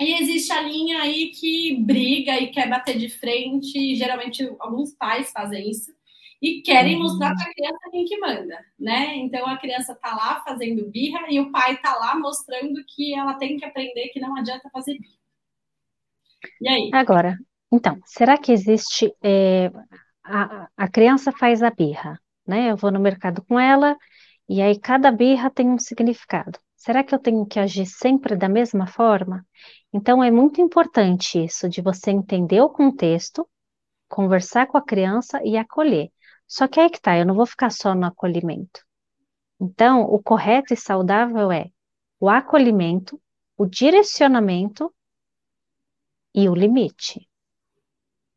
E 0.00 0.20
existe 0.22 0.52
a 0.52 0.60
linha 0.60 1.00
aí 1.00 1.28
que 1.28 1.74
briga 1.80 2.38
e 2.38 2.48
quer 2.48 2.68
bater 2.68 2.98
de 2.98 3.08
frente. 3.08 3.78
E 3.78 3.94
geralmente 3.96 4.46
alguns 4.60 4.92
pais 4.94 5.32
fazem 5.32 5.70
isso 5.70 5.90
e 6.40 6.62
querem 6.62 6.96
uhum. 6.96 7.02
mostrar 7.02 7.34
para 7.34 7.44
a 7.44 7.52
criança 7.52 7.90
quem 7.90 8.04
que 8.04 8.18
manda, 8.18 8.58
né? 8.78 9.16
Então 9.16 9.46
a 9.46 9.58
criança 9.58 9.94
tá 9.94 10.14
lá 10.14 10.42
fazendo 10.42 10.88
birra 10.88 11.26
e 11.28 11.40
o 11.40 11.50
pai 11.50 11.76
tá 11.80 11.96
lá 11.96 12.16
mostrando 12.16 12.82
que 12.86 13.14
ela 13.14 13.34
tem 13.34 13.56
que 13.56 13.64
aprender 13.64 14.08
que 14.08 14.20
não 14.20 14.36
adianta 14.36 14.70
fazer 14.70 14.98
birra. 14.98 15.18
E 16.60 16.68
aí? 16.68 16.90
Agora, 16.92 17.36
então, 17.72 17.98
será 18.06 18.38
que 18.38 18.52
existe 18.52 19.12
é, 19.22 19.70
a, 20.24 20.68
a 20.76 20.88
criança 20.88 21.32
faz 21.32 21.62
a 21.62 21.70
birra, 21.70 22.20
né? 22.46 22.70
Eu 22.70 22.76
vou 22.76 22.92
no 22.92 23.00
mercado 23.00 23.42
com 23.44 23.58
ela 23.58 23.96
e 24.48 24.62
aí 24.62 24.78
cada 24.78 25.10
birra 25.10 25.50
tem 25.50 25.68
um 25.68 25.78
significado. 25.78 26.58
Será 26.76 27.02
que 27.02 27.14
eu 27.14 27.18
tenho 27.18 27.44
que 27.44 27.58
agir 27.58 27.86
sempre 27.86 28.36
da 28.36 28.48
mesma 28.48 28.86
forma? 28.86 29.44
Então 29.92 30.22
é 30.22 30.30
muito 30.30 30.60
importante 30.60 31.42
isso 31.42 31.68
de 31.68 31.82
você 31.82 32.10
entender 32.10 32.60
o 32.60 32.70
contexto, 32.70 33.48
conversar 34.08 34.66
com 34.66 34.78
a 34.78 34.82
criança 34.84 35.40
e 35.44 35.56
acolher. 35.56 36.10
Só 36.48 36.66
que 36.66 36.80
aí 36.80 36.88
que 36.88 37.00
tá, 37.00 37.16
eu 37.18 37.26
não 37.26 37.34
vou 37.34 37.44
ficar 37.44 37.70
só 37.70 37.94
no 37.94 38.06
acolhimento. 38.06 38.82
Então, 39.60 40.02
o 40.02 40.22
correto 40.22 40.72
e 40.72 40.76
saudável 40.76 41.52
é 41.52 41.70
o 42.18 42.28
acolhimento, 42.30 43.20
o 43.56 43.66
direcionamento 43.66 44.92
e 46.34 46.48
o 46.48 46.54
limite. 46.54 47.28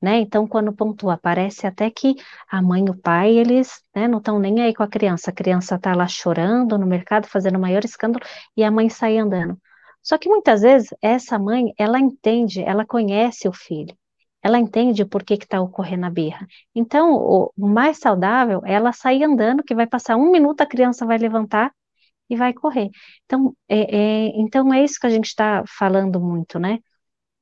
Né? 0.01 0.20
Então, 0.20 0.47
quando 0.47 0.74
pontua, 0.74 1.18
parece 1.18 1.66
até 1.66 1.89
que 1.89 2.16
a 2.49 2.62
mãe 2.62 2.84
e 2.86 2.89
o 2.89 2.97
pai, 2.97 3.32
eles 3.38 3.82
né, 3.95 4.07
não 4.07 4.18
estão 4.18 4.39
nem 4.39 4.62
aí 4.62 4.74
com 4.74 4.84
a 4.84 4.88
criança. 4.89 5.30
A 5.30 5.34
criança 5.34 5.76
está 5.76 5.95
lá 5.95 6.07
chorando 6.07 6.78
no 6.78 6.88
mercado, 6.88 7.28
fazendo 7.28 7.57
o 7.57 7.62
maior 7.62 7.86
escândalo, 7.86 8.26
e 8.57 8.64
a 8.64 8.72
mãe 8.72 8.89
sai 8.89 9.18
andando. 9.18 9.57
Só 10.01 10.18
que 10.18 10.28
muitas 10.28 10.62
vezes, 10.64 10.89
essa 11.01 11.38
mãe, 11.39 11.74
ela 11.78 11.99
entende, 11.99 12.62
ela 12.64 12.86
conhece 12.86 13.47
o 13.47 13.53
filho 13.53 13.95
ela 14.43 14.59
entende 14.59 15.05
por 15.05 15.23
que 15.23 15.35
está 15.35 15.61
ocorrendo 15.61 16.05
a 16.05 16.09
birra. 16.09 16.47
Então, 16.75 17.13
o, 17.13 17.51
mais 17.57 17.97
saudável 17.99 18.61
é 18.65 18.73
ela 18.73 18.91
sair 18.93 19.23
andando, 19.23 19.63
que 19.63 19.75
vai 19.75 19.87
passar 19.87 20.17
um 20.17 20.31
minuto, 20.31 20.61
a 20.61 20.65
criança 20.65 21.05
vai 21.05 21.17
levantar 21.17 21.73
e 22.29 22.35
vai 22.35 22.53
correr. 22.53 22.89
Então, 23.25 23.55
é, 23.69 24.27
é 24.27 24.27
então 24.39 24.73
é 24.73 24.83
isso 24.83 24.99
que 24.99 25.07
a 25.07 25.09
gente 25.09 25.27
está 25.27 25.63
falando 25.67 26.19
muito, 26.19 26.59
né? 26.59 26.79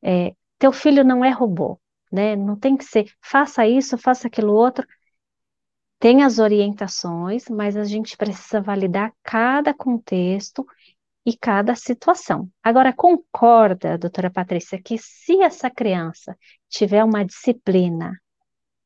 É, 0.03 0.33
teu 0.57 0.71
filho 0.73 1.03
não 1.03 1.23
é 1.23 1.29
robô, 1.31 1.79
né? 2.11 2.35
Não 2.35 2.57
tem 2.57 2.75
que 2.77 2.83
ser, 2.85 3.05
faça 3.21 3.67
isso, 3.67 3.97
faça 3.97 4.27
aquilo 4.27 4.53
outro. 4.53 4.85
Tem 5.99 6.23
as 6.23 6.39
orientações, 6.39 7.49
mas 7.49 7.75
a 7.75 7.83
gente 7.83 8.15
precisa 8.17 8.61
validar 8.61 9.13
cada 9.23 9.73
contexto 9.73 10.65
e 11.29 11.37
cada 11.37 11.75
situação. 11.75 12.49
Agora, 12.63 12.91
concorda, 12.91 13.99
doutora 13.99 14.31
Patrícia, 14.31 14.81
que 14.81 14.97
se 14.97 15.43
essa 15.43 15.69
criança 15.69 16.35
tiver 16.67 17.03
uma 17.03 17.23
disciplina, 17.23 18.19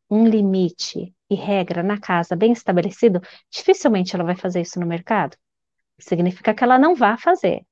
um 0.09 0.27
limite 0.27 1.15
e 1.29 1.35
regra 1.35 1.81
na 1.81 1.97
casa 1.97 2.35
bem 2.35 2.51
estabelecido, 2.51 3.21
dificilmente 3.49 4.13
ela 4.13 4.25
vai 4.25 4.35
fazer 4.35 4.59
isso 4.59 4.77
no 4.77 4.85
mercado. 4.85 5.37
Significa 5.97 6.53
que 6.53 6.65
ela 6.65 6.77
não 6.77 6.95
vai 6.95 7.17
fazer. 7.17 7.65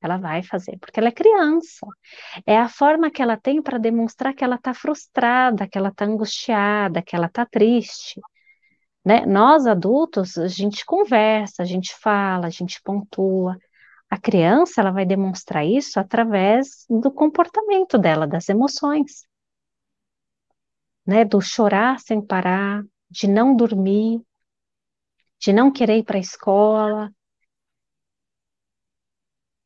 Ela 0.00 0.16
vai 0.16 0.42
fazer, 0.42 0.78
porque 0.78 0.98
ela 0.98 1.08
é 1.08 1.12
criança. 1.12 1.86
É 2.46 2.56
a 2.56 2.68
forma 2.68 3.10
que 3.10 3.20
ela 3.20 3.36
tem 3.36 3.60
para 3.60 3.76
demonstrar 3.76 4.32
que 4.32 4.42
ela 4.42 4.56
está 4.56 4.72
frustrada, 4.72 5.68
que 5.68 5.76
ela 5.76 5.90
está 5.90 6.06
angustiada, 6.06 7.02
que 7.02 7.14
ela 7.14 7.26
está 7.26 7.44
triste. 7.44 8.18
Né? 9.04 9.26
Nós 9.26 9.66
adultos, 9.66 10.38
a 10.38 10.48
gente 10.48 10.82
conversa, 10.86 11.62
a 11.62 11.66
gente 11.66 11.94
fala, 12.00 12.46
a 12.46 12.50
gente 12.50 12.80
pontua, 12.82 13.58
a 14.10 14.18
criança 14.18 14.80
ela 14.80 14.90
vai 14.90 15.04
demonstrar 15.04 15.66
isso 15.66 16.00
através 16.00 16.86
do 16.88 17.10
comportamento 17.10 17.98
dela, 17.98 18.26
das 18.26 18.48
emoções, 18.48 19.26
né? 21.06 21.24
Do 21.24 21.40
chorar 21.40 22.00
sem 22.00 22.24
parar, 22.24 22.84
de 23.10 23.26
não 23.28 23.54
dormir, 23.54 24.20
de 25.38 25.52
não 25.52 25.72
querer 25.72 25.98
ir 25.98 26.04
para 26.04 26.16
a 26.18 26.20
escola. 26.20 27.12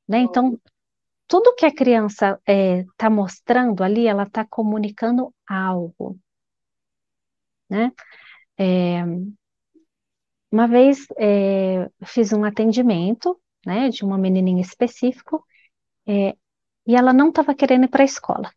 Né? 0.08 0.18
Então, 0.18 0.60
tudo 1.26 1.54
que 1.54 1.64
a 1.64 1.74
criança 1.74 2.38
está 2.46 2.52
é, 2.52 2.84
tá 2.96 3.10
mostrando 3.10 3.82
ali, 3.82 4.06
ela 4.06 4.24
está 4.24 4.44
comunicando 4.44 5.34
algo. 5.48 6.18
Né? 7.68 7.90
É, 8.58 9.02
uma 10.50 10.68
vez 10.68 11.06
é, 11.18 11.90
fiz 12.04 12.32
um 12.32 12.44
atendimento 12.44 13.40
né, 13.64 13.88
de 13.88 14.04
uma 14.04 14.18
menininha 14.18 14.60
específico 14.60 15.46
é, 16.06 16.36
e 16.86 16.96
ela 16.96 17.12
não 17.12 17.28
estava 17.28 17.54
querendo 17.54 17.84
ir 17.84 17.88
para 17.88 18.02
a 18.02 18.04
escola. 18.04 18.52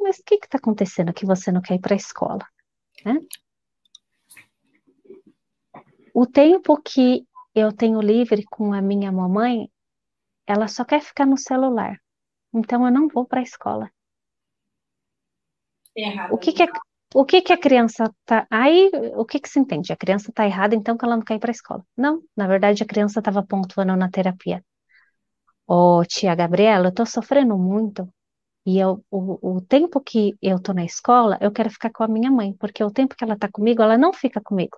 Mas 0.00 0.18
o 0.18 0.24
que 0.24 0.34
está 0.34 0.58
acontecendo 0.58 1.14
que 1.14 1.24
você 1.24 1.50
não 1.50 1.62
quer 1.62 1.74
ir 1.74 1.80
para 1.80 1.94
a 1.94 1.96
escola? 1.96 2.46
Né? 3.04 3.18
O 6.12 6.26
tempo 6.26 6.80
que 6.82 7.26
eu 7.54 7.72
tenho 7.72 8.00
livre 8.00 8.44
com 8.44 8.72
a 8.72 8.82
minha 8.82 9.10
mamãe, 9.10 9.70
ela 10.46 10.68
só 10.68 10.84
quer 10.84 11.00
ficar 11.00 11.26
no 11.26 11.38
celular. 11.38 12.00
Então 12.52 12.84
eu 12.84 12.92
não 12.92 13.08
vou 13.08 13.24
para 13.24 13.40
a 13.40 13.42
escola. 13.42 13.90
Errado. 15.96 16.34
O 16.34 16.38
que, 16.38 16.52
que 16.52 16.62
é, 16.62 16.66
o 17.14 17.24
que 17.24 17.40
que 17.42 17.52
a 17.52 17.58
criança 17.58 18.12
tá. 18.26 18.46
Aí, 18.50 18.90
o 19.16 19.24
que 19.24 19.40
que 19.40 19.48
se 19.48 19.58
entende? 19.60 19.92
A 19.92 19.96
criança 19.96 20.32
tá 20.34 20.44
errada, 20.46 20.74
então 20.74 20.96
que 20.96 21.04
ela 21.04 21.16
não 21.16 21.24
quer 21.24 21.36
ir 21.36 21.38
para 21.40 21.50
a 21.50 21.58
escola. 21.58 21.84
Não, 21.96 22.22
na 22.36 22.46
verdade, 22.46 22.82
a 22.82 22.86
criança 22.86 23.20
estava 23.20 23.42
pontuando 23.42 23.96
na 23.96 24.10
terapia. 24.10 24.64
Ô, 25.66 25.98
oh, 26.00 26.04
tia 26.04 26.34
Gabriela, 26.34 26.88
eu 26.88 26.94
tô 26.94 27.06
sofrendo 27.06 27.56
muito. 27.58 28.08
E 28.66 28.78
eu, 28.78 29.04
o, 29.10 29.56
o 29.58 29.60
tempo 29.62 30.00
que 30.00 30.34
eu 30.42 30.60
tô 30.60 30.72
na 30.74 30.84
escola, 30.84 31.38
eu 31.40 31.52
quero 31.52 31.70
ficar 31.70 31.90
com 31.90 32.04
a 32.04 32.08
minha 32.08 32.30
mãe, 32.30 32.54
porque 32.54 32.82
o 32.84 32.90
tempo 32.90 33.14
que 33.16 33.24
ela 33.24 33.38
tá 33.38 33.48
comigo, 33.50 33.82
ela 33.82 33.98
não 33.98 34.12
fica 34.12 34.40
comigo. 34.40 34.76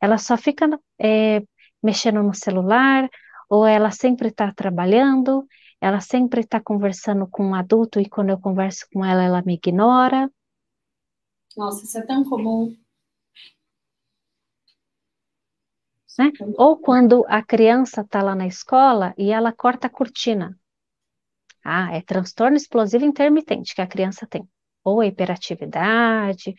Ela 0.00 0.18
só 0.18 0.36
fica 0.36 0.68
é, 1.00 1.42
mexendo 1.82 2.22
no 2.22 2.34
celular, 2.34 3.08
ou 3.48 3.66
ela 3.66 3.90
sempre 3.90 4.28
está 4.28 4.52
trabalhando, 4.54 5.46
ela 5.80 6.00
sempre 6.00 6.40
está 6.42 6.60
conversando 6.60 7.26
com 7.28 7.44
um 7.48 7.54
adulto 7.54 8.00
e 8.00 8.08
quando 8.08 8.30
eu 8.30 8.38
converso 8.40 8.86
com 8.92 9.04
ela, 9.04 9.22
ela 9.22 9.42
me 9.42 9.54
ignora. 9.54 10.30
Nossa, 11.58 11.84
isso 11.84 11.98
é 11.98 12.06
tão 12.06 12.22
comum. 12.22 12.72
Né? 16.16 16.30
Ou 16.56 16.78
quando 16.78 17.24
a 17.26 17.42
criança 17.42 18.02
está 18.02 18.22
lá 18.22 18.32
na 18.36 18.46
escola 18.46 19.12
e 19.18 19.32
ela 19.32 19.52
corta 19.52 19.88
a 19.88 19.90
cortina. 19.90 20.56
Ah, 21.64 21.96
é 21.96 22.00
transtorno 22.00 22.56
explosivo 22.56 23.04
intermitente 23.04 23.74
que 23.74 23.82
a 23.82 23.88
criança 23.88 24.24
tem. 24.24 24.48
Ou 24.84 25.02
hiperatividade, 25.02 26.54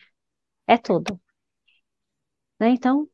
é 0.66 0.76
tudo. 0.76 1.18
Né? 2.60 2.68
Então, 2.68 3.04
o 3.04 3.08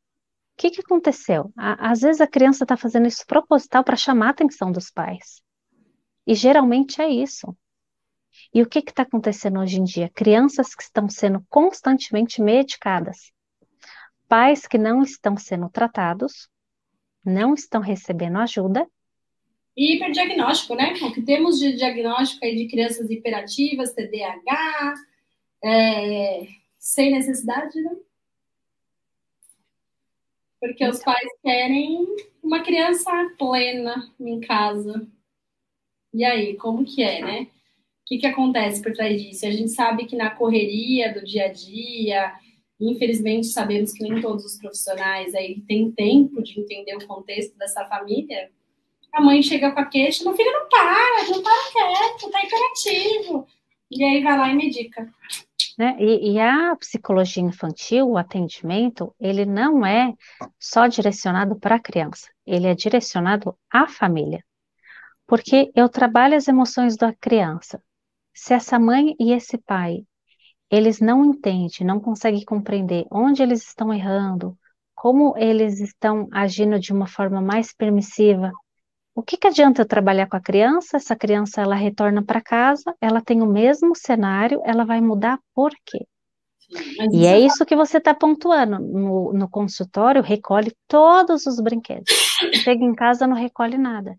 que, 0.57 0.70
que 0.70 0.80
aconteceu? 0.80 1.53
Às 1.57 2.01
vezes 2.01 2.20
a 2.20 2.26
criança 2.26 2.64
está 2.64 2.76
fazendo 2.76 3.07
isso 3.07 3.24
proposital 3.28 3.84
para 3.84 3.97
chamar 3.97 4.26
a 4.26 4.30
atenção 4.30 4.72
dos 4.72 4.91
pais. 4.91 5.41
E 6.26 6.34
geralmente 6.34 7.01
é 7.01 7.09
isso. 7.09 7.57
E 8.57 8.62
o 8.62 8.66
que 8.66 8.78
está 8.78 9.02
acontecendo 9.02 9.61
hoje 9.61 9.78
em 9.78 9.84
dia? 9.84 10.09
Crianças 10.09 10.74
que 10.74 10.82
estão 10.82 11.11
sendo 11.11 11.44
constantemente 11.46 12.40
medicadas, 12.40 13.30
pais 14.26 14.66
que 14.66 14.78
não 14.78 15.02
estão 15.02 15.36
sendo 15.36 15.68
tratados, 15.68 16.48
não 17.22 17.52
estão 17.52 17.82
recebendo 17.82 18.38
ajuda. 18.38 18.88
E 19.76 19.96
hiperdiagnóstico, 19.96 20.74
né? 20.74 20.94
O 21.02 21.12
que 21.12 21.20
temos 21.20 21.59
de 21.59 21.76
diagnóstico 21.76 22.46
aí 22.46 22.57
de 22.57 22.66
crianças 22.66 23.11
hiperativas, 23.11 23.92
TDAH, 23.92 24.94
é, 25.62 26.48
sem 26.78 27.12
necessidade, 27.12 27.78
né? 27.78 27.94
Porque 30.59 30.88
os 30.88 31.04
pais 31.04 31.28
querem 31.42 32.07
uma 32.42 32.62
criança 32.62 33.11
plena 33.36 34.11
em 34.18 34.40
casa. 34.40 35.07
E 36.14 36.24
aí, 36.24 36.57
como 36.57 36.86
que 36.86 37.02
é, 37.02 37.20
né? 37.20 37.50
Que, 38.07 38.18
que 38.18 38.26
acontece 38.26 38.80
por 38.80 38.92
trás 38.92 39.20
disso? 39.20 39.46
A 39.46 39.50
gente 39.50 39.70
sabe 39.70 40.07
que 40.07 40.14
na 40.14 40.30
correria 40.30 41.12
do 41.12 41.24
dia 41.24 41.46
a 41.46 41.52
dia, 41.52 42.32
infelizmente 42.80 43.48
sabemos 43.48 43.92
que 43.92 44.04
nem 44.04 44.20
todos 44.20 44.44
os 44.44 44.57
profissionais 44.59 45.34
aí 45.34 45.61
têm 45.62 45.90
tempo 45.90 46.40
de 46.42 46.61
entender 46.61 46.94
o 46.96 47.07
contexto 47.07 47.59
dessa 47.59 47.84
família. 47.86 48.50
A 49.12 49.20
mãe 49.20 49.42
chega 49.42 49.72
com 49.72 49.80
a 49.80 49.86
queixa, 49.86 50.22
meu 50.22 50.36
filho 50.36 50.52
não 50.52 50.68
para, 50.68 51.30
não 51.30 51.42
para 51.42 51.72
quieto, 51.72 52.30
tá 52.30 52.44
imperativo. 52.44 53.46
E 53.90 54.04
aí 54.04 54.22
vai 54.22 54.38
lá 54.38 54.48
e 54.50 54.54
medica. 54.54 55.12
Né? 55.78 55.96
E, 55.98 56.32
e, 56.32 56.40
a 56.40 56.74
psicologia 56.76 57.42
infantil, 57.42 58.09
o 58.09 58.16
atendimento, 58.16 59.14
ele 59.20 59.44
não 59.44 59.84
é 59.84 60.14
só 60.59 60.86
direcionado 60.86 61.57
para 61.57 61.76
a 61.76 61.80
criança, 61.80 62.30
ele 62.46 62.66
é 62.66 62.74
direcionado 62.74 63.57
à 63.70 63.86
família. 63.86 64.44
Porque 65.26 65.70
eu 65.74 65.88
trabalho 65.88 66.36
as 66.36 66.48
emoções 66.48 66.96
da 66.96 67.12
criança, 67.12 67.82
se 68.37 68.55
essa 68.55 68.78
mãe 68.78 69.16
e 69.18 69.32
esse 69.32 69.59
pai, 69.59 70.05
eles 70.70 71.01
não 71.01 71.24
entendem, 71.24 71.87
não 71.87 71.99
conseguem 71.99 72.45
compreender 72.45 73.07
onde 73.11 73.43
eles 73.43 73.66
estão 73.66 73.93
errando, 73.93 74.57
como 74.95 75.34
eles 75.37 75.80
estão 75.80 76.28
agindo 76.30 76.78
de 76.78 76.93
uma 76.93 77.07
forma 77.07 77.41
mais 77.41 77.72
permissiva, 77.72 78.53
o 79.16 79.22
que, 79.22 79.39
que 79.39 79.47
adianta 79.47 79.80
eu 79.80 79.89
trabalhar 79.89 80.28
com 80.28 80.37
a 80.37 80.41
criança? 80.43 80.99
Essa 80.99 81.16
criança 81.16 81.62
ela 81.62 81.74
retorna 81.74 82.22
para 82.22 82.43
casa, 82.43 82.95
ela 83.01 83.22
tem 83.22 83.41
o 83.41 83.47
mesmo 83.47 83.97
cenário, 83.97 84.61
ela 84.62 84.84
vai 84.84 85.01
mudar 85.01 85.39
por 85.55 85.72
quê? 85.87 86.07
Sim, 86.59 87.09
e 87.12 87.26
é 87.26 87.41
isso 87.41 87.64
que 87.64 87.74
você 87.74 87.97
está 87.97 88.12
pontuando. 88.12 88.78
No, 88.78 89.32
no 89.32 89.49
consultório, 89.49 90.20
recolhe 90.20 90.76
todos 90.87 91.47
os 91.47 91.59
brinquedos. 91.61 92.12
Chega 92.62 92.84
em 92.84 92.95
casa, 92.95 93.26
não 93.26 93.34
recolhe 93.34 93.78
nada. 93.78 94.18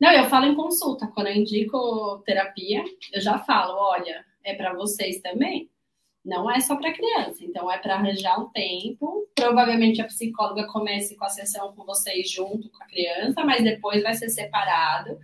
Não, 0.00 0.12
eu 0.12 0.24
falo 0.28 0.46
em 0.46 0.54
consulta. 0.54 1.06
Quando 1.08 1.28
eu 1.28 1.34
indico 1.34 2.22
terapia, 2.24 2.84
eu 3.12 3.20
já 3.20 3.38
falo: 3.38 3.74
olha, 3.74 4.24
é 4.44 4.54
para 4.54 4.74
vocês 4.74 5.20
também. 5.20 5.70
Não 6.24 6.50
é 6.50 6.60
só 6.60 6.76
para 6.76 6.92
criança. 6.92 7.44
Então, 7.44 7.70
é 7.70 7.78
para 7.78 7.94
arranjar 7.94 8.40
um 8.40 8.50
tempo. 8.50 9.28
Provavelmente 9.34 10.02
a 10.02 10.06
psicóloga 10.06 10.66
comece 10.66 11.16
com 11.16 11.24
a 11.24 11.28
sessão 11.28 11.72
com 11.72 11.84
vocês 11.84 12.30
junto 12.30 12.68
com 12.68 12.82
a 12.82 12.86
criança, 12.86 13.44
mas 13.44 13.62
depois 13.62 14.02
vai 14.02 14.12
ser 14.14 14.28
separado, 14.28 15.18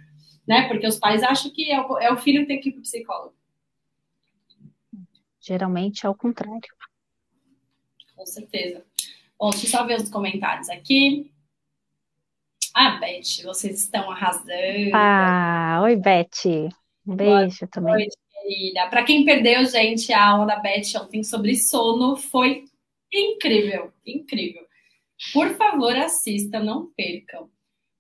né? 0.47 0.69
Porque 0.69 0.87
os 0.87 0.99
pais 0.99 1.23
acham 1.23 1.51
que 1.51 1.71
é 1.71 1.81
o, 1.81 1.99
é 1.99 2.13
o 2.13 2.17
filho 2.17 2.43
que 2.43 2.47
tem 2.49 2.61
que 2.61 2.69
ir 2.69 2.73
para 2.73 2.79
o 2.79 2.83
psicólogo. 2.83 3.35
Geralmente 5.41 6.07
é 6.07 6.09
o 6.09 6.15
contrário. 6.15 6.73
Com 8.15 8.25
certeza. 8.25 8.85
Bom, 9.37 9.51
deixa 9.51 9.67
eu 9.67 9.71
só 9.71 9.85
ver 9.85 9.97
os 9.97 10.09
comentários 10.09 10.69
aqui. 10.69 11.32
Ah, 12.75 12.99
Beth, 12.99 13.43
vocês 13.45 13.83
estão 13.83 14.11
arrasando. 14.11 14.51
Ah, 14.95 15.81
oi, 15.83 15.97
Beth. 15.97 16.71
Um 17.07 17.17
beijo 17.17 17.61
Boa 17.61 17.71
também. 17.71 17.95
Noite, 17.95 18.17
querida. 18.43 18.87
Para 18.89 19.05
quem 19.05 19.25
perdeu, 19.25 19.65
gente, 19.67 20.13
a 20.13 20.25
aula 20.25 20.47
da 20.47 20.57
Beth 20.57 21.01
ontem 21.01 21.23
sobre 21.23 21.55
sono 21.57 22.17
foi 22.17 22.65
incrível, 23.13 23.93
incrível. 24.07 24.63
Por 25.33 25.51
favor, 25.57 25.95
assista, 25.97 26.59
não 26.59 26.91
percam. 26.97 27.49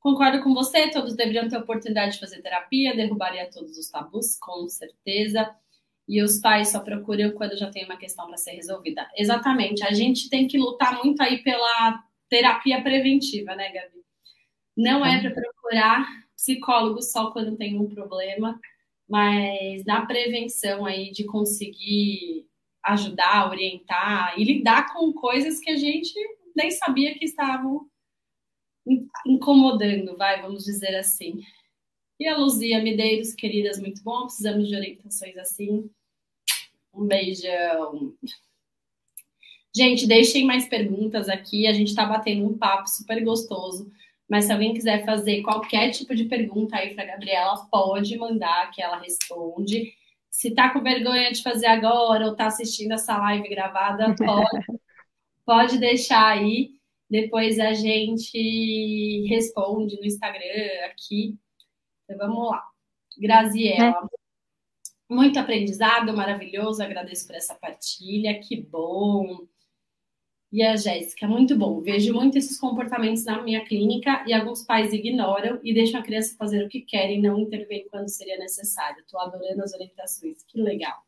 Concordo 0.00 0.42
com 0.42 0.52
você, 0.52 0.90
todos 0.90 1.14
deveriam 1.14 1.48
ter 1.48 1.56
oportunidade 1.56 2.14
de 2.14 2.20
fazer 2.20 2.42
terapia, 2.42 2.96
derrubaria 2.96 3.48
todos 3.48 3.78
os 3.78 3.88
tabus, 3.88 4.36
com 4.40 4.66
certeza. 4.68 5.54
E 6.08 6.20
os 6.20 6.40
pais 6.40 6.72
só 6.72 6.80
procuram 6.80 7.30
quando 7.32 7.56
já 7.56 7.70
tem 7.70 7.84
uma 7.84 7.96
questão 7.96 8.26
para 8.26 8.36
ser 8.36 8.52
resolvida. 8.52 9.08
Exatamente. 9.16 9.84
A 9.84 9.92
gente 9.92 10.28
tem 10.28 10.48
que 10.48 10.58
lutar 10.58 11.02
muito 11.04 11.22
aí 11.22 11.38
pela 11.42 12.02
terapia 12.28 12.82
preventiva, 12.82 13.54
né, 13.54 13.70
Gabi? 13.70 14.02
Não 14.82 15.06
é 15.06 15.20
para 15.20 15.30
procurar 15.30 16.04
psicólogo 16.34 17.00
só 17.00 17.30
quando 17.30 17.56
tem 17.56 17.78
um 17.78 17.88
problema, 17.88 18.58
mas 19.08 19.84
na 19.84 20.04
prevenção 20.04 20.84
aí 20.84 21.12
de 21.12 21.22
conseguir 21.22 22.48
ajudar, 22.82 23.48
orientar 23.48 24.34
e 24.36 24.42
lidar 24.42 24.92
com 24.92 25.12
coisas 25.12 25.60
que 25.60 25.70
a 25.70 25.76
gente 25.76 26.12
nem 26.56 26.68
sabia 26.72 27.16
que 27.16 27.24
estavam 27.24 27.86
incomodando, 29.24 30.16
vai, 30.16 30.42
vamos 30.42 30.64
dizer 30.64 30.96
assim. 30.96 31.44
E 32.18 32.26
a 32.26 32.36
Luzia 32.36 32.82
Medeiros, 32.82 33.34
queridas, 33.34 33.78
muito 33.78 34.02
bom, 34.02 34.22
precisamos 34.24 34.66
de 34.66 34.74
orientações 34.74 35.36
assim. 35.36 35.88
Um 36.92 37.06
beijão. 37.06 38.16
Gente, 39.74 40.08
deixem 40.08 40.44
mais 40.44 40.66
perguntas 40.66 41.28
aqui, 41.28 41.68
a 41.68 41.72
gente 41.72 41.88
está 41.88 42.04
batendo 42.04 42.46
um 42.46 42.58
papo 42.58 42.88
super 42.88 43.22
gostoso. 43.22 43.92
Mas 44.32 44.46
se 44.46 44.52
alguém 44.52 44.72
quiser 44.72 45.04
fazer 45.04 45.42
qualquer 45.42 45.90
tipo 45.90 46.14
de 46.14 46.24
pergunta 46.24 46.74
aí 46.74 46.94
para 46.94 47.04
Gabriela, 47.04 47.66
pode 47.70 48.16
mandar 48.16 48.70
que 48.70 48.80
ela 48.80 48.98
responde. 48.98 49.92
Se 50.30 50.54
tá 50.54 50.72
com 50.72 50.80
vergonha 50.80 51.30
de 51.30 51.42
fazer 51.42 51.66
agora 51.66 52.24
ou 52.24 52.34
tá 52.34 52.46
assistindo 52.46 52.92
essa 52.92 53.14
live 53.18 53.46
gravada, 53.50 54.14
pode, 54.16 54.66
pode 55.44 55.78
deixar 55.78 56.28
aí. 56.28 56.70
Depois 57.10 57.58
a 57.58 57.74
gente 57.74 59.26
responde 59.28 59.98
no 59.98 60.06
Instagram 60.06 60.86
aqui. 60.86 61.36
Então 62.04 62.26
vamos 62.26 62.52
lá. 62.52 62.64
Graziela. 63.18 64.08
Muito 65.10 65.38
aprendizado, 65.38 66.16
maravilhoso. 66.16 66.82
Agradeço 66.82 67.26
por 67.26 67.36
essa 67.36 67.54
partilha. 67.54 68.40
Que 68.40 68.62
bom. 68.62 69.46
E 70.52 70.62
a 70.62 70.76
Jéssica, 70.76 71.26
muito 71.26 71.56
bom. 71.56 71.80
Vejo 71.80 72.12
muito 72.12 72.36
esses 72.36 72.58
comportamentos 72.58 73.24
na 73.24 73.42
minha 73.42 73.64
clínica 73.64 74.22
e 74.26 74.34
alguns 74.34 74.62
pais 74.62 74.92
ignoram 74.92 75.58
e 75.64 75.72
deixam 75.72 75.98
a 75.98 76.02
criança 76.02 76.36
fazer 76.36 76.62
o 76.62 76.68
que 76.68 76.82
quer 76.82 77.10
e 77.10 77.18
não 77.18 77.38
intervém 77.38 77.88
quando 77.88 78.10
seria 78.10 78.36
necessário. 78.36 79.00
Estou 79.00 79.18
adorando 79.18 79.62
as 79.62 79.72
orientações. 79.72 80.42
Que 80.42 80.60
legal. 80.60 81.02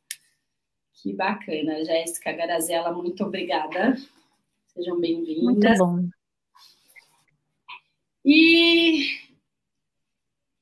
Que 0.95 1.13
bacana. 1.13 1.85
Jéssica 1.85 2.33
Garazella, 2.33 2.91
muito 2.91 3.23
obrigada. 3.23 3.95
Sejam 4.69 4.99
bem-vindas. 4.99 5.45
Muito 5.45 5.79
bom. 5.79 6.09
E, 8.25 9.07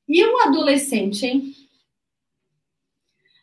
e 0.08 0.24
o 0.24 0.38
adolescente, 0.38 1.24
hein? 1.24 1.61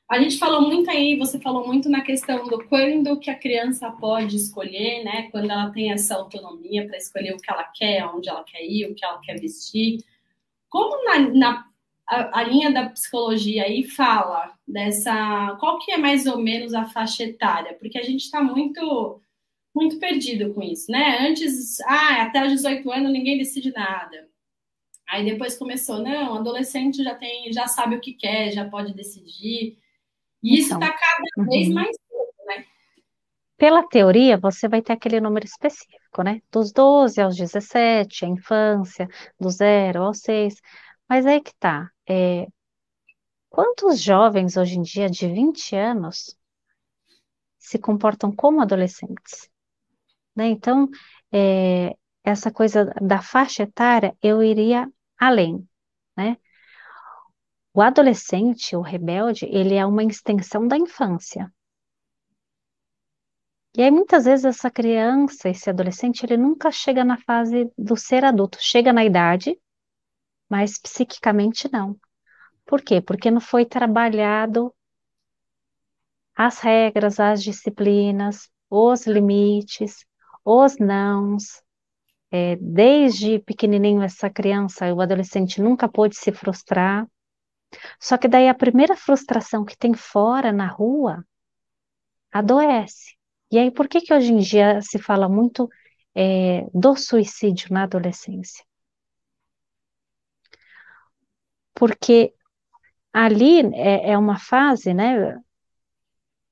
A 0.10 0.20
gente 0.20 0.39
falou 0.39 0.64
muito 0.64 0.89
aí, 0.89 1.16
você 1.16 1.39
falou 1.39 1.68
muito 1.68 1.88
na 1.88 2.01
questão 2.01 2.47
do 2.47 2.66
quando 2.68 3.20
que 3.20 3.30
a 3.30 3.38
criança 3.38 3.91
pode 3.91 4.38
escolher, 4.38 5.03
né? 5.03 5.30
Quando 5.30 5.51
ela 5.51 5.70
tem 5.70 5.91
essa 5.91 6.16
autonomia 6.16 6.88
para 6.88 6.97
escolher 6.97 7.36
o 7.36 7.38
que 7.38 7.51
ela 7.51 7.64
quer, 7.66 8.03
onde 8.07 8.28
ela 8.28 8.43
quer 8.43 8.66
ir, 8.66 8.88
o 8.88 8.95
que 8.95 9.05
ela 9.05 9.20
quer 9.22 9.39
vestir. 9.39 10.03
Como 10.68 11.05
na, 11.05 11.20
na 11.30 11.66
a, 12.07 12.39
a, 12.39 12.43
linha 12.43 12.72
da 12.72 12.89
psicologia 12.89 13.64
aí 13.66 13.84
fala 13.84 14.51
dessa. 14.68 15.55
Qual 15.60 15.78
que 15.78 15.91
é 15.91 15.97
mais 15.97 16.26
ou 16.26 16.39
menos 16.39 16.74
a 16.74 16.86
faixa 16.86 17.24
etária? 17.24 17.76
Porque 17.76 17.99
a 17.99 18.03
gente 18.03 18.22
está 18.22 18.41
muito 18.41 19.22
muito 19.76 19.99
perdido 19.99 20.53
com 20.55 20.64
isso, 20.64 20.91
né? 20.91 21.20
Antes, 21.22 21.80
ah, 21.82 22.24
até 22.24 22.43
os 22.43 22.51
18 22.51 22.91
anos 22.91 23.12
ninguém 23.12 23.38
decide 23.38 23.72
nada. 23.72 24.28
Aí 25.07 25.24
depois 25.26 25.57
começou, 25.57 25.99
não, 25.99 26.36
adolescente 26.36 27.03
já 27.03 27.16
tem, 27.16 27.53
já 27.53 27.68
sabe 27.68 27.95
o 27.95 28.01
que 28.01 28.14
quer, 28.14 28.51
já 28.51 28.68
pode 28.68 28.93
decidir. 28.93 29.78
E 30.42 30.60
isso 30.60 30.74
está 30.74 30.88
então, 30.88 30.98
cada 30.98 31.50
vez 31.50 31.68
uhum. 31.68 31.74
mais 31.74 31.98
pouco, 32.10 32.34
né? 32.46 32.66
Pela 33.58 33.88
teoria, 33.88 34.38
você 34.38 34.68
vai 34.68 34.82
ter 34.82 34.94
aquele 34.94 35.20
número 35.20 35.46
específico, 35.46 36.24
né? 36.24 36.42
Dos 36.52 36.72
12 36.72 37.22
aos 37.22 37.36
17, 37.36 38.26
a 38.26 38.28
infância, 38.28 39.08
do 39.40 39.50
0 39.50 40.04
aos 40.04 40.20
6. 40.20 40.56
Mas 41.08 41.26
aí 41.26 41.42
que 41.42 41.54
tá. 41.56 41.90
É, 42.08 42.48
quantos 43.50 44.02
jovens 44.02 44.56
hoje 44.56 44.78
em 44.78 44.82
dia 44.82 45.10
de 45.10 45.28
20 45.28 45.76
anos 45.76 46.38
se 47.58 47.78
comportam 47.78 48.34
como 48.34 48.62
adolescentes? 48.62 49.50
Né? 50.36 50.48
Então, 50.48 50.90
é, 51.32 51.96
essa 52.24 52.52
coisa 52.52 52.86
da 53.02 53.22
faixa 53.22 53.64
etária, 53.64 54.16
eu 54.22 54.42
iria 54.42 54.90
além, 55.18 55.68
né? 56.16 56.38
O 57.74 57.82
adolescente, 57.82 58.76
o 58.76 58.82
rebelde, 58.82 59.45
ele 59.45 59.76
é 59.76 59.86
uma 59.86 60.03
extensão 60.03 60.67
da 60.67 60.78
infância. 60.78 61.51
E 63.78 63.84
aí, 63.84 63.91
muitas 63.91 64.26
vezes, 64.26 64.45
essa 64.45 64.72
criança, 64.72 65.47
esse 65.47 65.70
adolescente, 65.70 66.24
ele 66.24 66.36
nunca 66.36 66.72
chega 66.72 67.03
na 67.05 67.17
fase 67.17 67.72
do 67.78 67.95
ser 67.95 68.26
adulto. 68.26 68.57
Chega 68.59 68.91
na 68.91 69.05
idade, 69.05 69.59
mas 70.49 70.80
psiquicamente 70.80 71.70
não. 71.72 71.95
Por 72.65 72.82
quê? 72.82 72.99
Porque 72.99 73.30
não 73.30 73.39
foi 73.39 73.65
trabalhado 73.65 74.74
as 76.36 76.59
regras, 76.59 77.20
as 77.20 77.43
disciplinas, 77.43 78.49
os 78.70 79.05
limites, 79.05 80.05
os 80.43 80.78
nãos. 80.78 81.61
É, 82.32 82.55
desde 82.57 83.39
pequenininho, 83.39 84.01
essa 84.01 84.30
criança, 84.30 84.93
o 84.93 85.01
adolescente 85.01 85.61
nunca 85.61 85.88
pôde 85.88 86.15
se 86.15 86.32
frustrar. 86.32 87.07
Só 87.99 88.17
que 88.17 88.28
daí 88.28 88.47
a 88.47 88.53
primeira 88.53 88.95
frustração 88.95 89.65
que 89.65 89.78
tem 89.78 89.93
fora, 89.93 90.51
na 90.51 90.67
rua, 90.67 91.26
adoece. 92.32 93.15
E 93.51 93.57
aí, 93.59 93.72
por 93.72 93.88
que 93.88 94.01
que 94.01 94.13
hoje 94.13 94.32
em 94.32 94.39
dia 94.39 94.82
se 94.82 94.99
fala 94.99 95.28
muito 95.28 95.70
é, 96.15 96.65
do 96.74 96.95
suicídio 96.95 97.74
na 97.74 97.84
adolescência? 97.84 98.63
Porque 101.74 102.34
ali 103.13 103.61
é, 103.76 104.11
é 104.11 104.17
uma 104.17 104.38
fase, 104.38 104.93
né, 104.93 105.38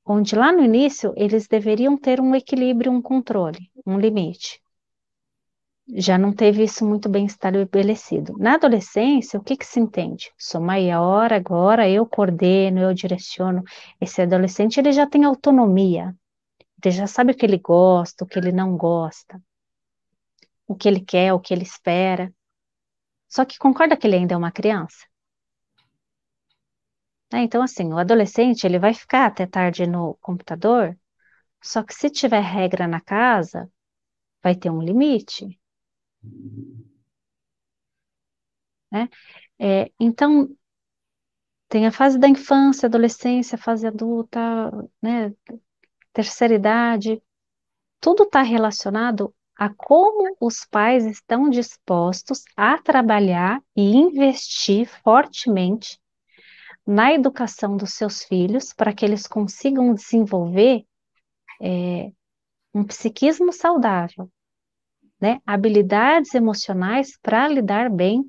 onde 0.05 0.36
lá 0.36 0.51
no 0.51 0.63
início 0.63 1.13
eles 1.15 1.47
deveriam 1.47 1.97
ter 1.97 2.20
um 2.22 2.34
equilíbrio, 2.34 2.91
um 2.91 3.01
controle, 3.01 3.70
um 3.86 3.99
limite 3.99 4.61
já 5.90 6.18
não 6.18 6.34
teve 6.34 6.64
isso 6.64 6.86
muito 6.86 7.08
bem 7.08 7.26
estabelecido. 7.26 8.38
Na 8.38 8.56
adolescência, 8.56 9.40
o 9.40 9.44
que, 9.44 9.56
que 9.56 9.66
se 9.66 9.80
entende? 9.80 10.32
Sou 10.38 10.60
maior 10.62 11.32
agora, 11.32 11.90
eu 11.90 12.06
coordeno, 12.06 12.80
eu 12.82 12.94
direciono. 12.94 13.64
Esse 14.00 14.22
adolescente, 14.22 14.80
ele 14.80 14.92
já 14.92 15.08
tem 15.08 15.24
autonomia. 15.24 16.16
Ele 16.84 16.94
já 16.94 17.08
sabe 17.08 17.32
o 17.32 17.36
que 17.36 17.46
ele 17.46 17.58
gosta, 17.58 18.24
o 18.24 18.28
que 18.28 18.38
ele 18.38 18.52
não 18.52 18.76
gosta. 18.78 19.42
O 20.68 20.76
que 20.76 20.88
ele 20.88 21.00
quer, 21.00 21.34
o 21.34 21.40
que 21.40 21.54
ele 21.54 21.64
espera. 21.64 22.34
Só 23.30 23.46
que 23.46 23.58
concorda 23.58 23.98
que 23.98 24.08
ele 24.08 24.18
ainda 24.18 24.34
é 24.34 24.38
uma 24.38 24.52
criança? 24.52 25.06
É, 27.34 27.40
então, 27.40 27.62
assim, 27.62 27.92
o 27.94 27.98
adolescente, 27.98 28.64
ele 28.66 28.80
vai 28.80 28.94
ficar 28.94 29.26
até 29.26 29.46
tarde 29.46 29.86
no 29.86 30.16
computador, 30.22 30.98
só 31.62 31.84
que 31.84 31.94
se 31.94 32.10
tiver 32.10 32.42
regra 32.42 32.88
na 32.88 33.02
casa, 33.02 33.70
vai 34.44 34.56
ter 34.56 34.70
um 34.70 34.82
limite. 34.82 35.60
Né? 38.91 39.09
É, 39.59 39.91
então, 39.99 40.49
tem 41.69 41.86
a 41.86 41.91
fase 41.91 42.17
da 42.17 42.28
infância, 42.28 42.88
adolescência, 42.88 43.57
fase 43.57 43.86
adulta, 43.86 44.39
né, 45.01 45.34
terceira 46.13 46.55
idade, 46.55 47.21
tudo 47.99 48.23
está 48.23 48.41
relacionado 48.41 49.34
a 49.55 49.69
como 49.69 50.36
os 50.39 50.65
pais 50.65 51.05
estão 51.05 51.49
dispostos 51.49 52.43
a 52.55 52.78
trabalhar 52.82 53.61
e 53.75 53.95
investir 53.95 54.88
fortemente 55.03 55.99
na 56.86 57.11
educação 57.11 57.75
dos 57.75 57.93
seus 57.93 58.23
filhos 58.23 58.71
para 58.73 58.93
que 58.93 59.03
eles 59.03 59.28
consigam 59.28 59.93
desenvolver 59.93 60.86
é, 61.61 62.11
um 62.73 62.84
psiquismo 62.86 63.51
saudável, 63.51 64.32
né, 65.20 65.39
habilidades 65.45 66.34
emocionais 66.34 67.18
para 67.22 67.47
lidar 67.47 67.89
bem 67.89 68.24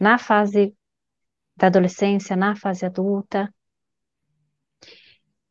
na 0.00 0.18
fase 0.18 0.74
da 1.56 1.66
adolescência, 1.66 2.36
na 2.36 2.56
fase 2.56 2.86
adulta. 2.86 3.52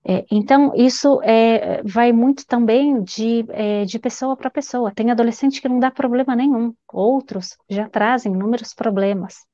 É, 0.03 0.25
então, 0.31 0.73
isso 0.75 1.21
é, 1.21 1.83
vai 1.83 2.11
muito 2.11 2.45
também 2.47 3.03
de, 3.03 3.45
é, 3.49 3.85
de 3.85 3.99
pessoa 3.99 4.35
para 4.35 4.49
pessoa. 4.49 4.91
Tem 4.93 5.11
adolescente 5.11 5.61
que 5.61 5.69
não 5.69 5.79
dá 5.79 5.91
problema 5.91 6.35
nenhum, 6.35 6.73
outros 6.91 7.55
já 7.69 7.87
trazem 7.87 8.33
inúmeros 8.33 8.73
problemas. 8.73 9.45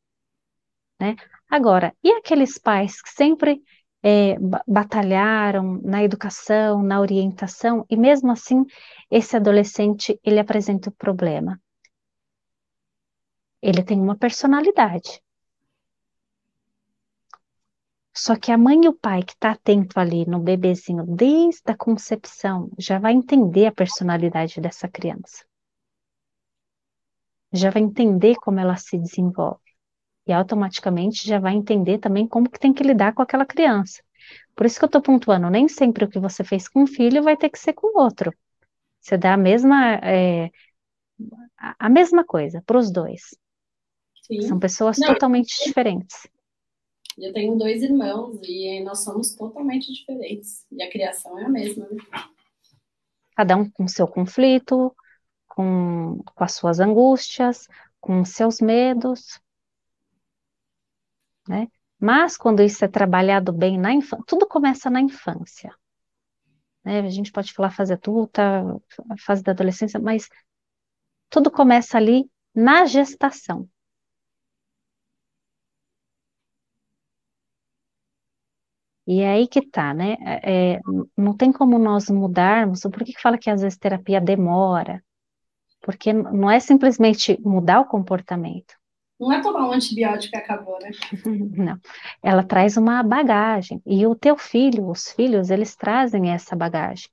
Né? 1.00 1.16
Agora, 1.50 1.94
e 2.04 2.12
aqueles 2.12 2.58
pais 2.58 3.02
que 3.02 3.10
sempre 3.10 3.62
é, 4.04 4.38
batalharam 4.68 5.82
na 5.84 6.04
educação, 6.04 6.82
na 6.84 7.00
orientação, 7.00 7.86
e 7.90 7.98
mesmo 7.98 8.32
assim 8.32 8.66
esse 9.10 9.36
adolescente 9.36 10.20
ele 10.24 10.40
apresenta 10.40 10.90
o 10.90 10.94
problema. 10.94 11.60
Ele 13.62 13.84
tem 13.84 14.00
uma 14.00 14.16
personalidade. 14.16 15.22
Só 18.16 18.36
que 18.36 18.52
a 18.52 18.58
mãe 18.58 18.86
e 18.86 18.90
o 18.90 18.94
pai 18.94 19.22
que 19.24 19.34
está 19.34 19.52
atento 19.52 20.00
ali 20.00 20.26
no 20.26 20.40
bebezinho 20.40 21.06
desde 21.06 21.72
a 21.72 21.78
concepção 21.78 22.70
já 22.78 22.98
vai 22.98 23.14
entender 23.14 23.68
a 23.68 23.72
personalidade 23.72 24.60
dessa 24.60 24.88
criança. 24.88 25.46
Já 27.54 27.70
vai 27.70 27.82
entender 27.84 28.36
como 28.38 28.60
ela 28.60 28.76
se 28.76 28.98
desenvolve 28.98 29.67
e 30.28 30.34
automaticamente 30.34 31.28
já 31.28 31.40
vai 31.40 31.54
entender 31.54 32.00
também 32.00 32.28
como 32.28 32.50
que 32.50 32.60
tem 32.60 32.74
que 32.74 32.84
lidar 32.84 33.14
com 33.14 33.22
aquela 33.22 33.46
criança. 33.46 34.04
Por 34.56 34.66
isso 34.66 34.78
que 34.78 34.86
eu 34.86 34.88
estou 34.88 35.02
pontuando, 35.02 35.50
nem 35.50 35.68
sempre 35.68 36.04
o 36.04 36.10
que 36.10 36.20
você 36.20 36.44
fez 36.44 36.68
com 36.68 36.84
um 36.84 36.88
filho 36.88 37.24
vai 37.24 37.38
ter 37.38 37.50
que 37.50 37.60
ser 37.60 37.74
com 37.74 37.88
o 37.88 38.02
outro. 38.02 38.34
Você 39.00 39.18
dá 39.18 39.36
a 39.36 39.38
mesma, 39.38 39.96
é, 40.04 40.50
a 41.80 41.90
mesma 41.90 42.26
coisa 42.26 42.62
para 42.66 42.78
os 42.78 42.92
dois. 42.92 43.36
Sim. 44.24 44.42
São 44.42 44.60
pessoas 44.60 44.98
Não, 44.98 45.08
totalmente 45.08 45.64
diferentes. 45.64 46.28
Eu 47.18 47.32
tenho 47.34 47.58
dois 47.58 47.82
irmãos 47.82 48.40
e 48.44 48.84
nós 48.84 49.04
somos 49.04 49.34
totalmente 49.34 49.92
diferentes. 49.94 50.66
E 50.72 50.84
a 50.84 50.92
criação 50.92 51.40
é 51.40 51.46
a 51.46 51.50
mesma, 51.50 51.88
né? 51.90 51.98
Cada 53.36 53.56
um 53.56 53.70
com 53.70 53.88
seu 53.88 54.08
conflito, 54.08 54.94
com, 55.48 56.22
com 56.36 56.44
as 56.44 56.54
suas 56.54 56.80
angústias, 56.80 57.68
com 58.02 58.26
seus 58.26 58.60
medos 58.60 59.40
né? 61.48 61.68
Mas 62.00 62.38
quando 62.38 62.62
isso 62.62 62.84
é 62.86 62.88
trabalhado 62.88 63.52
bem 63.52 63.78
na 63.78 63.94
infância, 63.94 64.24
tudo 64.28 64.48
começa 64.48 64.90
na 64.90 65.02
infância. 65.02 65.74
Né? 66.84 67.00
A 67.00 67.10
gente 67.10 67.32
pode 67.32 67.54
falar 67.54 67.72
fase 67.72 67.94
adulta, 67.94 68.64
fase 69.26 69.44
da 69.44 69.52
adolescência, 69.52 70.00
mas 70.00 70.30
tudo 71.30 71.52
começa 71.52 71.98
ali 71.98 72.30
na 72.56 72.86
gestação. 72.86 73.70
E 79.08 79.22
é 79.22 79.32
aí 79.32 79.48
que 79.48 79.62
tá, 79.66 79.94
né? 79.94 80.18
É, 80.22 80.76
é 80.76 80.80
não 81.18 81.36
tem 81.36 81.52
como 81.52 81.80
nós 81.80 82.10
mudarmos. 82.10 82.82
Por 82.82 83.04
que, 83.04 83.14
que 83.14 83.22
fala 83.22 83.38
que 83.38 83.50
às 83.50 83.62
vezes 83.62 83.78
terapia 83.78 84.20
demora? 84.20 85.04
Porque 85.82 86.12
não 86.14 86.52
é 86.52 86.60
simplesmente 86.60 87.40
mudar 87.42 87.80
o 87.82 87.86
comportamento. 87.88 88.76
Não 89.20 89.32
é 89.32 89.42
tomar 89.42 89.68
um 89.68 89.72
antibiótico 89.72 90.36
e 90.36 90.40
acabou, 90.40 90.80
né? 90.80 90.92
Não. 91.26 91.80
Ela 92.22 92.44
traz 92.44 92.78
uma 92.78 93.02
bagagem. 93.02 93.82
E 93.86 94.06
o 94.06 94.16
teu 94.16 94.38
filho, 94.38 94.90
os 94.90 95.12
filhos, 95.12 95.50
eles 95.50 95.76
trazem 95.76 96.30
essa 96.32 96.56
bagagem. 96.56 97.10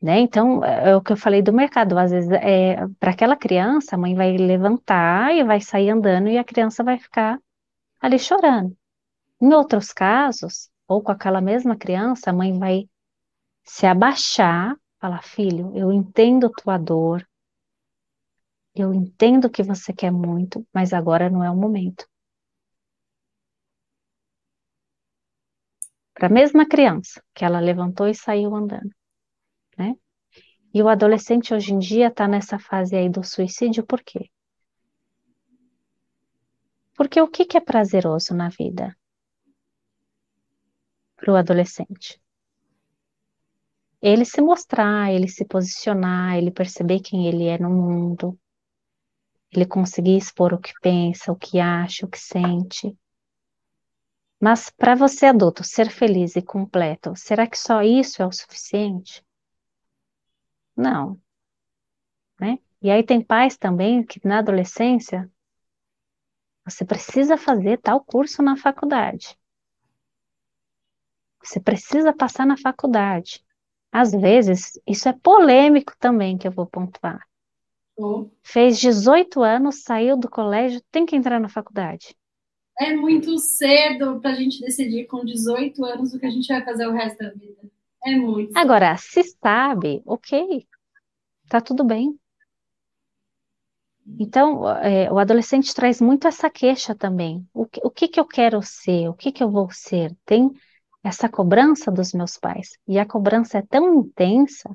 Né? 0.00 0.20
Então, 0.20 0.64
é, 0.64 0.90
é 0.90 0.96
o 0.96 1.02
que 1.02 1.12
eu 1.12 1.16
falei 1.16 1.42
do 1.42 1.52
mercado, 1.52 1.98
às 1.98 2.10
vezes, 2.10 2.30
é, 2.30 2.86
para 2.98 3.10
aquela 3.10 3.36
criança, 3.36 3.96
a 3.96 3.98
mãe 3.98 4.14
vai 4.14 4.36
levantar 4.36 5.34
e 5.34 5.44
vai 5.44 5.60
sair 5.60 5.90
andando 5.90 6.28
e 6.28 6.38
a 6.38 6.44
criança 6.44 6.82
vai 6.82 6.98
ficar 6.98 7.38
ali 8.00 8.18
chorando. 8.18 8.74
Em 9.40 9.52
outros 9.52 9.92
casos, 9.92 10.70
ou 10.88 11.02
com 11.02 11.12
aquela 11.12 11.40
mesma 11.40 11.76
criança, 11.76 12.30
a 12.30 12.32
mãe 12.32 12.58
vai 12.58 12.88
se 13.64 13.86
abaixar, 13.86 14.74
falar: 14.98 15.22
Filho, 15.22 15.72
eu 15.76 15.92
entendo 15.92 16.50
tua 16.50 16.78
dor, 16.78 17.26
eu 18.74 18.94
entendo 18.94 19.50
que 19.50 19.62
você 19.62 19.92
quer 19.92 20.10
muito, 20.10 20.66
mas 20.72 20.92
agora 20.92 21.28
não 21.28 21.42
é 21.44 21.50
o 21.50 21.56
momento. 21.56 22.08
Para 26.14 26.26
a 26.28 26.30
mesma 26.30 26.66
criança 26.66 27.22
que 27.34 27.44
ela 27.44 27.60
levantou 27.60 28.06
e 28.06 28.14
saiu 28.14 28.54
andando, 28.54 28.94
né? 29.76 29.96
E 30.72 30.82
o 30.82 30.88
adolescente 30.88 31.52
hoje 31.52 31.72
em 31.72 31.78
dia 31.78 32.08
está 32.08 32.28
nessa 32.28 32.58
fase 32.58 32.94
aí 32.94 33.08
do 33.08 33.24
suicídio, 33.24 33.84
por 33.84 34.02
quê? 34.02 34.30
Porque 36.96 37.20
o 37.20 37.28
que, 37.28 37.44
que 37.44 37.56
é 37.56 37.60
prazeroso 37.60 38.34
na 38.34 38.48
vida 38.50 38.96
para 41.16 41.32
o 41.32 41.36
adolescente? 41.36 42.20
Ele 44.00 44.24
se 44.24 44.40
mostrar, 44.40 45.12
ele 45.12 45.28
se 45.28 45.44
posicionar, 45.44 46.36
ele 46.36 46.50
perceber 46.50 47.00
quem 47.00 47.26
ele 47.26 47.46
é 47.46 47.58
no 47.58 47.70
mundo, 47.70 48.38
ele 49.52 49.66
conseguir 49.66 50.16
expor 50.16 50.54
o 50.54 50.58
que 50.60 50.72
pensa, 50.80 51.32
o 51.32 51.36
que 51.36 51.58
acha, 51.58 52.06
o 52.06 52.08
que 52.08 52.18
sente. 52.18 52.96
Mas 54.40 54.70
para 54.70 54.94
você 54.94 55.26
adulto 55.26 55.62
ser 55.62 55.90
feliz 55.90 56.36
e 56.36 56.42
completo, 56.42 57.14
será 57.16 57.46
que 57.46 57.58
só 57.58 57.82
isso 57.82 58.22
é 58.22 58.26
o 58.26 58.32
suficiente? 58.32 59.24
Não. 60.76 61.20
Né? 62.40 62.58
E 62.80 62.90
aí 62.90 63.02
tem 63.02 63.20
pais 63.22 63.58
também 63.58 64.02
que 64.04 64.20
na 64.26 64.38
adolescência 64.38 65.30
você 66.64 66.84
precisa 66.84 67.36
fazer 67.36 67.78
tal 67.78 68.02
curso 68.02 68.42
na 68.42 68.56
faculdade. 68.56 69.36
Você 71.42 71.58
precisa 71.58 72.12
passar 72.12 72.46
na 72.46 72.56
faculdade. 72.56 73.44
Às 73.90 74.12
vezes, 74.12 74.80
isso 74.86 75.08
é 75.08 75.12
polêmico 75.12 75.94
também 75.98 76.38
que 76.38 76.46
eu 76.46 76.52
vou 76.52 76.66
pontuar. 76.66 77.26
Fez 78.42 78.78
18 78.78 79.42
anos, 79.42 79.82
saiu 79.82 80.16
do 80.16 80.28
colégio, 80.28 80.82
tem 80.90 81.04
que 81.04 81.16
entrar 81.16 81.40
na 81.40 81.48
faculdade. 81.48 82.16
É 82.78 82.94
muito 82.94 83.38
cedo 83.38 84.20
para 84.20 84.30
a 84.30 84.34
gente 84.34 84.60
decidir 84.60 85.06
com 85.06 85.24
18 85.24 85.84
anos 85.84 86.14
o 86.14 86.18
que 86.18 86.26
a 86.26 86.30
gente 86.30 86.48
vai 86.48 86.64
fazer 86.64 86.86
o 86.86 86.92
resto 86.92 87.18
da 87.18 87.30
vida. 87.30 87.70
É 88.02 88.16
muito. 88.16 88.56
Agora, 88.56 88.96
se 88.96 89.22
sabe, 89.22 90.02
ok, 90.06 90.66
tá 91.48 91.60
tudo 91.60 91.84
bem. 91.84 92.18
Então, 94.18 94.68
é, 94.78 95.12
o 95.12 95.18
adolescente 95.18 95.74
traz 95.74 96.00
muito 96.00 96.26
essa 96.26 96.48
queixa 96.48 96.94
também. 96.94 97.46
O 97.52 97.66
que, 97.66 97.80
o 97.84 97.90
que, 97.90 98.08
que 98.08 98.18
eu 98.18 98.24
quero 98.24 98.60
ser? 98.62 99.08
O 99.08 99.14
que, 99.14 99.30
que 99.30 99.42
eu 99.42 99.50
vou 99.50 99.70
ser? 99.70 100.16
Tem 100.24 100.50
essa 101.04 101.28
cobrança 101.28 101.90
dos 101.90 102.12
meus 102.12 102.36
pais. 102.36 102.70
E 102.88 102.98
a 102.98 103.06
cobrança 103.06 103.58
é 103.58 103.62
tão 103.62 104.00
intensa 104.00 104.74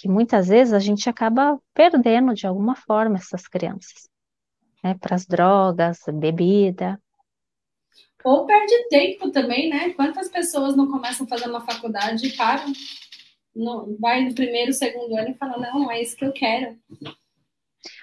que 0.00 0.08
muitas 0.08 0.48
vezes 0.48 0.72
a 0.72 0.78
gente 0.78 1.08
acaba 1.08 1.58
perdendo 1.72 2.34
de 2.34 2.46
alguma 2.46 2.74
forma 2.74 3.16
essas 3.16 3.46
crianças, 3.46 4.08
né, 4.82 4.94
para 5.00 5.14
as 5.14 5.26
drogas, 5.26 6.00
bebida. 6.12 7.00
Ou 8.24 8.46
perde 8.46 8.88
tempo 8.88 9.30
também, 9.30 9.68
né? 9.68 9.90
Quantas 9.90 10.30
pessoas 10.30 10.74
não 10.74 10.90
começam 10.90 11.26
a 11.26 11.28
fazer 11.28 11.48
uma 11.48 11.60
faculdade 11.60 12.26
e 12.26 12.36
param? 12.36 12.72
No, 13.54 13.96
vai 14.00 14.24
no 14.24 14.34
primeiro, 14.34 14.72
segundo 14.72 15.14
ano 15.16 15.30
e 15.30 15.34
fala, 15.34 15.58
não, 15.58 15.90
é 15.90 16.00
isso 16.00 16.16
que 16.16 16.24
eu 16.24 16.32
quero. 16.32 16.76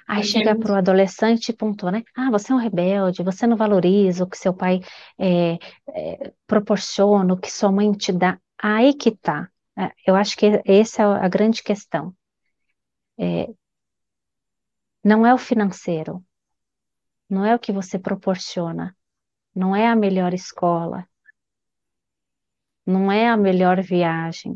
Aí 0.08 0.24
chega 0.24 0.56
para 0.56 0.74
o 0.74 0.76
adolescente 0.76 1.50
e 1.50 1.54
pontua, 1.54 1.92
né? 1.92 2.04
Ah, 2.16 2.30
você 2.30 2.52
é 2.52 2.56
um 2.56 2.60
rebelde, 2.60 3.24
você 3.24 3.48
não 3.48 3.58
valoriza 3.58 4.24
o 4.24 4.30
que 4.30 4.38
seu 4.38 4.54
pai 4.54 4.82
é, 5.18 5.58
é, 5.90 6.34
proporciona, 6.46 7.34
o 7.34 7.38
que 7.38 7.52
sua 7.52 7.72
mãe 7.72 7.92
te 7.94 8.12
dá. 8.12 8.38
Aí 8.62 8.94
que 8.94 9.12
tá. 9.12 9.50
É, 9.78 9.92
eu 10.06 10.16
acho 10.16 10.36
que 10.38 10.46
essa 10.66 11.02
é 11.02 11.06
a 11.06 11.28
grande 11.28 11.64
questão. 11.64 12.16
É, 13.18 13.48
não 15.04 15.26
é 15.26 15.34
o 15.34 15.38
financeiro, 15.38 16.24
não 17.30 17.46
é 17.46 17.56
o 17.56 17.60
que 17.60 17.72
você 17.72 17.98
proporciona, 17.98 18.96
não 19.56 19.76
é 19.76 19.88
a 19.88 19.96
melhor 19.96 20.34
escola, 20.34 21.08
não 22.86 23.12
é 23.12 23.28
a 23.28 23.38
melhor 23.38 23.82
viagem. 23.82 24.56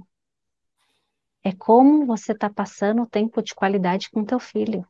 É 1.44 1.52
como 1.54 2.06
você 2.06 2.34
está 2.34 2.50
passando 2.50 3.04
o 3.04 3.08
tempo 3.08 3.42
de 3.42 3.56
qualidade 3.56 4.10
com 4.10 4.26
teu 4.26 4.40
filho. 4.40 4.86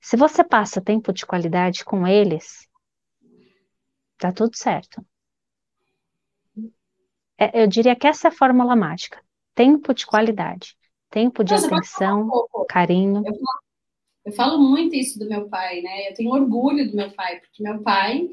Se 0.00 0.16
você 0.16 0.42
passa 0.42 0.80
tempo 0.80 1.12
de 1.12 1.24
qualidade 1.24 1.84
com 1.84 2.06
eles, 2.06 2.68
tá 4.18 4.32
tudo 4.32 4.56
certo. 4.56 5.04
É, 7.38 7.62
eu 7.62 7.66
diria 7.66 7.94
que 7.94 8.06
essa 8.06 8.28
é 8.28 8.30
a 8.30 8.34
fórmula 8.34 8.74
mágica. 8.74 9.22
Tempo 9.54 9.94
de 9.94 10.04
qualidade, 10.04 10.76
tempo 11.08 11.44
de 11.44 11.54
atenção, 11.54 12.28
um 12.54 12.64
carinho. 12.68 13.22
Eu 13.24 13.32
falo, 13.32 13.60
eu 14.26 14.32
falo 14.32 14.58
muito 14.58 14.94
isso 14.94 15.18
do 15.18 15.28
meu 15.28 15.48
pai, 15.48 15.80
né? 15.80 16.10
Eu 16.10 16.14
tenho 16.14 16.30
orgulho 16.30 16.88
do 16.90 16.96
meu 16.96 17.10
pai, 17.12 17.40
porque 17.40 17.62
meu 17.62 17.82
pai, 17.82 18.28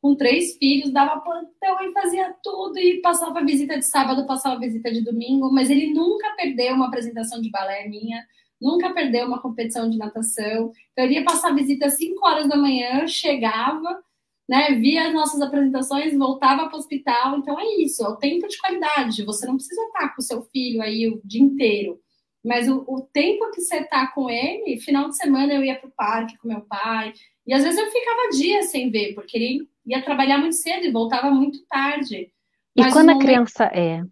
com 0.00 0.14
três 0.14 0.56
filhos, 0.56 0.92
dava 0.92 1.20
plantão 1.20 1.80
e 1.82 1.92
fazia 1.92 2.34
tudo, 2.42 2.78
e 2.78 3.00
passava 3.00 3.44
visita 3.44 3.76
de 3.78 3.84
sábado, 3.84 4.26
passava 4.26 4.58
visita 4.58 4.92
de 4.92 5.02
domingo, 5.02 5.52
mas 5.52 5.70
ele 5.70 5.92
nunca 5.92 6.30
perdeu 6.36 6.74
uma 6.74 6.88
apresentação 6.88 7.40
de 7.40 7.50
balé 7.50 7.88
minha, 7.88 8.24
nunca 8.60 8.92
perdeu 8.92 9.26
uma 9.26 9.40
competição 9.40 9.88
de 9.88 9.96
natação. 9.96 10.72
Então, 10.92 11.04
eu 11.04 11.10
ia 11.10 11.24
passar 11.24 11.54
visita 11.54 11.86
às 11.86 11.96
5 11.96 12.26
horas 12.26 12.48
da 12.48 12.56
manhã, 12.56 13.06
chegava, 13.06 14.00
né, 14.48 14.72
via 14.72 15.08
as 15.08 15.12
nossas 15.12 15.40
apresentações, 15.42 16.16
voltava 16.16 16.66
para 16.68 16.76
o 16.76 16.78
hospital. 16.78 17.36
Então 17.36 17.60
é 17.60 17.66
isso, 17.82 18.02
é 18.02 18.08
o 18.08 18.16
tempo 18.16 18.48
de 18.48 18.58
qualidade. 18.58 19.24
Você 19.24 19.46
não 19.46 19.56
precisa 19.56 19.82
estar 19.82 20.14
com 20.14 20.22
o 20.22 20.24
seu 20.24 20.42
filho 20.42 20.80
aí 20.80 21.06
o 21.06 21.20
dia 21.22 21.42
inteiro. 21.42 22.00
Mas 22.42 22.68
o, 22.68 22.84
o 22.88 23.02
tempo 23.02 23.50
que 23.50 23.60
você 23.60 23.78
está 23.78 24.06
com 24.06 24.30
ele, 24.30 24.80
final 24.80 25.08
de 25.08 25.16
semana 25.16 25.52
eu 25.52 25.62
ia 25.62 25.78
para 25.78 25.88
o 25.88 25.92
parque 25.92 26.38
com 26.38 26.48
meu 26.48 26.62
pai. 26.62 27.12
E 27.46 27.52
às 27.52 27.62
vezes 27.62 27.78
eu 27.78 27.90
ficava 27.90 28.30
dias 28.30 28.70
sem 28.70 28.90
ver, 28.90 29.14
porque 29.14 29.36
ele 29.36 29.68
ia 29.84 30.02
trabalhar 30.02 30.38
muito 30.38 30.56
cedo 30.56 30.86
e 30.86 30.92
voltava 30.92 31.30
muito 31.30 31.64
tarde. 31.66 32.32
Mas 32.76 32.88
e 32.88 32.92
quando 32.92 33.10
a 33.10 33.18
criança 33.18 33.64
é. 33.64 34.02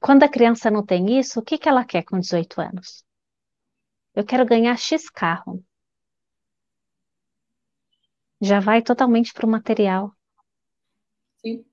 Quando 0.00 0.22
a 0.22 0.28
criança 0.28 0.70
não 0.70 0.84
tem 0.84 1.18
isso, 1.18 1.38
o 1.38 1.42
que, 1.42 1.58
que 1.58 1.68
ela 1.68 1.84
quer 1.84 2.02
com 2.02 2.18
18 2.18 2.60
anos? 2.60 3.04
Eu 4.14 4.24
quero 4.24 4.46
ganhar 4.46 4.76
X 4.76 5.10
carro 5.10 5.62
já 8.40 8.60
vai 8.60 8.82
totalmente 8.82 9.32
para 9.32 9.46
o 9.46 9.50
material. 9.50 10.12
Sim. 11.36 11.64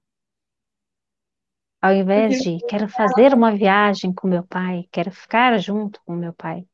Ao 1.81 1.93
invés 1.93 2.41
de 2.41 2.57
quero 2.67 2.89
fazer 2.89 3.33
uma 3.33 3.55
viagem 3.55 4.13
com 4.13 4.27
meu 4.27 4.45
pai, 4.45 4.87
quero 4.91 5.11
ficar 5.11 5.57
junto 5.59 6.01
com 6.03 6.15
meu 6.15 6.33
pai, 6.33 6.65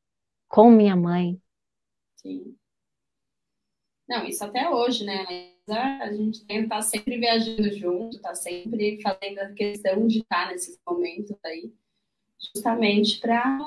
com 0.48 0.72
minha 0.72 0.96
mãe. 0.96 1.40
Sim. 2.16 2.56
Não, 4.08 4.26
isso 4.26 4.44
até 4.44 4.70
hoje, 4.70 5.06
né? 5.06 5.26
Mas 5.68 6.02
a 6.02 6.12
gente 6.14 6.46
tem 6.46 6.60
que 6.60 6.64
estar 6.64 6.82
sempre 6.82 7.18
viajando 7.18 7.74
junto, 7.74 8.20
tá 8.22 8.36
sempre 8.36 9.02
fazendo 9.02 9.40
a 9.40 9.54
questão 9.54 10.08
de 10.08 10.20
estar 10.20 10.52
nesses 10.52 10.80
momentos 10.86 11.38
aí, 11.44 11.74
justamente 12.54 13.20
para 13.20 13.60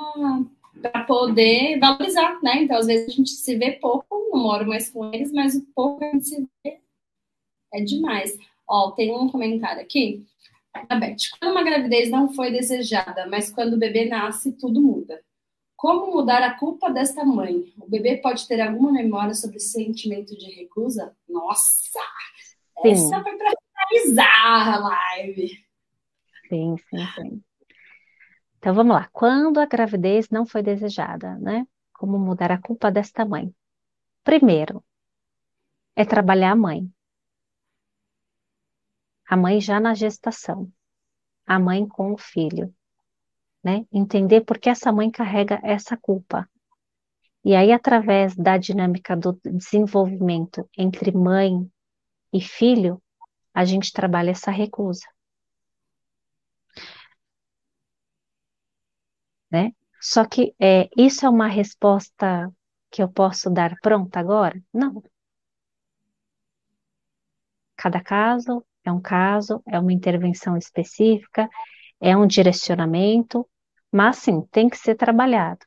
para 0.80 1.04
poder 1.04 1.78
valorizar, 1.78 2.40
né? 2.42 2.62
Então, 2.62 2.76
às 2.76 2.86
vezes 2.86 3.08
a 3.08 3.12
gente 3.12 3.30
se 3.30 3.56
vê 3.56 3.72
pouco, 3.72 4.06
não 4.32 4.42
moro 4.42 4.66
mais 4.66 4.90
com 4.90 5.12
eles, 5.12 5.32
mas 5.32 5.54
o 5.54 5.66
pouco 5.74 6.04
a 6.04 6.10
gente 6.10 6.26
se 6.26 6.48
vê 6.64 6.80
é 7.72 7.80
demais. 7.80 8.36
Ó, 8.68 8.90
tem 8.92 9.12
um 9.12 9.28
comentário 9.28 9.82
aqui. 9.82 10.26
A 10.88 10.96
Beth, 10.96 11.16
quando 11.38 11.52
uma 11.52 11.62
gravidez 11.62 12.10
não 12.10 12.32
foi 12.32 12.50
desejada, 12.50 13.26
mas 13.26 13.50
quando 13.50 13.74
o 13.74 13.78
bebê 13.78 14.04
nasce, 14.06 14.52
tudo 14.52 14.82
muda. 14.82 15.22
Como 15.76 16.12
mudar 16.12 16.42
a 16.42 16.58
culpa 16.58 16.90
desta 16.90 17.24
mãe? 17.24 17.72
O 17.78 17.88
bebê 17.88 18.16
pode 18.16 18.46
ter 18.46 18.60
alguma 18.60 18.92
memória 18.92 19.34
sobre 19.34 19.58
sentimento 19.58 20.36
de 20.36 20.50
recusa? 20.54 21.14
Nossa! 21.28 22.00
Sim. 22.82 22.90
Essa 22.90 23.22
foi 23.22 23.36
para 23.36 23.52
finalizar 23.90 24.74
a 24.74 24.78
live. 24.78 25.64
Sim, 26.48 26.76
sim, 26.90 27.06
sim. 27.14 27.42
Então 28.59 28.74
vamos 28.74 28.94
lá. 28.94 29.09
Quando 29.12 29.59
a 29.59 29.66
gravidez 29.66 30.28
não 30.30 30.46
foi 30.46 30.62
desejada, 30.62 31.36
né? 31.38 31.66
Como 31.92 32.18
mudar 32.18 32.52
a 32.52 32.61
culpa 32.61 32.90
desta 32.90 33.24
mãe? 33.24 33.54
Primeiro, 34.24 34.84
é 35.94 36.04
trabalhar 36.04 36.52
a 36.52 36.57
mãe. 36.57 36.90
A 39.28 39.36
mãe 39.36 39.61
já 39.61 39.80
na 39.80 39.94
gestação, 39.94 40.70
a 41.46 41.59
mãe 41.59 41.86
com 41.86 42.12
o 42.12 42.18
filho, 42.18 42.72
né? 43.62 43.84
Entender 43.92 44.42
por 44.42 44.59
que 44.59 44.68
essa 44.68 44.92
mãe 44.92 45.11
carrega 45.11 45.61
essa 45.64 45.96
culpa. 45.96 46.48
E 47.44 47.54
aí, 47.54 47.72
através 47.72 48.34
da 48.34 48.57
dinâmica 48.57 49.16
do 49.16 49.32
desenvolvimento 49.44 50.68
entre 50.76 51.12
mãe 51.12 51.70
e 52.32 52.40
filho, 52.40 53.00
a 53.54 53.64
gente 53.64 53.92
trabalha 53.92 54.32
essa 54.32 54.50
recusa. 54.50 55.07
Né? 59.50 59.72
Só 60.01 60.24
que 60.24 60.55
é, 60.61 60.88
isso 60.97 61.26
é 61.26 61.28
uma 61.28 61.49
resposta 61.49 62.51
que 62.90 63.03
eu 63.03 63.09
posso 63.09 63.51
dar 63.51 63.74
pronta 63.82 64.20
agora? 64.20 64.61
Não. 64.72 65.03
Cada 67.76 68.01
caso 68.01 68.64
é 68.84 68.92
um 68.92 69.01
caso, 69.01 69.62
é 69.66 69.78
uma 69.78 69.92
intervenção 69.92 70.57
específica, 70.57 71.49
é 72.01 72.16
um 72.16 72.26
direcionamento, 72.26 73.49
mas 73.92 74.18
sim, 74.18 74.42
tem 74.51 74.68
que 74.68 74.76
ser 74.78 74.94
trabalhado. 74.94 75.61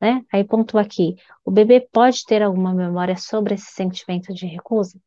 Né? 0.00 0.24
Aí 0.32 0.44
ponto 0.44 0.78
aqui, 0.78 1.14
o 1.44 1.50
bebê 1.50 1.80
pode 1.92 2.24
ter 2.24 2.42
alguma 2.42 2.74
memória 2.74 3.16
sobre 3.16 3.54
esse 3.54 3.70
sentimento 3.72 4.34
de 4.34 4.46
recusa? 4.46 4.98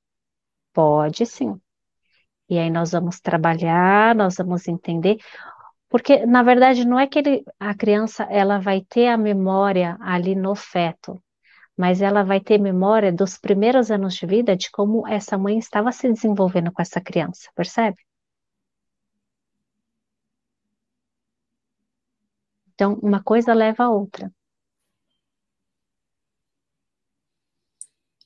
Pode 0.73 1.25
sim. 1.25 1.59
E 2.49 2.59
aí 2.59 2.69
nós 2.69 2.91
vamos 2.91 3.19
trabalhar, 3.19 4.15
nós 4.15 4.35
vamos 4.37 4.67
entender, 4.67 5.17
porque 5.89 6.25
na 6.25 6.43
verdade 6.43 6.85
não 6.85 6.99
é 6.99 7.07
que 7.07 7.19
ele, 7.19 7.43
a 7.59 7.73
criança 7.75 8.23
ela 8.23 8.59
vai 8.59 8.81
ter 8.81 9.07
a 9.07 9.17
memória 9.17 9.97
ali 10.01 10.35
no 10.35 10.55
feto, 10.55 11.21
mas 11.77 12.01
ela 12.01 12.23
vai 12.23 12.39
ter 12.39 12.57
memória 12.59 13.11
dos 13.11 13.37
primeiros 13.37 13.91
anos 13.91 14.15
de 14.15 14.25
vida 14.25 14.55
de 14.55 14.71
como 14.71 15.07
essa 15.07 15.37
mãe 15.37 15.57
estava 15.57 15.91
se 15.91 16.11
desenvolvendo 16.11 16.71
com 16.71 16.81
essa 16.81 17.01
criança, 17.01 17.49
percebe? 17.55 17.97
Então, 22.73 22.93
uma 23.01 23.23
coisa 23.23 23.53
leva 23.53 23.85
a 23.85 23.89
outra. 23.89 24.31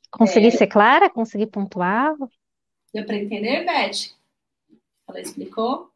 Consegui 0.10 0.48
é... 0.48 0.52
ser 0.52 0.68
clara? 0.68 1.10
Consegui 1.10 1.46
pontuar? 1.46 2.16
Deu 2.92 3.06
para 3.06 3.16
entender, 3.16 3.64
Beth? 3.64 4.16
Ela 5.08 5.22
explicou? 5.22 5.92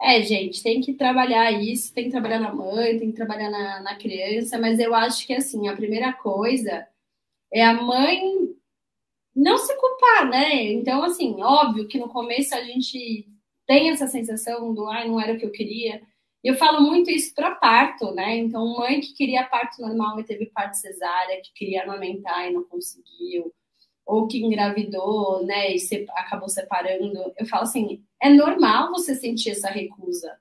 É, 0.00 0.22
gente, 0.22 0.62
tem 0.62 0.80
que 0.80 0.94
trabalhar 0.94 1.50
isso, 1.52 1.92
tem 1.94 2.04
que 2.04 2.10
trabalhar 2.10 2.40
na 2.40 2.52
mãe, 2.54 2.98
tem 2.98 3.10
que 3.10 3.16
trabalhar 3.16 3.50
na, 3.50 3.80
na 3.80 3.96
criança, 3.96 4.58
mas 4.58 4.78
eu 4.78 4.94
acho 4.94 5.26
que, 5.26 5.32
assim, 5.34 5.68
a 5.68 5.76
primeira 5.76 6.12
coisa 6.12 6.86
é 7.52 7.64
a 7.64 7.74
mãe 7.74 8.54
não 9.34 9.58
se 9.58 9.74
culpar, 9.76 10.28
né? 10.28 10.62
Então, 10.72 11.02
assim, 11.02 11.42
óbvio 11.42 11.88
que 11.88 11.98
no 11.98 12.08
começo 12.08 12.54
a 12.54 12.62
gente 12.62 13.26
tem 13.66 13.90
essa 13.90 14.06
sensação 14.06 14.74
do, 14.74 14.86
ai, 14.88 15.08
não 15.08 15.20
era 15.20 15.34
o 15.34 15.38
que 15.38 15.46
eu 15.46 15.50
queria. 15.50 16.02
Eu 16.42 16.54
falo 16.56 16.82
muito 16.82 17.10
isso 17.10 17.34
para 17.34 17.54
parto, 17.54 18.12
né? 18.14 18.36
Então, 18.36 18.76
mãe 18.76 19.00
que 19.00 19.14
queria 19.14 19.44
parto 19.44 19.80
normal 19.80 20.20
e 20.20 20.24
teve 20.24 20.46
parto 20.46 20.74
cesárea, 20.74 21.40
que 21.42 21.52
queria 21.54 21.84
amamentar 21.84 22.48
e 22.48 22.52
não 22.52 22.64
conseguiu, 22.64 23.52
ou 24.06 24.26
que 24.26 24.38
engravidou, 24.38 25.44
né, 25.44 25.74
e 25.74 25.78
se, 25.78 26.06
acabou 26.10 26.48
separando, 26.48 27.32
eu 27.38 27.46
falo 27.46 27.62
assim, 27.62 28.02
é 28.20 28.28
normal 28.28 28.90
você 28.90 29.14
sentir 29.14 29.50
essa 29.50 29.68
recusa, 29.68 30.36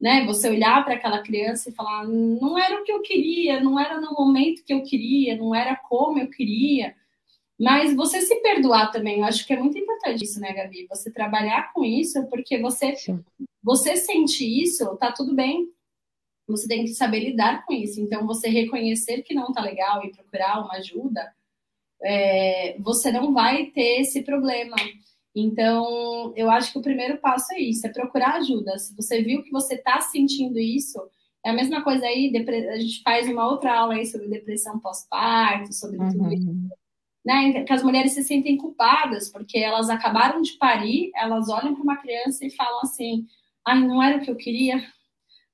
né? 0.00 0.24
Você 0.26 0.48
olhar 0.48 0.84
para 0.84 0.94
aquela 0.94 1.22
criança 1.22 1.70
e 1.70 1.74
falar, 1.74 2.06
não 2.08 2.58
era 2.58 2.80
o 2.80 2.84
que 2.84 2.92
eu 2.92 3.02
queria, 3.02 3.60
não 3.60 3.78
era 3.78 4.00
no 4.00 4.12
momento 4.12 4.64
que 4.64 4.74
eu 4.74 4.82
queria, 4.82 5.36
não 5.36 5.54
era 5.54 5.76
como 5.76 6.18
eu 6.18 6.28
queria. 6.28 6.94
Mas 7.60 7.94
você 7.94 8.20
se 8.22 8.34
perdoar 8.42 8.90
também, 8.90 9.20
eu 9.20 9.24
acho 9.24 9.46
que 9.46 9.52
é 9.52 9.56
muito 9.58 9.78
importante 9.78 10.24
isso, 10.24 10.40
né, 10.40 10.52
Gabi? 10.52 10.86
Você 10.88 11.12
trabalhar 11.12 11.72
com 11.72 11.84
isso, 11.84 12.26
porque 12.28 12.58
você 12.58 12.94
você 13.62 13.96
sente 13.96 14.44
isso, 14.44 14.96
tá 14.96 15.12
tudo 15.12 15.34
bem. 15.34 15.68
Você 16.48 16.66
tem 16.66 16.84
que 16.84 16.94
saber 16.94 17.20
lidar 17.20 17.64
com 17.64 17.72
isso. 17.72 18.00
Então, 18.00 18.26
você 18.26 18.48
reconhecer 18.48 19.22
que 19.22 19.34
não 19.34 19.52
tá 19.52 19.62
legal 19.62 20.04
e 20.04 20.10
procurar 20.10 20.60
uma 20.64 20.74
ajuda, 20.74 21.32
é, 22.04 22.76
você 22.78 23.10
não 23.10 23.32
vai 23.32 23.66
ter 23.66 24.00
esse 24.00 24.22
problema. 24.22 24.76
Então, 25.34 26.32
eu 26.36 26.50
acho 26.50 26.72
que 26.72 26.78
o 26.78 26.82
primeiro 26.82 27.18
passo 27.18 27.54
é 27.54 27.60
isso, 27.60 27.86
é 27.86 27.90
procurar 27.90 28.34
ajuda. 28.34 28.78
Se 28.78 28.94
você 28.94 29.22
viu 29.22 29.42
que 29.42 29.50
você 29.50 29.74
está 29.74 30.00
sentindo 30.00 30.58
isso, 30.58 31.00
é 31.44 31.50
a 31.50 31.54
mesma 31.54 31.82
coisa 31.82 32.04
aí, 32.04 32.32
a 32.70 32.78
gente 32.78 33.02
faz 33.02 33.28
uma 33.28 33.50
outra 33.50 33.76
aula 33.76 33.94
aí 33.94 34.06
sobre 34.06 34.28
depressão 34.28 34.78
pós-parto, 34.78 35.72
sobre 35.72 35.98
uhum. 35.98 36.08
tudo 36.10 36.32
isso. 36.32 36.54
Né? 37.24 37.64
Que 37.64 37.72
as 37.72 37.82
mulheres 37.82 38.12
se 38.12 38.22
sentem 38.22 38.56
culpadas, 38.56 39.30
porque 39.30 39.58
elas 39.58 39.88
acabaram 39.88 40.42
de 40.42 40.52
parir, 40.52 41.10
elas 41.16 41.48
olham 41.48 41.74
para 41.74 41.82
uma 41.82 41.96
criança 41.96 42.44
e 42.44 42.50
falam 42.50 42.80
assim, 42.82 43.26
ai, 43.66 43.80
não 43.80 44.02
era 44.02 44.18
o 44.18 44.20
que 44.20 44.30
eu 44.30 44.36
queria, 44.36 44.82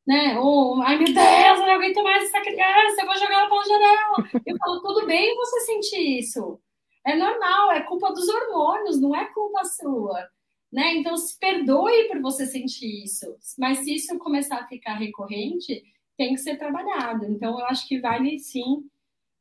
né? 0.09 0.39
Ou, 0.41 0.81
ai 0.81 0.97
meu 0.97 1.13
Deus, 1.13 1.61
eu 1.61 1.67
não 1.67 1.75
aguento 1.75 2.03
mais 2.03 2.25
essa 2.25 2.41
criança, 2.41 3.03
eu 3.03 3.07
vou 3.07 3.19
jogar 3.19 3.41
ela 3.41 3.49
pela 3.51 3.65
janela. 3.65 4.43
Eu 4.47 4.57
falo, 4.57 4.81
tudo 4.81 5.07
bem 5.07 5.37
você 5.37 5.61
sentir 5.61 6.19
isso. 6.19 6.59
É 7.07 7.15
normal, 7.15 7.73
é 7.73 7.83
culpa 7.83 8.11
dos 8.11 8.27
hormônios, 8.27 8.99
não 8.99 9.15
é 9.15 9.27
culpa 9.27 9.67
sua. 9.67 10.27
Né? 10.73 10.95
Então, 10.95 11.15
se 11.15 11.39
perdoe 11.39 12.09
por 12.09 12.23
você 12.23 12.47
sentir 12.47 13.05
isso. 13.05 13.27
Mas 13.59 13.81
se 13.81 13.95
isso 13.95 14.19
começar 14.19 14.57
a 14.57 14.67
ficar 14.67 14.95
recorrente, 14.95 15.83
tem 16.17 16.35
que 16.35 16.41
ser 16.41 16.57
trabalhado. 16.57 17.27
Então, 17.27 17.61
eu 17.61 17.67
acho 17.67 17.87
que 17.87 18.01
vale 18.01 18.39
sim 18.39 18.89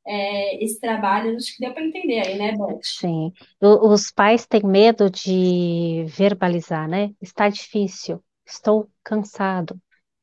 é, 0.05 0.61
esse 0.61 0.81
trabalho, 0.81 1.37
acho 1.37 1.55
que 1.55 1.63
deu 1.63 1.73
para 1.73 1.85
entender 1.85 2.27
aí, 2.27 2.37
né, 2.37 2.51
Beth? 2.51 2.79
Sim. 2.81 3.31
O, 3.61 3.93
os 3.93 4.11
pais 4.11 4.45
têm 4.45 4.63
medo 4.65 5.09
de 5.09 6.03
verbalizar, 6.09 6.89
né? 6.89 7.13
Está 7.21 7.47
difícil, 7.47 8.21
estou 8.45 8.89
cansado, 9.03 9.79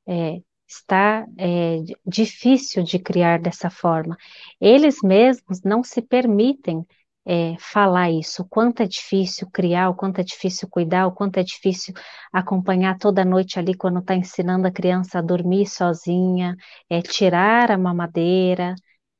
é, 0.06 0.40
está 0.66 1.26
é, 1.38 1.78
difícil 2.06 2.82
de 2.82 2.98
criar 2.98 3.40
dessa 3.40 3.70
forma. 3.70 4.16
Eles 4.60 4.96
mesmos 5.02 5.62
não 5.62 5.82
se 5.82 6.02
permitem 6.02 6.84
é, 7.26 7.56
falar 7.58 8.10
isso, 8.10 8.42
o 8.42 8.48
quanto 8.48 8.82
é 8.82 8.86
difícil 8.86 9.48
criar, 9.50 9.88
o 9.88 9.94
quanto 9.94 10.20
é 10.20 10.24
difícil 10.24 10.68
cuidar, 10.68 11.06
o 11.06 11.12
quanto 11.12 11.38
é 11.38 11.42
difícil 11.42 11.94
acompanhar 12.32 12.98
toda 12.98 13.24
noite 13.24 13.58
ali 13.58 13.74
quando 13.74 14.00
está 14.00 14.14
ensinando 14.14 14.66
a 14.66 14.70
criança 14.72 15.18
a 15.18 15.22
dormir 15.22 15.66
sozinha, 15.66 16.54
é, 16.90 17.00
tirar 17.00 17.70
a 17.70 17.78
mamadeira, 17.78 18.74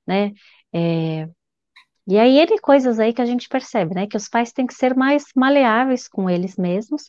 né? 0.07 0.33
É, 0.73 1.29
e 2.07 2.19
aí 2.19 2.39
ele 2.39 2.59
coisas 2.61 3.01
aí 3.01 3.15
que 3.15 3.23
a 3.23 3.27
gente 3.27 3.49
percebe, 3.49 3.95
né? 3.95 4.07
Que 4.07 4.17
os 4.17 4.29
pais 4.29 4.53
têm 4.53 4.67
que 4.67 4.75
ser 4.75 4.95
mais 4.95 5.25
maleáveis 5.35 6.09
com 6.09 6.29
eles 6.29 6.57
mesmos 6.57 7.05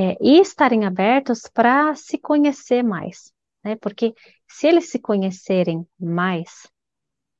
é, 0.00 0.16
e 0.18 0.40
estarem 0.40 0.86
abertos 0.86 1.42
para 1.52 1.94
se 1.94 2.16
conhecer 2.16 2.82
mais, 2.82 3.30
né? 3.62 3.76
Porque 3.76 4.14
se 4.48 4.66
eles 4.66 4.90
se 4.90 4.98
conhecerem 4.98 5.86
mais, 6.00 6.66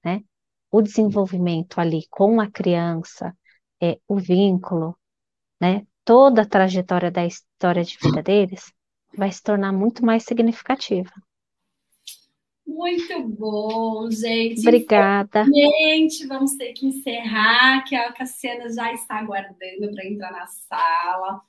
né? 0.04 0.22
O 0.70 0.82
desenvolvimento 0.82 1.80
ali 1.80 2.06
com 2.10 2.38
a 2.38 2.50
criança, 2.50 3.34
é, 3.82 3.98
o 4.06 4.16
vínculo, 4.16 4.94
né? 5.58 5.86
Toda 6.04 6.42
a 6.42 6.46
trajetória 6.46 7.10
da 7.10 7.24
história 7.24 7.82
de 7.82 7.96
vida 7.96 8.22
deles 8.22 8.70
vai 9.16 9.32
se 9.32 9.42
tornar 9.42 9.72
muito 9.72 10.04
mais 10.04 10.24
significativa. 10.24 11.10
Muito 12.66 13.26
bom, 13.26 14.10
gente. 14.10 14.60
Obrigada. 14.60 15.44
Gente, 15.44 16.26
vamos 16.26 16.56
ter 16.56 16.74
que 16.74 16.86
encerrar, 16.86 17.84
que 17.84 17.96
a 17.96 18.12
Cassiana 18.12 18.70
já 18.70 18.92
está 18.92 19.16
aguardando 19.16 19.90
para 19.94 20.06
entrar 20.06 20.30
na 20.30 20.46
sala. 20.46 21.40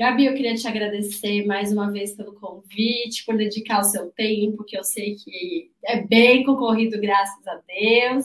Gabi, 0.00 0.24
eu 0.24 0.32
queria 0.32 0.54
te 0.54 0.66
agradecer 0.66 1.44
mais 1.44 1.70
uma 1.70 1.92
vez 1.92 2.14
pelo 2.14 2.32
convite, 2.32 3.22
por 3.26 3.36
dedicar 3.36 3.80
o 3.80 3.84
seu 3.84 4.10
tempo, 4.10 4.64
que 4.64 4.74
eu 4.74 4.82
sei 4.82 5.14
que 5.14 5.70
é 5.84 6.00
bem 6.00 6.42
concorrido, 6.42 6.98
graças 6.98 7.46
a 7.46 7.60
Deus. 7.68 8.24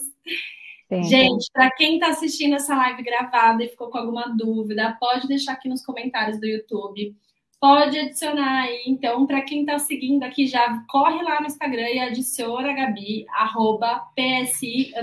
Sim. 0.88 1.04
Gente, 1.04 1.52
para 1.52 1.70
quem 1.72 1.96
está 1.96 2.08
assistindo 2.08 2.56
essa 2.56 2.74
live 2.78 3.04
gravada 3.04 3.62
e 3.62 3.68
ficou 3.68 3.90
com 3.90 3.98
alguma 3.98 4.28
dúvida, 4.38 4.96
pode 4.98 5.28
deixar 5.28 5.52
aqui 5.52 5.68
nos 5.68 5.84
comentários 5.84 6.40
do 6.40 6.46
YouTube. 6.46 7.14
Pode 7.60 8.00
adicionar 8.00 8.62
aí. 8.62 8.84
Então, 8.88 9.28
para 9.28 9.42
quem 9.42 9.60
está 9.60 9.78
seguindo 9.78 10.24
aqui, 10.24 10.48
já 10.48 10.82
corre 10.88 11.22
lá 11.24 11.42
no 11.42 11.48
Instagram 11.48 11.90
e 11.90 12.00
adiciona 12.00 12.72
a 12.72 12.74
Gabi, 12.74 13.26
arroba 13.32 14.02
PSI, 14.16 14.94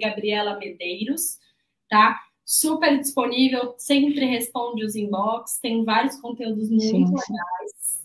Gabriela 0.00 0.56
Medeiros, 0.60 1.40
tá? 1.88 2.20
Super 2.44 2.98
disponível, 2.98 3.74
sempre 3.78 4.26
responde 4.26 4.84
os 4.84 4.94
inbox, 4.94 5.58
tem 5.58 5.84
vários 5.84 6.16
conteúdos 6.20 6.68
muito 6.68 6.82
sim, 6.82 7.04
legais. 7.04 8.04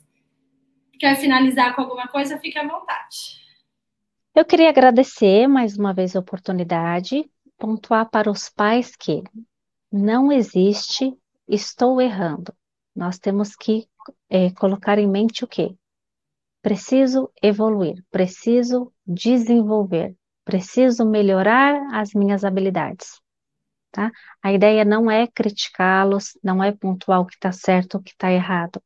Quer 1.00 1.16
finalizar 1.18 1.76
com 1.76 1.82
alguma 1.82 2.08
coisa? 2.08 2.38
Fique 2.40 2.58
à 2.58 2.68
vontade. 2.68 3.40
Eu 4.36 4.46
queria 4.46 4.70
agradecer 4.70 5.48
mais 5.48 5.78
uma 5.78 5.94
vez 5.94 6.16
a 6.16 6.20
oportunidade, 6.20 7.30
pontuar 7.58 8.10
para 8.10 8.32
os 8.32 8.50
pais 8.50 8.96
que 8.96 9.24
não 9.92 10.32
existe 10.32 11.14
estou 11.48 12.00
errando. 12.00 12.54
Nós 12.96 13.18
temos 13.18 13.56
que 13.56 13.88
é, 14.30 14.52
colocar 14.52 14.98
em 14.98 15.08
mente 15.08 15.44
o 15.44 15.48
quê? 15.48 15.76
Preciso 16.62 17.32
evoluir, 17.42 18.04
preciso 18.12 18.92
desenvolver, 19.06 20.16
preciso 20.46 21.06
melhorar 21.06 21.82
as 21.94 22.14
minhas 22.14 22.44
habilidades. 22.44 23.20
Tá? 23.92 24.12
A 24.42 24.52
ideia 24.52 24.86
não 24.86 25.10
é 25.10 25.28
criticá-los, 25.28 26.38
não 26.44 26.64
é 26.64 26.72
pontuar 26.72 27.22
o 27.22 27.26
que 27.26 27.36
está 27.36 27.52
certo 27.52 27.96
ou 27.96 28.02
o 28.02 28.04
que 28.04 28.12
está 28.12 28.32
errado. 28.32 28.82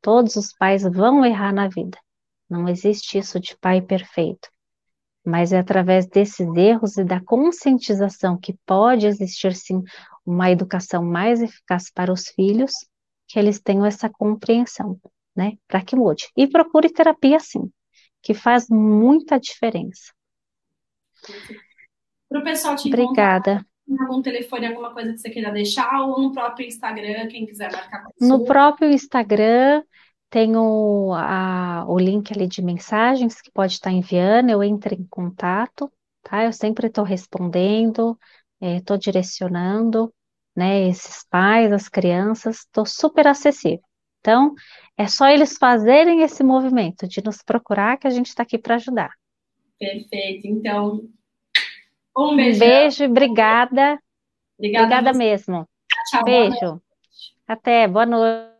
Todos 0.00 0.36
os 0.36 0.52
pais 0.52 0.82
vão 0.82 1.24
errar 1.24 1.52
na 1.52 1.68
vida. 1.68 1.98
Não 2.48 2.68
existe 2.68 3.18
isso 3.18 3.40
de 3.40 3.56
pai 3.58 3.80
perfeito. 3.82 4.48
Mas 5.24 5.52
é 5.52 5.58
através 5.58 6.06
desses 6.06 6.46
erros 6.54 6.96
e 6.96 7.04
da 7.04 7.20
conscientização 7.20 8.38
que 8.38 8.56
pode 8.64 9.06
existir 9.06 9.54
sim 9.54 9.82
uma 10.24 10.50
educação 10.50 11.04
mais 11.04 11.42
eficaz 11.42 11.90
para 11.90 12.12
os 12.12 12.28
filhos 12.28 12.72
que 13.26 13.38
eles 13.38 13.60
tenham 13.60 13.84
essa 13.84 14.08
compreensão, 14.08 15.00
né? 15.34 15.58
Para 15.66 15.84
que 15.84 15.96
mude. 15.96 16.30
E 16.36 16.46
procure 16.46 16.88
terapia 16.88 17.40
sim, 17.40 17.70
que 18.22 18.34
faz 18.34 18.68
muita 18.68 19.40
diferença. 19.40 20.12
Para 22.28 22.40
o 22.40 22.44
pessoal 22.44 22.76
te 22.76 22.88
Obrigada. 22.88 23.66
Algum 24.00 24.20
telefone, 24.22 24.66
alguma 24.66 24.92
coisa 24.92 25.12
que 25.12 25.18
você 25.18 25.30
queira 25.30 25.52
deixar, 25.52 26.02
ou 26.02 26.20
no 26.20 26.32
próprio 26.32 26.66
Instagram, 26.66 27.28
quem 27.28 27.46
quiser 27.46 27.70
marcar 27.72 28.04
com 28.04 28.26
No 28.26 28.44
próprio 28.44 28.90
Instagram, 28.90 29.82
tenho 30.28 31.12
a, 31.14 31.84
o 31.88 31.98
link 31.98 32.32
ali 32.32 32.46
de 32.46 32.62
mensagens 32.62 33.40
que 33.40 33.50
pode 33.50 33.74
estar 33.74 33.92
enviando, 33.92 34.50
eu 34.50 34.62
entro 34.62 34.94
em 34.94 35.06
contato, 35.08 35.90
tá? 36.22 36.44
Eu 36.44 36.52
sempre 36.52 36.88
estou 36.88 37.04
respondendo, 37.04 38.18
estou 38.60 38.96
é, 38.96 38.98
direcionando, 38.98 40.12
né, 40.54 40.88
esses 40.88 41.24
pais, 41.28 41.70
as 41.72 41.88
crianças, 41.88 42.60
estou 42.60 42.86
super 42.86 43.26
acessível. 43.26 43.84
Então, 44.20 44.54
é 44.96 45.06
só 45.06 45.28
eles 45.28 45.56
fazerem 45.56 46.22
esse 46.22 46.42
movimento 46.42 47.06
de 47.06 47.22
nos 47.22 47.42
procurar 47.42 47.96
que 47.98 48.06
a 48.06 48.10
gente 48.10 48.26
está 48.28 48.42
aqui 48.42 48.58
para 48.58 48.74
ajudar. 48.74 49.10
Perfeito. 49.78 50.48
Então, 50.48 51.02
um 52.16 52.36
beijo. 52.36 52.56
Um 52.56 52.68
beijo, 52.68 53.04
obrigada. 53.04 53.98
Obrigada, 54.58 54.84
obrigada 54.84 55.12
mesmo. 55.12 55.68
Tchau, 56.10 56.24
beijo. 56.24 56.80
Até, 57.46 57.86
boa 57.86 58.06
noite. 58.06 58.55